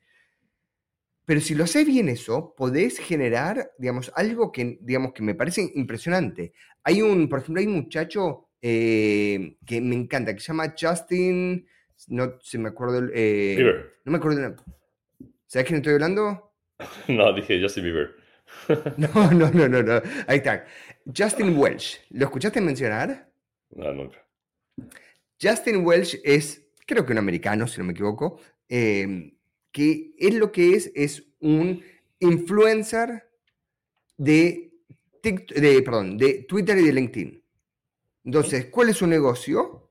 Pero 1.29 1.41
si 1.41 1.53
lo 1.53 1.65
haces 1.65 1.85
bien 1.85 2.09
eso, 2.09 2.55
podés 2.57 2.97
generar, 2.97 3.71
digamos, 3.77 4.11
algo 4.15 4.51
que, 4.51 4.79
digamos, 4.81 5.13
que 5.13 5.21
me 5.21 5.35
parece 5.35 5.71
impresionante. 5.75 6.53
Hay 6.83 7.03
un, 7.03 7.29
por 7.29 7.37
ejemplo, 7.37 7.59
hay 7.61 7.67
un 7.67 7.75
muchacho 7.75 8.49
eh, 8.63 9.57
que 9.63 9.79
me 9.79 9.93
encanta, 9.93 10.33
que 10.33 10.39
se 10.39 10.47
llama 10.47 10.73
Justin, 10.75 11.67
no 12.07 12.39
se 12.41 12.57
me 12.57 12.69
acuerdo, 12.69 13.07
eh, 13.13 13.53
Bieber. 13.57 13.93
no 14.05 14.11
me 14.11 14.17
acuerdo, 14.17 14.55
¿sabes 15.45 15.67
quién 15.67 15.77
estoy 15.77 15.93
hablando? 15.93 16.51
No, 17.07 17.31
dije 17.33 17.61
Justin 17.61 17.83
Bieber. 17.83 18.15
No, 18.97 19.31
no, 19.31 19.49
no, 19.51 19.67
no, 19.67 19.81
no. 19.81 20.01
Ahí 20.27 20.37
está. 20.37 20.65
Justin 21.15 21.57
Welch. 21.57 22.05
¿Lo 22.11 22.25
escuchaste 22.25 22.61
mencionar? 22.61 23.31
No, 23.71 23.93
nunca. 23.93 24.23
Justin 25.41 25.85
Welch 25.85 26.19
es, 26.23 26.67
creo 26.85 27.05
que 27.05 27.13
un 27.13 27.17
americano, 27.17 27.67
si 27.67 27.79
no 27.79 27.85
me 27.85 27.93
equivoco, 27.93 28.39
eh, 28.67 29.33
que 29.71 30.13
es 30.17 30.33
lo 30.33 30.51
que 30.51 30.75
es, 30.75 30.91
es 30.95 31.23
un 31.39 31.83
influencer 32.19 33.29
de, 34.17 34.71
de, 35.23 35.81
perdón, 35.83 36.17
de 36.17 36.45
Twitter 36.47 36.77
y 36.77 36.85
de 36.85 36.93
LinkedIn. 36.93 37.43
Entonces, 38.25 38.65
¿cuál 38.65 38.89
es 38.89 38.97
su 38.97 39.07
negocio? 39.07 39.89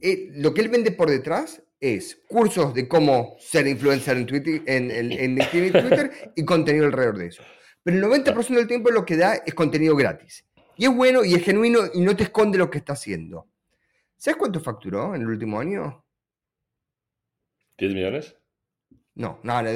Eh, 0.00 0.30
lo 0.34 0.52
que 0.52 0.62
él 0.62 0.68
vende 0.68 0.90
por 0.90 1.08
detrás 1.08 1.62
es 1.94 2.22
cursos 2.28 2.74
de 2.74 2.88
cómo 2.88 3.36
ser 3.38 3.66
influencer 3.66 4.16
en, 4.16 4.26
Twitter, 4.26 4.62
en, 4.66 4.90
en, 4.90 5.34
LinkedIn 5.36 5.66
y 5.66 5.70
Twitter 5.70 6.32
y 6.34 6.44
contenido 6.44 6.86
alrededor 6.86 7.18
de 7.18 7.26
eso. 7.26 7.42
Pero 7.82 7.96
el 7.96 8.24
90% 8.24 8.48
del 8.48 8.66
tiempo 8.66 8.90
lo 8.90 9.04
que 9.04 9.16
da 9.16 9.36
es 9.36 9.54
contenido 9.54 9.94
gratis. 9.94 10.44
Y 10.76 10.84
es 10.86 10.94
bueno 10.94 11.24
y 11.24 11.34
es 11.34 11.42
genuino 11.42 11.80
y 11.94 12.00
no 12.00 12.16
te 12.16 12.24
esconde 12.24 12.58
lo 12.58 12.70
que 12.70 12.78
está 12.78 12.94
haciendo. 12.94 13.48
¿Sabes 14.16 14.36
cuánto 14.36 14.60
facturó 14.60 15.14
en 15.14 15.22
el 15.22 15.28
último 15.28 15.60
año? 15.60 16.04
¿10 17.78 17.94
millones? 17.94 18.36
No, 19.14 19.40
no, 19.42 19.62
no 19.62 19.70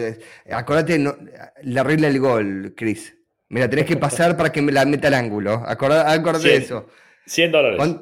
acordate 0.50 0.98
no, 0.98 1.16
la 1.62 1.82
regla 1.82 2.08
del 2.08 2.20
gol, 2.20 2.74
Chris. 2.76 3.16
Mira, 3.48 3.68
tenés 3.68 3.86
que 3.86 3.96
pasar 3.96 4.36
para 4.36 4.52
que 4.52 4.62
me 4.62 4.70
la 4.70 4.84
meta 4.84 5.08
al 5.08 5.14
ángulo. 5.14 5.62
Acordate, 5.66 6.48
de 6.48 6.56
eso. 6.56 6.86
100 7.26 7.52
dólares. 7.52 7.96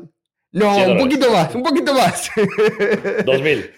No, 0.53 0.77
un 0.77 0.99
poquito 0.99 1.31
más, 1.31 1.55
un 1.55 1.63
poquito 1.63 1.95
más. 1.95 2.31
2000. 3.25 3.71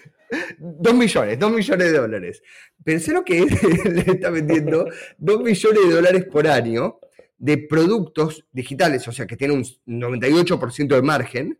Dos 0.57 0.93
millones, 0.93 1.39
dos 1.39 1.51
millones 1.51 1.91
de 1.91 1.97
dólares. 1.97 2.43
Pensé 2.83 3.11
lo 3.11 3.23
que 3.23 3.39
es, 3.39 3.63
le 3.85 4.01
está 4.01 4.29
vendiendo 4.29 4.87
dos 5.17 5.41
millones 5.41 5.87
de 5.87 5.93
dólares 5.93 6.25
por 6.25 6.47
año 6.47 6.99
de 7.37 7.57
productos 7.57 8.45
digitales, 8.51 9.07
o 9.07 9.11
sea 9.11 9.25
que 9.25 9.35
tiene 9.35 9.53
un 9.53 9.63
98% 9.63 10.87
de 10.87 11.01
margen. 11.01 11.59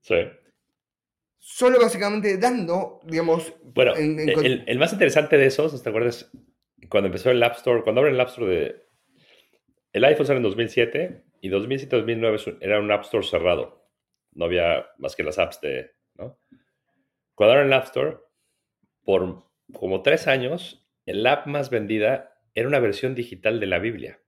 Sí 0.00 0.14
solo 1.44 1.78
básicamente 1.78 2.38
dando, 2.38 3.00
digamos... 3.04 3.52
Bueno, 3.62 3.94
El, 3.94 4.78
más 4.78 4.94
interesante 4.94 5.36
de 5.36 5.46
esos, 5.46 5.82
¿te 5.82 5.88
acuerdas? 5.90 6.30
Cuando 6.88 7.08
empezó 7.08 7.30
el 7.30 7.42
App 7.42 7.56
Store, 7.56 7.82
cuando 7.82 8.00
abren 8.00 8.14
el 8.14 8.20
App 8.20 8.30
Store 8.30 8.52
de... 8.52 8.86
El 9.92 10.04
iPhone 10.06 10.26
sale 10.26 10.38
en 10.38 10.44
2007 10.44 11.22
y 11.42 11.50
2007-2009 11.50 12.58
era 12.60 12.80
un 12.80 12.90
App 12.90 13.02
Store 13.02 13.24
cerrado. 13.24 13.86
No 14.32 14.46
había 14.46 14.86
más 14.96 15.14
que 15.14 15.22
las 15.22 15.38
apps 15.38 15.60
de... 15.60 15.92
¿no? 16.14 16.38
Cuando 17.34 17.52
abren 17.52 17.68
el 17.68 17.72
App 17.72 17.84
Store, 17.84 18.18
por 19.04 19.44
como 19.72 20.02
tres 20.02 20.26
años, 20.26 20.86
el 21.06 21.26
app 21.26 21.46
más 21.46 21.70
vendida 21.70 22.38
era 22.54 22.68
una 22.68 22.80
versión 22.80 23.14
digital 23.14 23.60
de 23.60 23.66
la 23.66 23.78
Biblia. 23.78 24.20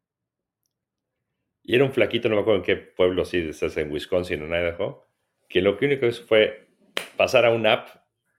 Y 1.63 1.75
era 1.75 1.85
un 1.85 1.93
flaquito, 1.93 2.29
no 2.29 2.37
me 2.37 2.43
acuerdo 2.43 2.61
en 2.61 2.65
qué 2.65 2.77
pueblo, 2.77 3.25
si 3.25 3.39
estás 3.39 3.77
en 3.77 3.91
Wisconsin 3.91 4.43
o 4.43 4.47
en 4.47 4.53
Idaho, 4.53 5.07
que 5.49 5.63
lo 5.63 5.77
único 5.81 6.07
hizo 6.07 6.25
fue 6.25 6.69
pasar 7.17 7.45
a 7.45 7.51
una 7.51 7.73
app 7.73 7.89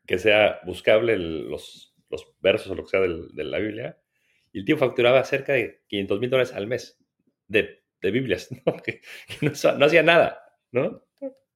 que 0.05 0.17
sea 0.17 0.61
buscable 0.65 1.17
los, 1.17 1.95
versos 2.39 2.71
o 2.71 2.75
lo 2.75 2.83
que 2.83 2.89
sea 2.89 3.01
de 3.01 3.43
la 3.43 3.59
Biblia. 3.59 3.99
Y 4.53 4.59
el 4.59 4.65
tío 4.65 4.77
facturaba 4.77 5.23
cerca 5.23 5.53
de 5.53 5.83
500 5.87 6.19
mil 6.19 6.29
dólares 6.29 6.53
al 6.53 6.67
mes 6.67 6.99
de, 7.47 7.83
Biblias, 8.01 8.49
¿no? 8.65 8.77
que, 8.77 9.01
no, 9.41 9.51
hacía 9.85 10.03
nada, 10.03 10.41
¿no? 10.71 11.06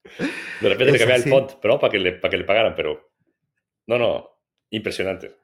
De 0.03 0.69
repente 0.69 0.91
le 0.91 0.99
cambiaba 0.99 1.23
el 1.23 1.29
font, 1.29 1.53
pero 1.61 1.79
para 1.79 1.91
que, 1.91 1.99
le, 1.99 2.13
para 2.13 2.31
que 2.31 2.37
le 2.37 2.43
pagaran, 2.43 2.75
pero 2.75 3.11
no, 3.87 3.97
no, 3.97 4.29
impresionante. 4.69 5.35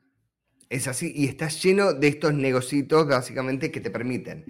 Es 0.69 0.87
así, 0.87 1.13
y 1.15 1.27
está 1.27 1.47
lleno 1.47 1.93
de 1.93 2.07
estos 2.07 2.33
negocitos 2.33 3.07
básicamente 3.07 3.71
que 3.71 3.79
te 3.79 3.89
permiten 3.89 4.45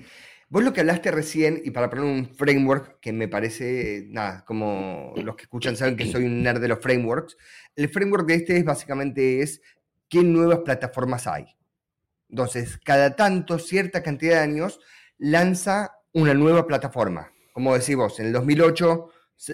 Vos 0.49 0.64
lo 0.64 0.72
que 0.72 0.80
hablaste 0.80 1.12
recién, 1.12 1.62
y 1.66 1.72
para 1.72 1.89
poner 1.89 2.05
un 2.05 2.34
framework 2.34 3.01
que 3.01 3.12
me 3.12 3.28
parece, 3.28 4.05
nada, 4.08 4.45
como 4.45 5.14
los 5.18 5.36
que 5.36 5.43
escuchan 5.43 5.76
saben 5.76 5.97
que 5.97 6.10
soy 6.10 6.24
un 6.24 6.41
nerd 6.41 6.62
de 6.62 6.70
los 6.70 6.80
frameworks, 6.80 7.36
el 7.76 7.89
framework 7.89 8.26
de 8.26 8.36
este 8.36 8.58
es 8.58 8.64
básicamente 8.64 9.41
es 9.41 9.62
qué 10.08 10.24
nuevas 10.24 10.60
plataformas 10.60 11.28
hay. 11.28 11.47
Entonces, 12.30 12.78
cada 12.78 13.14
tanto, 13.18 13.60
cierta 13.60 14.01
cantidad 14.01 14.36
de 14.36 14.41
años, 14.43 14.80
lanza 15.18 15.97
una 16.14 16.34
nueva 16.34 16.66
plataforma. 16.66 17.34
Como 17.51 17.78
decís 17.78 17.97
vos, 17.97 18.18
en 18.22 18.28
el 18.28 18.34
2008 18.34 19.10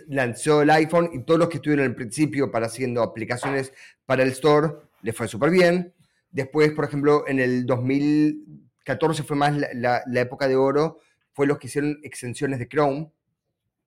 lanzó 0.07 0.61
el 0.61 0.69
iPhone 0.69 1.09
y 1.13 1.23
todos 1.23 1.39
los 1.39 1.49
que 1.49 1.57
estuvieron 1.57 1.85
al 1.85 1.95
principio 1.95 2.51
para 2.51 2.67
haciendo 2.67 3.01
aplicaciones 3.03 3.73
para 4.05 4.23
el 4.23 4.29
store 4.29 4.73
les 5.01 5.15
fue 5.15 5.27
súper 5.27 5.49
bien. 5.49 5.93
Después, 6.31 6.71
por 6.71 6.85
ejemplo, 6.85 7.25
en 7.27 7.39
el 7.39 7.65
2000 7.65 8.63
14 8.83 9.23
fue 9.23 9.35
más 9.35 9.55
la, 9.73 10.03
época 10.15 10.47
de 10.47 10.55
oro, 10.55 10.99
fue 11.31 11.47
los 11.47 11.57
que 11.57 11.67
hicieron 11.67 11.99
extensiones 12.03 12.59
de 12.59 12.67
Chrome, 12.67 13.09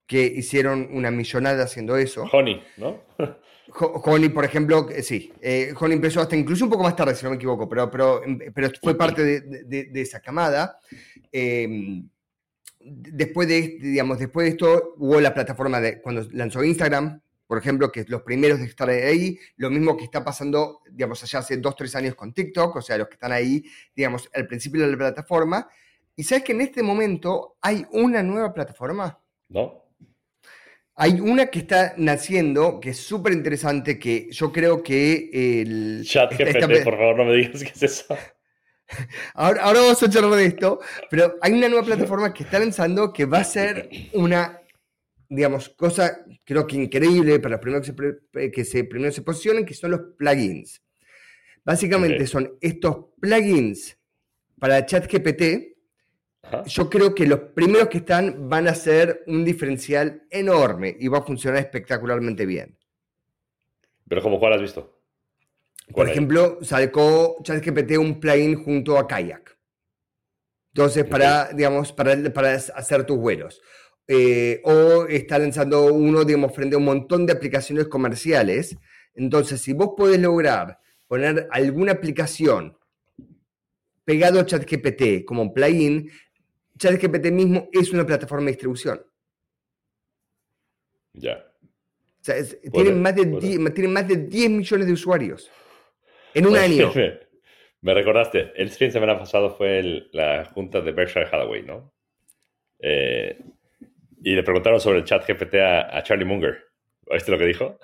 que 0.06 0.24
hicieron 0.24 0.88
una 0.92 1.10
millonada 1.10 1.64
haciendo 1.64 1.96
eso. 1.96 2.24
Honey, 2.32 2.62
¿no? 2.76 3.02
Honey, 4.04 4.28
por 4.28 4.44
ejemplo, 4.44 4.88
sí. 5.02 5.32
Eh, 5.40 5.74
Honey 5.78 5.96
empezó 5.96 6.20
hasta 6.20 6.36
incluso 6.36 6.64
un 6.64 6.70
poco 6.70 6.84
más 6.84 6.96
tarde, 6.96 7.14
si 7.14 7.24
no 7.24 7.30
me 7.30 7.36
equivoco, 7.36 7.68
pero, 7.68 7.90
pero, 7.90 8.22
pero 8.54 8.70
fue 8.82 8.96
parte 8.96 9.40
de, 9.40 9.90
esa 10.00 10.20
camada. 10.20 10.78
Em, 11.32 12.08
después 12.86 13.48
de, 13.48 13.78
digamos, 13.80 14.18
después 14.18 14.44
de 14.44 14.50
esto 14.50 14.94
hubo 14.98 15.20
la 15.20 15.34
plataforma 15.34 15.80
de 15.80 16.00
cuando 16.00 16.26
lanzó 16.32 16.62
Instagram, 16.62 17.20
por 17.46 17.58
ejemplo, 17.58 17.92
que 17.92 18.04
los 18.08 18.22
primeros 18.22 18.58
de 18.58 18.66
estar 18.66 18.88
ahí, 18.88 19.38
lo 19.56 19.70
mismo 19.70 19.96
que 19.96 20.04
está 20.04 20.24
pasando, 20.24 20.80
digamos, 20.90 21.22
allá 21.22 21.40
hace 21.40 21.56
dos, 21.58 21.76
tres 21.76 21.94
años 21.94 22.14
con 22.14 22.32
TikTok, 22.32 22.76
o 22.76 22.82
sea, 22.82 22.98
los 22.98 23.08
que 23.08 23.14
están 23.14 23.32
ahí, 23.32 23.64
digamos, 23.94 24.28
al 24.34 24.46
principio 24.46 24.82
de 24.82 24.90
la 24.90 24.96
plataforma. 24.96 25.68
¿Y 26.16 26.24
sabes 26.24 26.44
que 26.44 26.52
en 26.52 26.62
este 26.62 26.82
momento 26.82 27.56
hay 27.60 27.86
una 27.92 28.22
nueva 28.22 28.52
plataforma? 28.52 29.20
No. 29.48 29.84
Hay 30.96 31.20
una 31.20 31.46
que 31.46 31.60
está 31.60 31.94
naciendo, 31.98 32.80
que 32.80 32.90
es 32.90 32.96
súper 32.96 33.32
interesante, 33.32 33.98
que 33.98 34.28
yo 34.32 34.50
creo 34.50 34.82
que 34.82 35.30
el... 35.32 36.04
Chat 36.04 36.32
GPT, 36.32 36.82
por 36.82 36.96
favor, 36.96 37.18
no 37.18 37.24
me 37.26 37.34
digas 37.34 37.62
qué 37.62 37.70
es 37.70 37.82
eso. 37.82 38.16
Ahora, 39.34 39.62
ahora 39.62 39.80
vamos 39.80 40.02
a 40.02 40.08
charlar 40.08 40.38
de 40.38 40.46
esto, 40.46 40.80
pero 41.10 41.36
hay 41.40 41.52
una 41.52 41.68
nueva 41.68 41.84
plataforma 41.84 42.32
que 42.32 42.44
está 42.44 42.58
lanzando 42.58 43.12
que 43.12 43.24
va 43.24 43.38
a 43.38 43.44
ser 43.44 43.90
una 44.12 44.60
digamos, 45.28 45.70
cosa 45.70 46.24
creo 46.44 46.66
que 46.66 46.76
increíble 46.76 47.40
para 47.40 47.56
los 47.56 47.60
primeros 47.60 47.92
que 48.52 48.64
se, 48.64 48.84
primero 48.84 49.12
se 49.12 49.22
posicionen, 49.22 49.64
que 49.64 49.74
son 49.74 49.90
los 49.92 50.00
plugins. 50.16 50.82
Básicamente 51.64 52.26
son 52.26 52.56
estos 52.60 53.06
plugins 53.20 53.98
para 54.58 54.86
ChatGPT. 54.86 55.74
Yo 56.66 56.88
creo 56.88 57.12
que 57.12 57.26
los 57.26 57.40
primeros 57.40 57.88
que 57.88 57.98
están 57.98 58.48
van 58.48 58.68
a 58.68 58.74
ser 58.74 59.24
un 59.26 59.44
diferencial 59.44 60.22
enorme 60.30 60.96
y 60.98 61.08
va 61.08 61.18
a 61.18 61.22
funcionar 61.22 61.58
espectacularmente 61.58 62.46
bien. 62.46 62.78
¿Pero 64.08 64.22
como 64.22 64.38
cuál 64.38 64.52
has 64.52 64.60
visto? 64.60 64.95
Por 65.92 66.08
ejemplo, 66.08 66.58
sacó 66.62 67.36
ChatGPT 67.42 67.96
un 67.98 68.18
plugin 68.18 68.62
junto 68.62 68.98
a 68.98 69.06
Kayak. 69.06 69.56
Entonces, 70.74 71.04
para, 71.04 71.52
digamos, 71.52 71.92
para, 71.92 72.16
para 72.32 72.52
hacer 72.52 73.06
tus 73.06 73.16
vuelos. 73.16 73.62
Eh, 74.08 74.60
o 74.64 75.06
está 75.06 75.38
lanzando 75.38 75.92
uno, 75.92 76.24
digamos, 76.24 76.54
frente 76.54 76.74
a 76.74 76.78
un 76.78 76.84
montón 76.84 77.24
de 77.24 77.32
aplicaciones 77.32 77.86
comerciales. 77.88 78.76
Entonces, 79.14 79.60
si 79.60 79.72
vos 79.72 79.90
podés 79.96 80.20
lograr 80.20 80.78
poner 81.06 81.48
alguna 81.50 81.92
aplicación 81.92 82.76
pegado 84.04 84.40
a 84.40 84.46
ChatGPT 84.46 85.24
como 85.24 85.42
un 85.42 85.54
plugin, 85.54 86.10
ChatGPT 86.78 87.26
mismo 87.30 87.68
es 87.72 87.92
una 87.92 88.04
plataforma 88.04 88.46
de 88.46 88.52
distribución. 88.52 89.00
Ya. 91.14 91.42
tienen, 92.72 93.00
más 93.00 93.14
de 93.14 93.24
10, 93.24 93.88
más 93.88 94.08
de 94.08 94.16
10 94.16 94.50
millones 94.50 94.86
de 94.86 94.92
usuarios 94.92 95.50
en 96.36 96.46
un 96.46 96.56
año. 96.56 96.92
Me 97.82 97.94
recordaste, 97.94 98.52
el 98.56 98.70
stream 98.70 98.90
semana 98.90 99.18
pasado 99.18 99.54
fue 99.54 100.08
la 100.12 100.44
junta 100.46 100.80
de 100.80 100.92
Berkshire 100.92 101.26
Hathaway, 101.26 101.62
¿no? 101.62 101.92
Eh, 102.80 103.38
y 104.22 104.34
le 104.34 104.42
preguntaron 104.42 104.80
sobre 104.80 104.98
el 104.98 105.04
chat 105.04 105.26
GPT 105.26 105.54
a, 105.56 106.02
Charlie 106.02 106.24
Munger. 106.24 106.58
¿Viste 107.12 107.30
lo 107.30 107.38
que 107.38 107.46
dijo? 107.46 107.78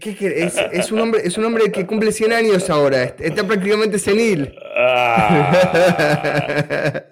¿Qué, 0.00 0.16
es, 0.20 0.56
es, 0.72 0.90
un 0.90 1.00
hombre, 1.00 1.20
es 1.24 1.36
un 1.38 1.44
hombre 1.44 1.70
que 1.70 1.86
cumple 1.86 2.12
100 2.12 2.32
años 2.32 2.68
ahora, 2.70 3.04
está 3.04 3.46
prácticamente 3.46 3.98
senil. 3.98 4.54
Ah. 4.76 5.52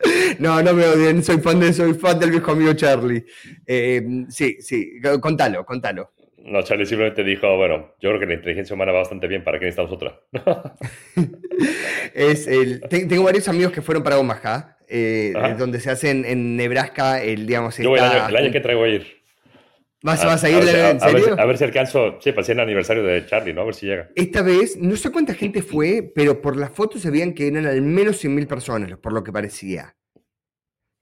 no, 0.38 0.62
no 0.62 0.72
me 0.72 0.86
odien, 0.86 1.22
soy 1.22 1.38
fan, 1.38 1.61
de, 1.61 1.72
soy 1.72 1.94
fan 1.94 2.18
del 2.18 2.30
viejo 2.30 2.53
amigo 2.53 2.72
Charlie. 2.74 3.24
Eh, 3.66 4.03
sí, 4.28 4.57
sí, 4.61 5.01
contalo, 5.20 5.64
contalo. 5.64 6.16
No, 6.47 6.62
Charlie 6.62 6.86
simplemente 6.86 7.24
dijo, 7.24 7.57
bueno, 7.57 7.94
yo 8.01 8.11
creo 8.11 8.20
que 8.20 8.26
la 8.26 8.34
inteligencia 8.34 8.74
humana 8.74 8.92
va 8.92 9.01
bastante 9.01 9.26
bien, 9.26 9.42
¿para 9.42 9.59
qué 9.59 9.64
necesitamos 9.64 9.92
otra? 9.92 10.20
es 12.14 12.47
el, 12.47 12.82
tengo 12.88 13.24
varios 13.24 13.49
amigos 13.49 13.72
que 13.72 13.82
fueron 13.82 14.05
para 14.05 14.18
Omaha, 14.18 14.76
eh, 14.88 15.34
donde 15.59 15.80
se 15.80 15.90
hace 15.90 16.11
en, 16.11 16.57
Nebraska, 16.57 17.20
el, 17.20 17.47
digamos... 17.47 17.76
Yo 17.78 17.90
voy 17.90 17.99
el, 17.99 18.36
año, 18.36 18.53
que 18.53 18.61
traigo 18.61 18.84
a 18.84 18.88
ir. 18.88 19.16
¿Vas, 20.03 20.22
a, 20.22 20.47
a 20.47 20.51
ir 20.51 20.59
en 20.59 21.01
serio? 21.01 21.34
A 21.36 21.47
ver, 21.47 21.59
si 21.59 21.64
alcanzo, 21.64 22.18
sí, 22.20 22.30
para 22.30 22.47
el 22.47 22.61
aniversario 22.61 23.03
de 23.03 23.26
Charlie, 23.26 23.53
¿no? 23.53 23.62
A 23.62 23.64
ver 23.64 23.74
si 23.74 23.86
llega. 23.86 24.09
Esta 24.14 24.42
vez, 24.42 24.76
no 24.76 24.94
sé 24.94 25.11
cuánta 25.11 25.34
gente 25.34 25.62
fue, 25.62 26.12
pero 26.14 26.40
por 26.40 26.57
las 26.57 26.70
fotos 26.70 27.03
se 27.03 27.11
veían 27.11 27.32
que 27.32 27.49
eran 27.49 27.66
al 27.66 27.82
menos 27.82 28.24
100.000 28.24 28.47
personas, 28.47 28.97
por 28.99 29.12
lo 29.12 29.24
que 29.24 29.32
parecía. 29.32 29.97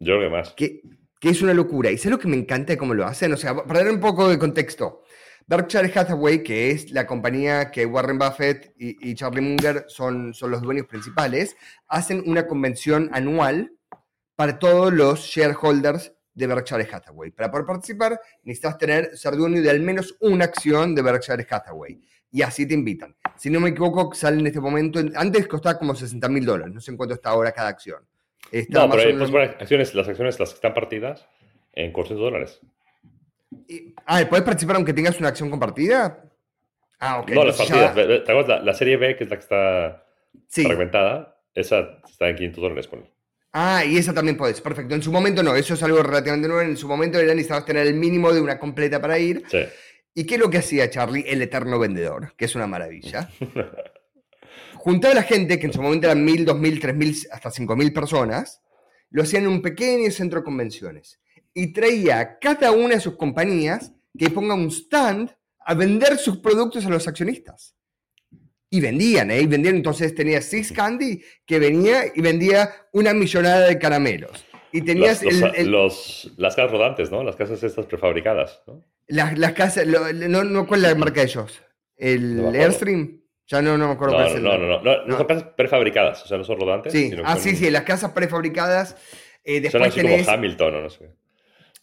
Yo 0.01 0.17
creo 0.17 0.21
que 0.21 0.35
más. 0.35 0.55
Que, 0.55 0.81
que 1.21 1.29
es 1.29 1.43
una 1.43 1.55
locura. 1.55 1.91
Y 1.91 1.99
sé 1.99 2.09
lo 2.09 2.19
que 2.19 2.29
me 2.29 2.37
encanta 2.37 2.73
de 2.73 2.79
cómo 2.79 2.95
lo 2.95 3.07
hacen. 3.07 3.33
O 3.33 3.37
sea, 3.37 3.55
para 3.55 3.83
dar 3.83 3.93
un 3.93 4.01
poco 4.01 4.29
de 4.29 4.39
contexto. 4.39 5.04
Berkshire 5.47 5.93
Hathaway, 5.95 6.43
que 6.43 6.71
es 6.71 6.91
la 6.91 7.07
compañía 7.07 7.71
que 7.71 7.85
Warren 7.85 8.19
Buffett 8.19 8.75
y, 8.79 9.15
Charlie 9.15 9.43
Munger 9.43 9.85
son, 9.89 10.33
son 10.33 10.51
los 10.51 10.63
dueños 10.63 10.87
principales, 10.87 11.57
hacen 11.89 12.23
una 12.27 12.47
convención 12.47 13.11
anual 13.13 13.73
para 14.37 14.59
todos 14.59 14.93
los 14.93 15.21
shareholders 15.21 16.15
de 16.33 16.47
Berkshire 16.47 16.89
Hathaway. 16.91 17.31
Para 17.31 17.51
poder 17.51 17.67
participar, 17.67 18.19
necesitas 18.43 18.79
tener, 18.79 19.17
ser 19.17 19.37
dueño 19.37 19.61
de 19.61 19.71
al 19.71 19.81
menos 19.81 20.17
una 20.21 20.47
acción 20.47 20.95
de 20.95 21.03
Berkshire 21.03 21.47
Hathaway. 21.49 22.01
Y 22.33 22.43
así 22.43 22.67
te 22.67 22.75
invitan. 22.75 23.15
Si 23.37 23.51
no 23.51 23.61
me 23.61 23.69
equivoco, 23.69 24.13
sale 24.15 24.41
en 24.41 24.47
este 24.47 24.61
momento, 24.61 24.99
antes 25.15 25.47
costaba 25.47 25.79
como 25.79 25.95
60 25.95 26.29
mil 26.31 26.45
dólares, 26.45 26.75
no 26.75 26.81
sé 26.81 26.91
en 26.91 26.97
cuánto 26.97 27.15
está 27.15 27.31
ahora 27.31 27.53
cada 27.53 27.69
acción. 27.69 28.01
no, 28.71 28.91
pero 28.91 29.19
pues, 29.31 29.51
acciones, 29.61 29.95
las 29.95 30.09
acciones 30.09 30.41
las 30.41 30.49
que 30.49 30.55
están 30.55 30.75
partidas 30.75 31.29
en 31.75 31.93
400 31.93 32.25
dólares 32.25 32.61
ah, 34.07 34.25
¿puedes 34.29 34.45
participar 34.45 34.77
aunque 34.77 34.93
tengas 34.93 35.19
una 35.19 35.29
acción 35.29 35.51
compartida? 35.51 36.25
Ah, 36.99 37.21
ok. 37.21 37.31
No, 37.31 37.45
las 37.45 37.57
partidas. 37.57 38.65
La, 38.65 38.75
serie 38.75 38.97
B, 38.97 39.17
que 39.17 39.25
es 39.25 39.31
la 39.31 39.37
que 39.37 39.43
está 39.43 40.07
fragmentada, 40.49 41.41
esa 41.55 41.99
está 42.09 42.29
en 42.29 42.37
500 42.37 42.63
dólares. 42.63 42.87
Por 42.87 43.15
Ah, 43.53 43.85
y 43.85 43.97
esa 43.99 44.13
también 44.13 44.37
puedes. 44.37 44.61
Perfecto. 44.61 44.95
En 44.95 45.03
su 45.03 45.13
momento 45.13 45.43
no, 45.43 45.55
eso 45.55 45.75
es 45.75 45.83
algo 45.83 46.03
relativamente 46.03 46.49
nuevo. 46.49 46.63
En 46.63 46.77
su 46.77 46.89
momento 46.89 47.19
era 47.19 47.35
necesitabas 47.35 47.65
tener 47.65 47.87
el 47.87 47.95
mínimo 47.95 48.33
de 48.33 48.41
una 48.41 48.59
completa 48.59 49.01
para 49.01 49.19
ir. 49.19 49.45
Sí. 49.49 49.61
¿Y 50.15 50.25
qué 50.27 50.35
es 50.35 50.41
lo 50.41 50.51
que 50.51 50.59
hacía 50.59 50.91
Charlie? 50.91 51.25
El 51.27 51.41
eterno 51.43 51.79
vendedor, 51.79 52.35
que 52.37 52.47
es 52.47 52.55
una 52.55 52.67
maravilla. 52.67 53.31
Juntaba 54.75 55.13
a 55.13 55.17
la 55.17 55.23
gente, 55.23 55.59
que 55.59 55.67
en 55.67 55.73
su 55.73 55.81
momento 55.81 56.07
eran 56.07 56.25
mil, 56.25 56.45
dos 56.45 56.59
mil, 56.59 56.81
tres 56.81 56.95
mil, 56.95 57.17
hasta 57.31 57.51
cinco 57.51 57.77
mil 57.77 57.93
personas, 57.93 58.61
lo 59.11 59.23
hacían 59.23 59.45
en 59.45 59.51
un 59.51 59.63
pequeño 59.63 60.11
centro 60.11 60.41
de 60.41 60.45
convenciones 60.45 61.21
y 61.55 61.73
traía 61.73 62.19
a 62.19 62.39
cada 62.39 62.73
una 62.73 62.97
de 62.97 63.01
sus 63.01 63.17
compañías 63.17 63.93
que 64.19 64.29
ponga 64.29 64.55
un 64.55 64.71
stand 64.71 65.31
a 65.61 65.75
vender 65.75 66.19
sus 66.19 66.39
productos 66.39 66.85
a 66.85 66.91
los 66.91 67.09
accionistas. 67.09 67.77
Y 68.69 68.81
vendían, 68.81 69.31
¿eh? 69.31 69.41
Y 69.41 69.47
vendían, 69.47 69.77
entonces 69.77 70.15
tenía 70.15 70.43
Six 70.43 70.73
Candy 70.73 71.23
que 71.47 71.59
venía 71.61 72.07
y 72.13 72.21
vendía 72.21 72.71
una 72.93 73.15
millonada 73.15 73.69
de 73.69 73.79
caramelos. 73.79 74.45
Y 74.73 74.83
tenías 74.83 75.23
los, 75.65 76.33
las 76.37 76.57
casas 76.57 76.73
rodantes, 76.73 77.11
¿no? 77.13 77.23
Las 77.23 77.37
casas 77.37 77.63
estas 77.63 77.87
prefabricadas, 77.87 78.63
¿no? 78.67 78.85
Las, 79.07 79.39
las 79.39 79.53
casas, 79.53 79.87
no, 79.87 80.43
no, 80.43 80.67
¿cuál 80.67 80.85
es 80.85 80.91
la 80.91 80.95
marca 80.97 81.21
de 81.21 81.27
ellos? 81.29 81.63
¿El 81.97 82.53
Airstream? 82.57 83.21
Ya 83.47 83.63
no, 83.63 83.77
no 83.77 83.89
me 83.89 83.93
acuerdo 83.93 84.19
no, 84.19 84.29
no, 84.41 84.59
no, 84.59 84.83
no, 84.83 85.07
no, 85.07 85.17
son 85.19 85.27
casas 85.27 85.45
prefabricadas, 85.55 86.25
o 86.25 86.27
sea, 86.27 86.39
no 86.39 86.45
son 86.45 86.59
rodantes. 86.59 86.93
Sí, 86.93 87.13
ah, 87.25 87.37
sí, 87.37 87.55
sí, 87.55 87.71
las 87.71 87.83
casas 87.83 88.13
prefabricadas. 88.13 88.97
Eh, 89.45 89.61
después 89.61 89.95
son 89.95 90.07
así 90.07 90.19
como 90.19 90.31
Hamilton 90.31 90.75
o 90.75 90.81
no 90.81 90.91
sé. 90.91 91.11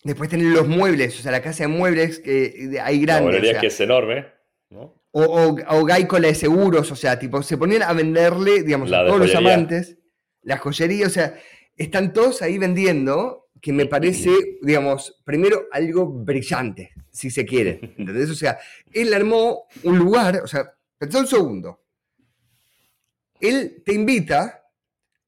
Después 0.04 0.30
tienen 0.30 0.54
los 0.54 0.68
muebles, 0.68 1.20
o 1.20 1.22
sea, 1.22 1.32
la 1.32 1.42
casa 1.42 1.64
de 1.64 1.68
muebles 1.68 2.20
que 2.20 2.80
hay 2.82 3.00
grandes. 3.02 3.54
La 3.54 3.60
que 3.60 3.68
es 3.68 3.80
enorme, 3.80 4.26
¿no? 4.70 4.96
O, 5.12 5.24
o, 5.24 5.58
o 5.78 5.88
la 5.88 6.00
de 6.00 6.36
seguros, 6.36 6.92
o 6.92 6.96
sea, 6.96 7.20
tipo, 7.20 7.44
se 7.44 7.58
ponían 7.58 7.84
a 7.84 7.94
venderle, 7.94 8.64
digamos, 8.64 8.92
a 8.92 9.06
todos 9.06 9.20
los 9.20 9.36
amantes, 9.36 9.98
la 10.42 10.58
joyería, 10.58 11.06
o 11.06 11.10
sea, 11.10 11.36
están 11.76 12.14
todos 12.14 12.42
ahí 12.42 12.58
vendiendo, 12.58 13.50
que 13.62 13.74
me 13.74 13.86
parece, 13.86 14.32
digamos, 14.62 15.22
primero 15.24 15.68
algo 15.72 16.08
brillante, 16.08 16.92
si 17.12 17.30
se 17.30 17.46
quiere, 17.46 17.80
¿entendés? 17.98 18.30
O 18.30 18.36
sea, 18.36 18.58
él 18.92 19.14
armó 19.14 19.68
un 19.84 20.00
lugar, 20.00 20.42
o 20.44 20.48
sea, 20.48 20.74
pensá 20.98 21.20
un 21.20 21.28
segundo. 21.28 21.82
Él 23.40 23.84
te 23.86 23.94
invita 23.94 24.66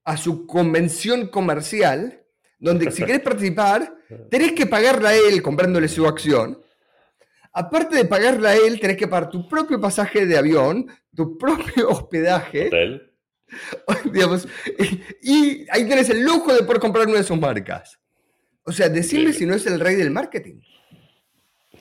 a 0.04 0.18
su 0.18 0.48
convención 0.48 1.28
comercial 1.28 2.23
donde 2.64 2.90
si 2.92 3.04
querés 3.04 3.22
participar, 3.22 3.94
tenés 4.30 4.54
que 4.54 4.66
pagarle 4.66 5.08
a 5.10 5.16
él 5.16 5.42
comprándole 5.42 5.90
su 5.90 6.08
acción. 6.08 6.58
Aparte 7.52 7.98
de 7.98 8.06
pagarle 8.06 8.48
a 8.48 8.56
él, 8.56 8.80
tenés 8.80 8.96
que 8.96 9.08
pagar 9.08 9.30
tu 9.30 9.48
propio 9.50 9.82
pasaje 9.82 10.26
de 10.26 10.38
avión, 10.38 10.88
tu 11.14 11.38
propio 11.38 11.90
hospedaje. 11.90 12.68
Hotel. 12.68 13.12
Digamos, 14.14 14.48
y, 15.22 15.68
ahí 15.70 15.88
tenés 15.88 16.10
el 16.10 16.24
lujo 16.24 16.54
de 16.54 16.64
poder 16.64 16.80
comprar 16.80 17.06
una 17.06 17.18
de 17.18 17.24
sus 17.24 17.38
marcas. 17.38 18.00
O 18.64 18.72
sea, 18.72 18.88
decime 18.88 19.34
si 19.34 19.46
no 19.46 19.54
es 19.54 19.68
el 19.68 19.80
rey 19.80 19.96
del 19.96 20.10
marketing. 20.10 20.62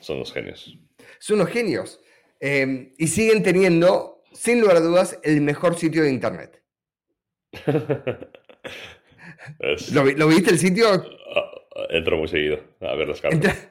Son 0.01 0.19
los 0.19 0.33
genios. 0.33 0.77
Son 1.17 1.39
los 1.39 1.47
genios. 1.47 2.01
Eh, 2.41 2.93
y 2.97 3.07
siguen 3.07 3.41
teniendo, 3.41 4.21
sin 4.33 4.59
lugar 4.59 4.75
a 4.75 4.81
dudas, 4.81 5.17
el 5.23 5.39
mejor 5.39 5.79
sitio 5.79 6.03
de 6.03 6.09
Internet. 6.09 6.61
¿Lo, 9.93 10.27
viste 10.27 10.51
el 10.51 10.59
sitio? 10.59 10.87
Ah, 11.35 11.51
ah, 11.75 11.85
entro 11.89 12.17
muy 12.17 12.27
seguido 12.27 12.59
a 12.81 12.95
ver 12.95 13.07
las 13.07 13.21
cartas. 13.21 13.69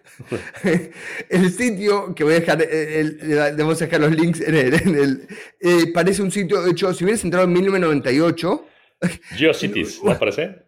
el 1.29 1.51
sitio, 1.51 2.15
que 2.15 2.25
voy 2.25 2.35
a 2.35 2.41
dejar, 2.41 2.63
eh, 2.63 3.05
debemos 3.21 3.79
dejar 3.79 4.01
los 4.01 4.13
links 4.13 4.41
en 4.41 4.55
el, 4.55 5.27
eh, 5.61 5.93
parece 5.93 6.23
un 6.23 6.31
sitio, 6.31 6.67
hecho, 6.67 6.93
si 6.93 7.05
hubieras 7.05 7.25
entrado 7.25 7.47
en 7.47 7.53
1998... 7.53 8.67
GeoCities, 9.37 10.03
¿no 10.05 10.19
parece? 10.19 10.63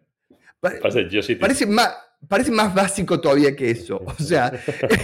Parece 0.61 1.09
GeoCities. 1.09 1.39
Parece 1.39 1.67
más, 1.67 1.95
parece 2.29 2.51
más 2.51 2.75
básico 2.75 3.21
todavía 3.21 3.55
que 3.55 3.71
eso. 3.71 4.03
O 4.05 4.23
sea, 4.23 4.53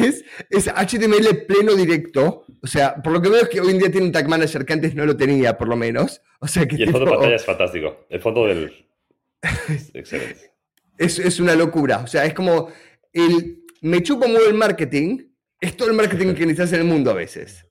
es, 0.01 0.25
es, 0.49 0.69
HTML 0.69 1.45
pleno 1.47 1.75
directo. 1.75 2.45
O 2.63 2.67
sea, 2.67 2.97
por 2.97 3.13
lo 3.13 3.23
que 3.23 3.29
veo 3.29 3.43
es 3.43 3.49
que 3.49 3.61
hoy 3.61 3.71
en 3.71 3.79
día 3.79 3.91
tiene 3.91 4.07
un 4.07 4.13
Tag 4.13 4.29
Manager 4.29 4.65
que 4.65 4.73
antes 4.73 4.95
no 4.95 5.07
lo 5.07 5.17
tenía, 5.17 5.57
por 5.57 5.69
lo 5.69 5.77
menos. 5.77 6.23
O 6.41 6.49
sea, 6.49 6.67
que 6.67 6.77
y 6.77 6.83
el 6.83 6.91
fondo 6.91 7.07
de 7.07 7.13
pantalla 7.13 7.37
es 7.37 7.45
fantástico. 7.45 8.07
El 8.09 8.21
fondo 8.21 8.47
del, 8.47 8.73
Excelente. 9.95 10.51
Es, 10.99 11.41
una 11.41 11.55
locura. 11.55 11.99
O 11.99 12.07
sea, 12.07 12.27
es 12.27 12.35
como 12.35 12.71
el 13.13 13.65
me 13.81 14.03
chupo 14.03 14.29
mucho 14.29 14.49
el 14.49 14.55
marketing, 14.55 15.31
es 15.61 15.77
todo 15.77 15.89
el 15.89 15.97
marketing 15.97 16.35
que 16.35 16.47
necesitas 16.47 16.73
en 16.75 16.81
el 16.81 16.87
mundo 16.87 17.11
a 17.11 17.15
veces. 17.15 17.67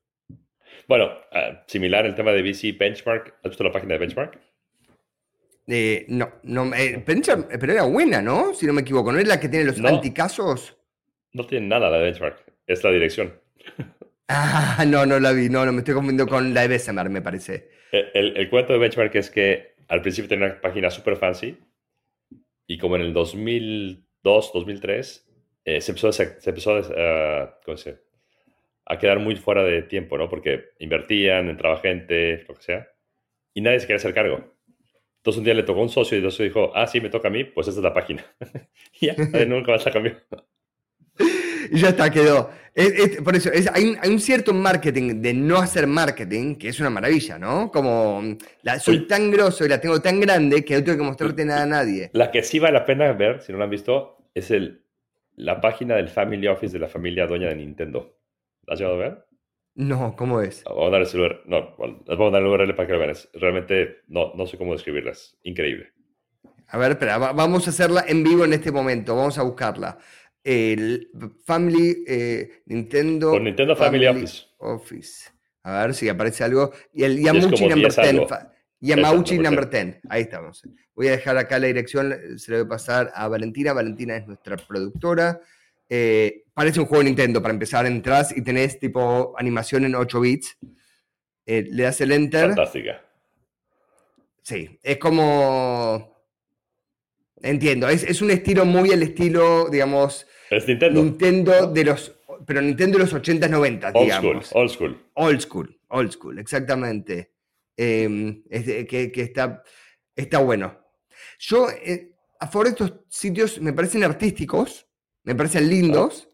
Bueno, 0.87 1.11
ah, 1.31 1.63
similar 1.67 2.05
el 2.07 2.15
tema 2.15 2.31
de 2.31 2.41
VC 2.41 2.75
Benchmark. 2.77 3.35
¿Has 3.43 3.51
visto 3.51 3.63
la 3.63 3.71
página 3.71 3.93
de 3.93 3.99
Benchmark? 3.99 4.39
Eh, 5.67 6.05
no, 6.07 6.31
no 6.41 6.73
eh, 6.73 7.03
pero 7.05 7.71
era 7.71 7.83
buena, 7.83 8.23
¿no? 8.23 8.55
Si 8.55 8.65
no 8.65 8.73
me 8.73 8.81
equivoco, 8.81 9.11
¿no 9.11 9.19
es 9.19 9.27
la 9.27 9.39
que 9.39 9.49
tiene 9.49 9.65
los 9.65 9.79
anticasos? 9.79 10.75
No 11.31 11.45
tiene 11.45 11.67
nada 11.67 11.91
la 11.91 11.97
de 11.97 12.05
Benchmark, 12.05 12.43
es 12.65 12.83
la 12.83 12.91
dirección. 12.91 13.39
Ah, 14.31 14.85
no, 14.87 15.07
no 15.07 15.19
la 15.19 15.31
vi, 15.31 15.49
no, 15.49 15.65
no, 15.65 15.71
me 15.71 15.79
estoy 15.79 15.95
confundiendo 15.95 16.27
con 16.27 16.53
la 16.53 16.61
de 16.61 16.67
Bessemer, 16.67 17.09
me 17.09 17.19
parece. 17.19 17.71
El, 17.91 18.37
el 18.37 18.47
cuento 18.51 18.73
de 18.73 18.77
Benchmark 18.77 19.15
es 19.15 19.31
que 19.31 19.68
al 19.89 20.01
principio 20.01 20.29
tenía 20.29 20.45
una 20.45 20.61
página 20.61 20.89
súper 20.89 21.17
fancy 21.17 21.57
y 22.67 22.77
como 22.77 22.95
en 22.95 23.01
el 23.01 23.13
2002, 23.13 24.51
2003, 24.53 25.27
eh, 25.65 25.81
se 25.81 25.91
empezó, 25.91 26.09
a, 26.09 26.13
se 26.13 26.39
empezó 26.45 26.75
a, 26.75 27.59
a 28.85 28.97
quedar 28.99 29.19
muy 29.19 29.35
fuera 29.35 29.63
de 29.63 29.81
tiempo, 29.81 30.17
¿no? 30.17 30.29
Porque 30.29 30.69
invertían, 30.79 31.49
entraba 31.49 31.79
gente, 31.79 32.45
lo 32.47 32.55
que 32.55 32.61
sea, 32.61 32.87
y 33.53 33.61
nadie 33.61 33.79
se 33.79 33.87
quería 33.87 33.97
hacer 33.97 34.13
cargo. 34.13 34.55
Entonces 35.17 35.39
un 35.39 35.45
día 35.45 35.53
le 35.53 35.63
tocó 35.63 35.81
un 35.81 35.89
socio 35.89 36.17
y 36.17 36.23
el 36.23 36.31
socio 36.31 36.45
dijo, 36.45 36.71
ah, 36.75 36.87
sí, 36.87 37.01
me 37.01 37.09
toca 37.09 37.27
a 37.27 37.31
mí, 37.31 37.43
pues 37.43 37.67
esta 37.67 37.79
es 37.79 37.83
la 37.83 37.93
página. 37.93 38.23
y 39.01 39.07
ya, 39.07 39.15
nunca 39.47 39.71
más 39.71 39.85
la 39.85 39.91
cambió. 39.91 40.15
Y 41.71 41.79
ya 41.79 41.89
está, 41.89 42.09
quedó. 42.09 42.49
por 43.23 43.35
eso, 43.35 43.49
hay, 43.73 43.97
un, 44.09 44.19
cierto 44.19 44.53
marketing 44.53 45.21
de 45.21 45.33
no 45.33 45.57
hacer 45.57 45.87
marketing, 45.87 46.55
que 46.55 46.69
es 46.69 46.79
una 46.79 46.89
maravilla, 46.89 47.37
¿no? 47.37 47.71
Como 47.71 48.37
la, 48.63 48.79
soy 48.79 49.07
tan 49.07 49.31
grosso 49.31 49.65
y 49.65 49.69
la 49.69 49.79
tengo 49.79 50.01
tan 50.01 50.19
grande 50.19 50.63
que 50.63 50.75
no 50.75 50.83
tengo 50.83 50.97
que 50.97 51.03
mostrarte 51.03 51.45
nada 51.45 51.63
a 51.63 51.65
nadie. 51.65 52.09
La 52.13 52.31
que 52.31 52.43
sí 52.43 52.59
vale 52.59 52.73
la 52.73 52.85
pena 52.85 53.11
ver, 53.13 53.41
si 53.41 53.51
no 53.51 53.57
la 53.57 53.65
han 53.65 53.69
visto, 53.69 54.17
es 54.33 54.51
el, 54.51 54.83
la 55.35 55.61
página 55.61 55.95
del 55.95 56.09
Family 56.09 56.47
Office 56.47 56.73
de 56.73 56.79
la 56.79 56.87
familia 56.87 57.27
dueña 57.27 57.49
de 57.49 57.55
Nintendo. 57.55 58.17
¿La 58.65 58.73
has 58.73 58.79
llegado 58.79 58.97
a 58.97 58.99
ver? 58.99 59.25
No, 59.75 60.15
¿cómo 60.15 60.41
es? 60.41 60.63
Vamos 60.65 60.87
a 60.87 60.89
dar 60.89 61.01
el 61.01 61.19
URL. 61.19 61.41
No, 61.45 61.75
les 62.05 62.17
vamos 62.17 62.27
a 62.27 62.31
dar 62.31 62.41
el 62.41 62.47
URL 62.47 62.75
para 62.75 62.87
que 62.87 62.93
lo 62.93 62.99
vean. 62.99 63.15
Realmente 63.33 63.99
no, 64.07 64.33
no 64.35 64.45
sé 64.45 64.57
cómo 64.57 64.73
describirlas. 64.73 65.37
Increíble. 65.43 65.93
A 66.67 66.77
ver, 66.77 66.91
espera, 66.91 67.17
vamos 67.17 67.65
a 67.65 67.71
hacerla 67.71 68.03
en 68.07 68.23
vivo 68.23 68.45
en 68.45 68.53
este 68.53 68.71
momento. 68.71 69.15
Vamos 69.15 69.37
a 69.39 69.43
buscarla 69.43 69.97
el 70.43 71.09
Family 71.45 72.03
eh, 72.07 72.61
Nintendo. 72.65 73.31
Con 73.31 73.43
Nintendo 73.43 73.75
Family, 73.75 74.07
Office. 74.57 75.29
A 75.63 75.81
ver 75.81 75.93
si 75.93 76.09
aparece 76.09 76.43
algo. 76.43 76.71
Y 76.93 77.03
el 77.03 77.21
Yamuchi 77.21 77.67
Number 77.67 77.93
10. 77.93 78.27
Yamauchi 78.81 79.33
Esa, 79.33 79.43
number 79.43 79.63
number 79.65 79.69
10. 79.69 80.01
Ahí 80.09 80.21
estamos. 80.21 80.63
Voy 80.95 81.07
a 81.07 81.11
dejar 81.11 81.37
acá 81.37 81.59
la 81.59 81.67
dirección, 81.67 82.15
se 82.37 82.51
la 82.51 82.57
voy 82.59 82.65
a 82.65 82.69
pasar 82.69 83.11
a 83.13 83.27
Valentina. 83.27 83.73
Valentina 83.73 84.15
es 84.15 84.25
nuestra 84.25 84.55
productora. 84.57 85.41
Eh, 85.89 86.45
parece 86.53 86.79
un 86.79 86.85
juego 86.85 87.03
de 87.03 87.09
Nintendo. 87.09 87.41
Para 87.41 87.53
empezar, 87.53 87.85
entras 87.85 88.35
y 88.35 88.41
tenés 88.41 88.79
tipo 88.79 89.33
animación 89.37 89.85
en 89.85 89.95
8 89.95 90.21
bits. 90.21 90.57
Eh, 91.45 91.67
le 91.69 91.83
das 91.83 91.99
el 92.01 92.11
enter. 92.11 92.47
Fantástica. 92.47 93.01
Sí, 94.41 94.79
es 94.81 94.97
como. 94.97 96.18
Entiendo, 97.41 97.87
es, 97.89 98.03
es 98.03 98.21
un 98.21 98.31
estilo 98.31 98.65
muy 98.65 98.91
al 98.91 99.01
estilo, 99.03 99.69
digamos, 99.69 100.27
Es 100.49 100.67
Nintendo. 100.67 101.01
Nintendo 101.03 101.67
de 101.67 101.83
los. 101.85 102.15
Pero 102.45 102.61
Nintendo 102.61 102.97
de 102.97 103.03
los 103.05 103.13
80s, 103.13 103.49
90s, 103.49 103.91
Old 103.93 104.03
digamos. 104.03 104.45
school, 104.47 104.61
old 104.61 104.71
school. 104.71 105.09
Old 105.15 105.41
school, 105.41 105.79
old 105.89 106.11
school, 106.11 106.39
exactamente. 106.39 107.33
Eh, 107.77 108.41
es 108.49 108.65
que, 108.87 109.11
que 109.11 109.21
está, 109.21 109.63
está 110.15 110.39
bueno. 110.39 110.77
Yo, 111.39 111.69
eh, 111.69 112.13
a 112.39 112.47
favor 112.47 112.65
de 112.67 112.71
estos 112.71 112.93
sitios, 113.09 113.59
me 113.61 113.73
parecen 113.73 114.03
artísticos, 114.03 114.87
me 115.23 115.35
parecen 115.35 115.69
lindos, 115.69 116.29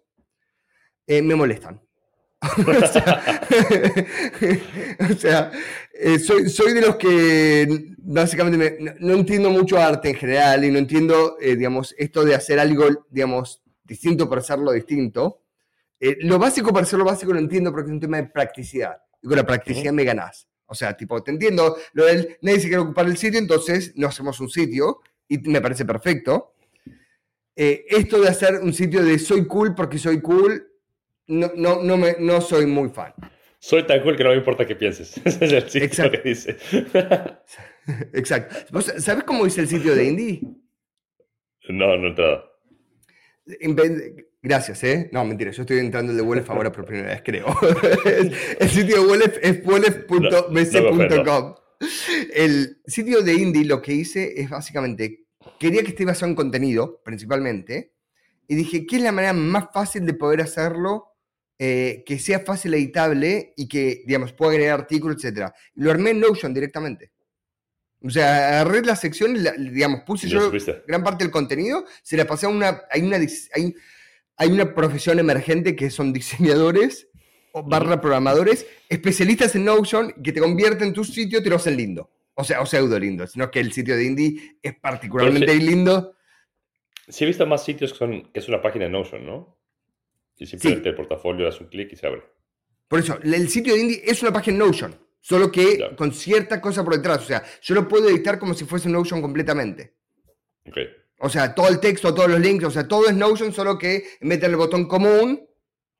eh, 1.08 1.22
me 1.22 1.36
molestan. 1.36 1.82
o 2.68 2.88
sea, 2.88 3.24
o 5.10 5.14
sea, 5.16 5.52
eh, 5.94 6.20
soy, 6.20 6.50
soy 6.50 6.74
de 6.74 6.82
los 6.82 6.96
que 6.98 7.94
básicamente 7.98 8.58
me- 8.58 8.78
no, 8.80 8.92
no 9.00 9.14
entiendo 9.16 9.50
mucho 9.50 9.78
arte 9.78 10.10
en 10.10 10.16
general 10.16 10.64
y 10.66 10.72
no 10.72 10.78
entiendo, 10.80 11.38
eh, 11.40 11.56
digamos, 11.56 11.96
esto 11.98 12.24
de 12.26 12.36
hacer 12.36 12.60
algo, 12.60 13.06
digamos, 13.10 13.62
distinto 13.84 14.30
para 14.30 14.42
hacerlo 14.42 14.72
distinto. 14.72 15.42
Eh, 16.00 16.18
lo 16.22 16.38
básico 16.40 16.74
para 16.74 16.84
hacer 16.86 17.00
lo 17.00 17.06
básico 17.06 17.34
lo 17.34 17.40
entiendo 17.40 17.72
porque 17.72 17.88
es 17.88 17.94
un 17.94 18.00
tema 18.00 18.18
de 18.18 18.26
practicidad. 18.28 18.98
Y 19.22 19.28
con 19.28 19.38
la 19.38 19.46
practicidad 19.46 19.94
me 19.94 20.04
ganás. 20.04 20.48
O 20.68 20.76
sea, 20.76 20.96
tipo, 20.98 21.22
te 21.24 21.32
entiendo, 21.32 21.78
lo 21.94 22.06
del 22.06 22.38
nadie 22.42 22.60
se 22.60 22.68
quiere 22.68 22.82
ocupar 22.84 23.06
el 23.06 23.18
sitio, 23.18 23.40
entonces 23.40 23.94
no 23.96 24.08
hacemos 24.08 24.40
un 24.40 24.50
sitio 24.50 25.00
y 25.28 25.38
me 25.40 25.62
parece 25.62 25.86
perfecto. 25.86 26.54
Esto 27.56 28.20
de 28.20 28.28
hacer 28.30 28.56
un 28.62 28.74
sitio 28.74 29.02
de 29.04 29.18
soy 29.18 29.46
cool 29.48 29.74
porque 29.74 29.98
soy 29.98 30.20
cool, 30.22 30.68
no, 31.28 31.52
no, 31.56 31.82
no, 31.82 31.98
me, 31.98 32.16
no 32.20 32.42
soy 32.42 32.66
muy 32.66 32.90
fan. 32.90 33.14
Soy 33.60 33.84
tan 33.84 34.02
cool 34.04 34.16
que 34.16 34.24
no 34.24 34.30
me 34.30 34.38
importa 34.38 34.66
qué 34.66 34.76
pienses. 34.76 35.18
Ese 35.26 35.46
es 35.46 35.52
el 35.52 35.70
sitio 35.70 35.88
Exacto. 35.88 36.22
que 36.22 36.30
dice. 36.30 36.58
Exacto. 38.14 38.56
¿Vos 38.72 38.94
¿Sabes 39.00 39.24
cómo 39.24 39.46
dice 39.46 39.62
el 39.62 39.68
sitio 39.68 39.96
de 39.96 40.06
Indie? 40.06 40.42
no, 41.70 41.98
no 41.98 42.06
he 42.06 42.10
entrado. 42.10 42.52
Gracias, 44.42 44.84
¿eh? 44.84 45.10
No, 45.12 45.26
mentira, 45.26 45.50
yo 45.50 45.64
estoy 45.64 45.80
entrando 45.80 46.12
el 46.12 46.18
de 46.18 46.24
Wolf 46.24 46.48
ahora 46.52 46.72
por 46.72 46.86
primera 46.86 47.10
vez, 47.10 47.24
creo. 47.26 47.48
el 48.60 48.70
sitio 48.70 49.02
de 49.02 49.08
Wolf 49.08 49.38
es 49.42 49.64
wolf.bc.com. 49.64 51.56
El 52.32 52.82
sitio 52.86 53.24
de 53.24 53.34
Indie 53.34 53.66
lo 53.66 53.82
que 53.82 53.94
hice 53.94 54.40
es 54.40 54.48
básicamente, 54.50 55.26
quería 55.60 55.82
que 55.82 55.90
esté 55.90 56.06
basado 56.06 56.30
en 56.30 56.36
contenido, 56.36 57.02
principalmente, 57.04 57.96
y 58.48 58.54
dije, 58.54 58.86
¿qué 58.86 58.98
es 58.98 59.02
la 59.02 59.12
manera 59.12 59.34
más 59.34 59.70
fácil 59.74 60.06
de 60.06 60.14
poder 60.14 60.42
hacerlo? 60.42 61.15
Eh, 61.60 62.04
que 62.06 62.20
sea 62.20 62.40
fácil 62.42 62.74
editable 62.74 63.54
y 63.56 63.68
que, 63.68 64.04
digamos, 64.06 64.34
pueda 64.34 64.52
agregar 64.52 64.80
artículos, 64.82 65.24
etc. 65.24 65.50
Lo 65.76 65.92
armé 65.92 66.12
en 66.12 66.20
Notion 66.20 66.54
directamente. 66.54 67.12
O 68.02 68.10
sea, 68.10 68.60
agarré 68.60 68.82
la 68.84 68.96
sección 68.96 69.36
y, 69.36 69.40
la- 69.40 69.54
digamos, 69.54 70.02
puse 70.02 70.28
yo 70.30 70.42
subiste. 70.42 70.84
gran 70.88 71.04
parte 71.04 71.24
del 71.24 71.32
contenido, 71.32 71.86
se 72.04 72.18
la 72.18 72.26
pasé 72.26 72.46
a 72.46 72.50
una, 72.50 72.82
hay 72.92 73.02
una, 73.02 73.18
hay, 73.18 73.76
hay 74.38 74.52
una 74.52 74.76
profesión 74.76 75.18
emergente 75.18 75.76
que 75.76 75.90
son 75.90 76.12
diseñadores 76.14 77.08
o 77.54 77.64
barra 77.64 78.02
programadores, 78.02 78.68
especialistas 78.90 79.56
en 79.56 79.64
Notion, 79.66 80.14
que 80.22 80.34
te 80.34 80.42
convierten 80.42 80.92
tu 80.94 81.04
sitio, 81.06 81.42
te 81.42 81.50
lo 81.50 81.56
hacen 81.56 81.78
lindo. 81.78 82.12
O 82.36 82.44
sea, 82.44 82.60
o 82.62 82.66
pseudo 82.66 83.00
lindo, 83.00 83.26
sino 83.28 83.50
que 83.50 83.62
el 83.62 83.72
sitio 83.72 83.96
de 83.96 84.04
Indie 84.04 84.58
es 84.62 84.76
particularmente 84.78 85.52
Entonces- 85.54 85.70
lindo. 85.70 86.16
Sí 87.08 87.24
he 87.24 87.28
visto 87.28 87.46
más 87.48 87.64
sitios 87.64 87.94
que, 87.94 87.98
son, 88.00 88.32
que 88.34 88.40
es 88.40 88.48
una 88.50 88.62
página 88.62 88.86
de 88.86 88.92
Notion, 88.92 89.26
¿no? 89.26 89.55
Y 90.38 90.46
simplemente 90.46 90.90
el 90.90 90.96
portafolio 90.96 91.46
das 91.46 91.60
un 91.62 91.68
clic 91.68 91.92
y 91.94 91.96
se 91.96 92.08
abre. 92.08 92.24
Por 92.88 93.00
eso, 93.00 93.18
el 93.24 93.50
sitio 93.50 93.74
de 93.74 93.80
Indie 93.82 94.02
es 94.06 94.22
una 94.22 94.32
página 94.34 94.56
en 94.58 94.60
Notion, 94.60 94.96
solo 95.22 95.52
que 95.52 95.78
Ya. 95.78 95.96
con 95.96 96.14
cierta 96.14 96.62
cosa 96.62 96.84
por 96.84 96.96
detrás. 96.96 97.20
O 97.24 97.26
sea, 97.26 97.44
yo 97.62 97.74
lo 97.76 97.88
puedo 97.88 98.10
editar 98.10 98.38
como 98.38 98.54
si 98.54 98.66
fuese 98.66 98.90
Notion 98.90 99.22
completamente. 99.22 99.96
Ok. 100.68 100.78
O 101.20 101.30
sea, 101.30 101.56
todo 101.56 101.70
el 101.70 101.80
texto, 101.80 102.14
todos 102.14 102.30
los 102.30 102.40
links, 102.40 102.66
o 102.66 102.72
sea, 102.72 102.88
todo 102.88 103.08
es 103.08 103.16
Notion, 103.16 103.54
solo 103.54 103.78
que 103.78 104.04
en 104.20 104.30
vez 104.30 104.40
de 104.42 104.48
el 104.48 104.56
botón 104.58 104.88
común, 104.88 105.48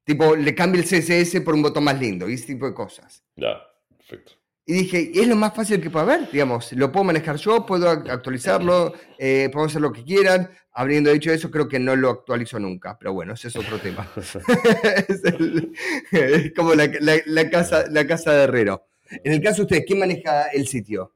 tipo, 0.04 0.36
le 0.36 0.54
cambio 0.54 0.82
el 0.82 0.88
CSS 0.88 1.42
por 1.42 1.56
un 1.56 1.62
botón 1.64 1.86
más 1.86 2.00
lindo 2.00 2.30
y 2.30 2.34
ese 2.34 2.48
tipo 2.48 2.66
de 2.68 2.74
cosas. 2.74 3.24
Ya, 3.38 3.58
perfecto. 3.98 4.34
Y 4.68 4.74
dije, 4.74 5.12
es 5.14 5.28
lo 5.28 5.36
más 5.36 5.54
fácil 5.54 5.80
que 5.80 5.92
puede 5.92 6.12
haber, 6.12 6.32
digamos, 6.32 6.74
lo 6.74 6.92
puedo 6.92 7.04
manejar 7.04 7.36
yo, 7.36 7.66
puedo 7.68 7.88
ac- 7.88 8.10
actualizarlo, 8.10 8.94
eh, 9.20 9.50
puedo 9.54 9.68
hacer 9.68 9.80
lo 9.82 9.92
que 9.92 10.04
quieran. 10.04 10.50
Habiendo 10.74 11.12
dicho 11.12 11.32
eso, 11.32 11.52
creo 11.52 11.68
que 11.68 11.78
no 11.80 11.96
lo 11.96 12.10
actualizo 12.10 12.60
nunca, 12.60 12.98
pero 12.98 13.14
bueno, 13.14 13.34
ese 13.34 13.50
es 13.50 13.56
otro 13.56 13.78
tema. 13.80 14.10
es, 15.08 15.24
el- 15.24 15.72
es 16.12 16.54
como 16.56 16.74
la, 16.74 16.88
la- 17.00 17.22
la 17.28 17.50
casa, 17.50 17.86
la 17.92 18.08
casa 18.08 18.34
de 18.34 18.44
herrero. 18.46 18.88
En 19.24 19.34
el 19.34 19.42
caso 19.42 19.58
de 19.58 19.62
ustedes, 19.64 19.84
¿quién 19.86 20.00
maneja 20.00 20.48
el 20.48 20.66
sitio? 20.68 21.14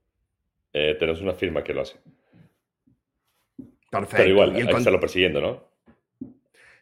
Eh, 0.72 0.96
tenemos 1.00 1.20
una 1.22 1.34
firma 1.34 1.64
que 1.64 1.74
lo 1.74 1.82
hace. 1.82 1.96
Perfecto. 3.90 4.18
Pero 4.18 4.30
igual, 4.30 4.56
hay 4.56 4.68
que 4.68 4.72
estarlo 4.78 5.00
persiguiendo, 5.00 5.42
¿no? 5.42 5.69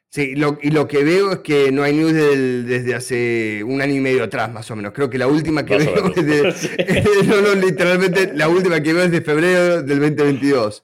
Sí, 0.09 0.35
lo- 0.35 0.57
y 0.61 0.71
lo 0.71 0.87
que 0.87 1.03
veo 1.03 1.33
es 1.33 1.39
que 1.39 1.71
no 1.71 1.83
hay 1.83 1.93
news 1.93 2.13
del- 2.13 2.65
desde 2.65 2.95
hace 2.95 3.61
un 3.63 3.81
año 3.81 3.93
y 3.95 3.99
medio 3.99 4.23
atrás, 4.23 4.51
más 4.51 4.69
o 4.71 4.75
menos. 4.75 4.93
Creo 4.93 5.09
que 5.09 5.17
la 5.17 5.27
última 5.27 5.65
que 5.65 5.75
Más 5.77 5.85
veo 5.85 6.13
es 6.15 6.25
de, 6.25 6.51
Sí. 6.55 6.69
no, 7.27 7.41
no, 7.41 7.55
literalmente, 7.55 8.31
la 8.33 8.47
última 8.47 8.81
que 8.81 8.93
veo 8.93 9.03
es 9.03 9.11
de 9.11 9.21
febrero 9.21 9.83
del 9.83 9.99
2022. 9.99 10.83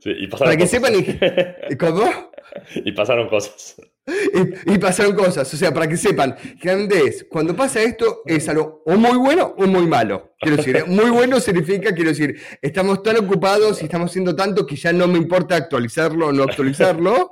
Sí, 0.00 0.10
y 0.16 0.26
pasaron 0.28 0.54
Para 0.54 0.56
que 0.56 0.64
cosas. 0.64 0.70
sepan, 0.70 1.68
y, 1.70 1.76
¿cómo? 1.76 2.30
y 2.74 2.92
pasaron 2.92 3.28
cosas. 3.28 3.76
Y, 4.06 4.74
y 4.74 4.78
pasaron 4.78 5.14
cosas, 5.14 5.52
o 5.54 5.56
sea, 5.56 5.72
para 5.72 5.88
que 5.88 5.96
sepan, 5.96 6.36
generalmente 6.60 7.06
es, 7.06 7.24
cuando 7.30 7.54
pasa 7.56 7.80
esto, 7.82 8.22
es 8.26 8.48
algo 8.48 8.82
o 8.84 8.96
muy 8.96 9.16
bueno 9.16 9.54
o 9.56 9.66
muy 9.66 9.86
malo. 9.86 10.34
Quiero 10.40 10.56
decir, 10.56 10.84
muy 10.88 11.08
bueno 11.10 11.38
significa, 11.40 11.94
quiero 11.94 12.10
decir, 12.10 12.36
estamos 12.60 13.02
tan 13.04 13.16
ocupados 13.16 13.80
y 13.80 13.84
estamos 13.84 14.10
haciendo 14.10 14.34
tanto 14.36 14.66
que 14.66 14.74
ya 14.76 14.92
no 14.92 15.06
me 15.08 15.18
importa 15.18 15.54
actualizarlo 15.56 16.26
o 16.28 16.32
no 16.32 16.42
actualizarlo. 16.42 17.30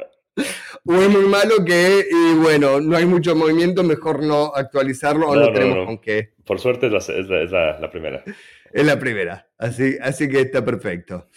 O 0.87 0.95
es 0.95 1.09
muy 1.09 1.27
malo 1.27 1.65
que, 1.65 2.07
y 2.11 2.35
bueno, 2.37 2.81
no 2.81 2.97
hay 2.97 3.05
mucho 3.07 3.35
movimiento, 3.37 3.83
mejor 3.83 4.23
no 4.23 4.53
actualizarlo 4.55 5.29
o 5.29 5.35
No, 5.35 5.41
no, 5.43 5.47
no, 5.49 5.53
tenemos 5.53 5.77
no. 5.77 5.87
con 5.87 5.99
qué. 5.99 6.33
Por 6.45 6.59
suerte 6.59 6.87
es 6.87 6.93
la, 6.93 6.99
es 6.99 7.29
la- 7.29 7.43
es 7.43 7.51
la- 7.51 7.81
la 7.81 7.91
primera. 7.91 8.25
Es 8.73 8.87
la 8.87 8.99
primera, 8.99 9.49
así, 9.59 9.97
así 10.01 10.29
que 10.29 10.41
está 10.41 10.65
perfecto. 10.65 11.29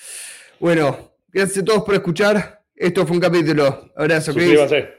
Bueno, 0.59 1.15
gracias 1.31 1.59
a 1.59 1.65
todos 1.65 1.83
por 1.83 1.95
escuchar. 1.95 2.61
Esto 2.75 3.05
fue 3.05 3.15
un 3.17 3.21
capítulo. 3.21 3.91
Abrazo, 3.95 4.33
Chris. 4.33 4.57
Suscríbanse. 4.59 4.93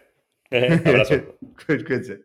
Abrazo. 0.89 1.37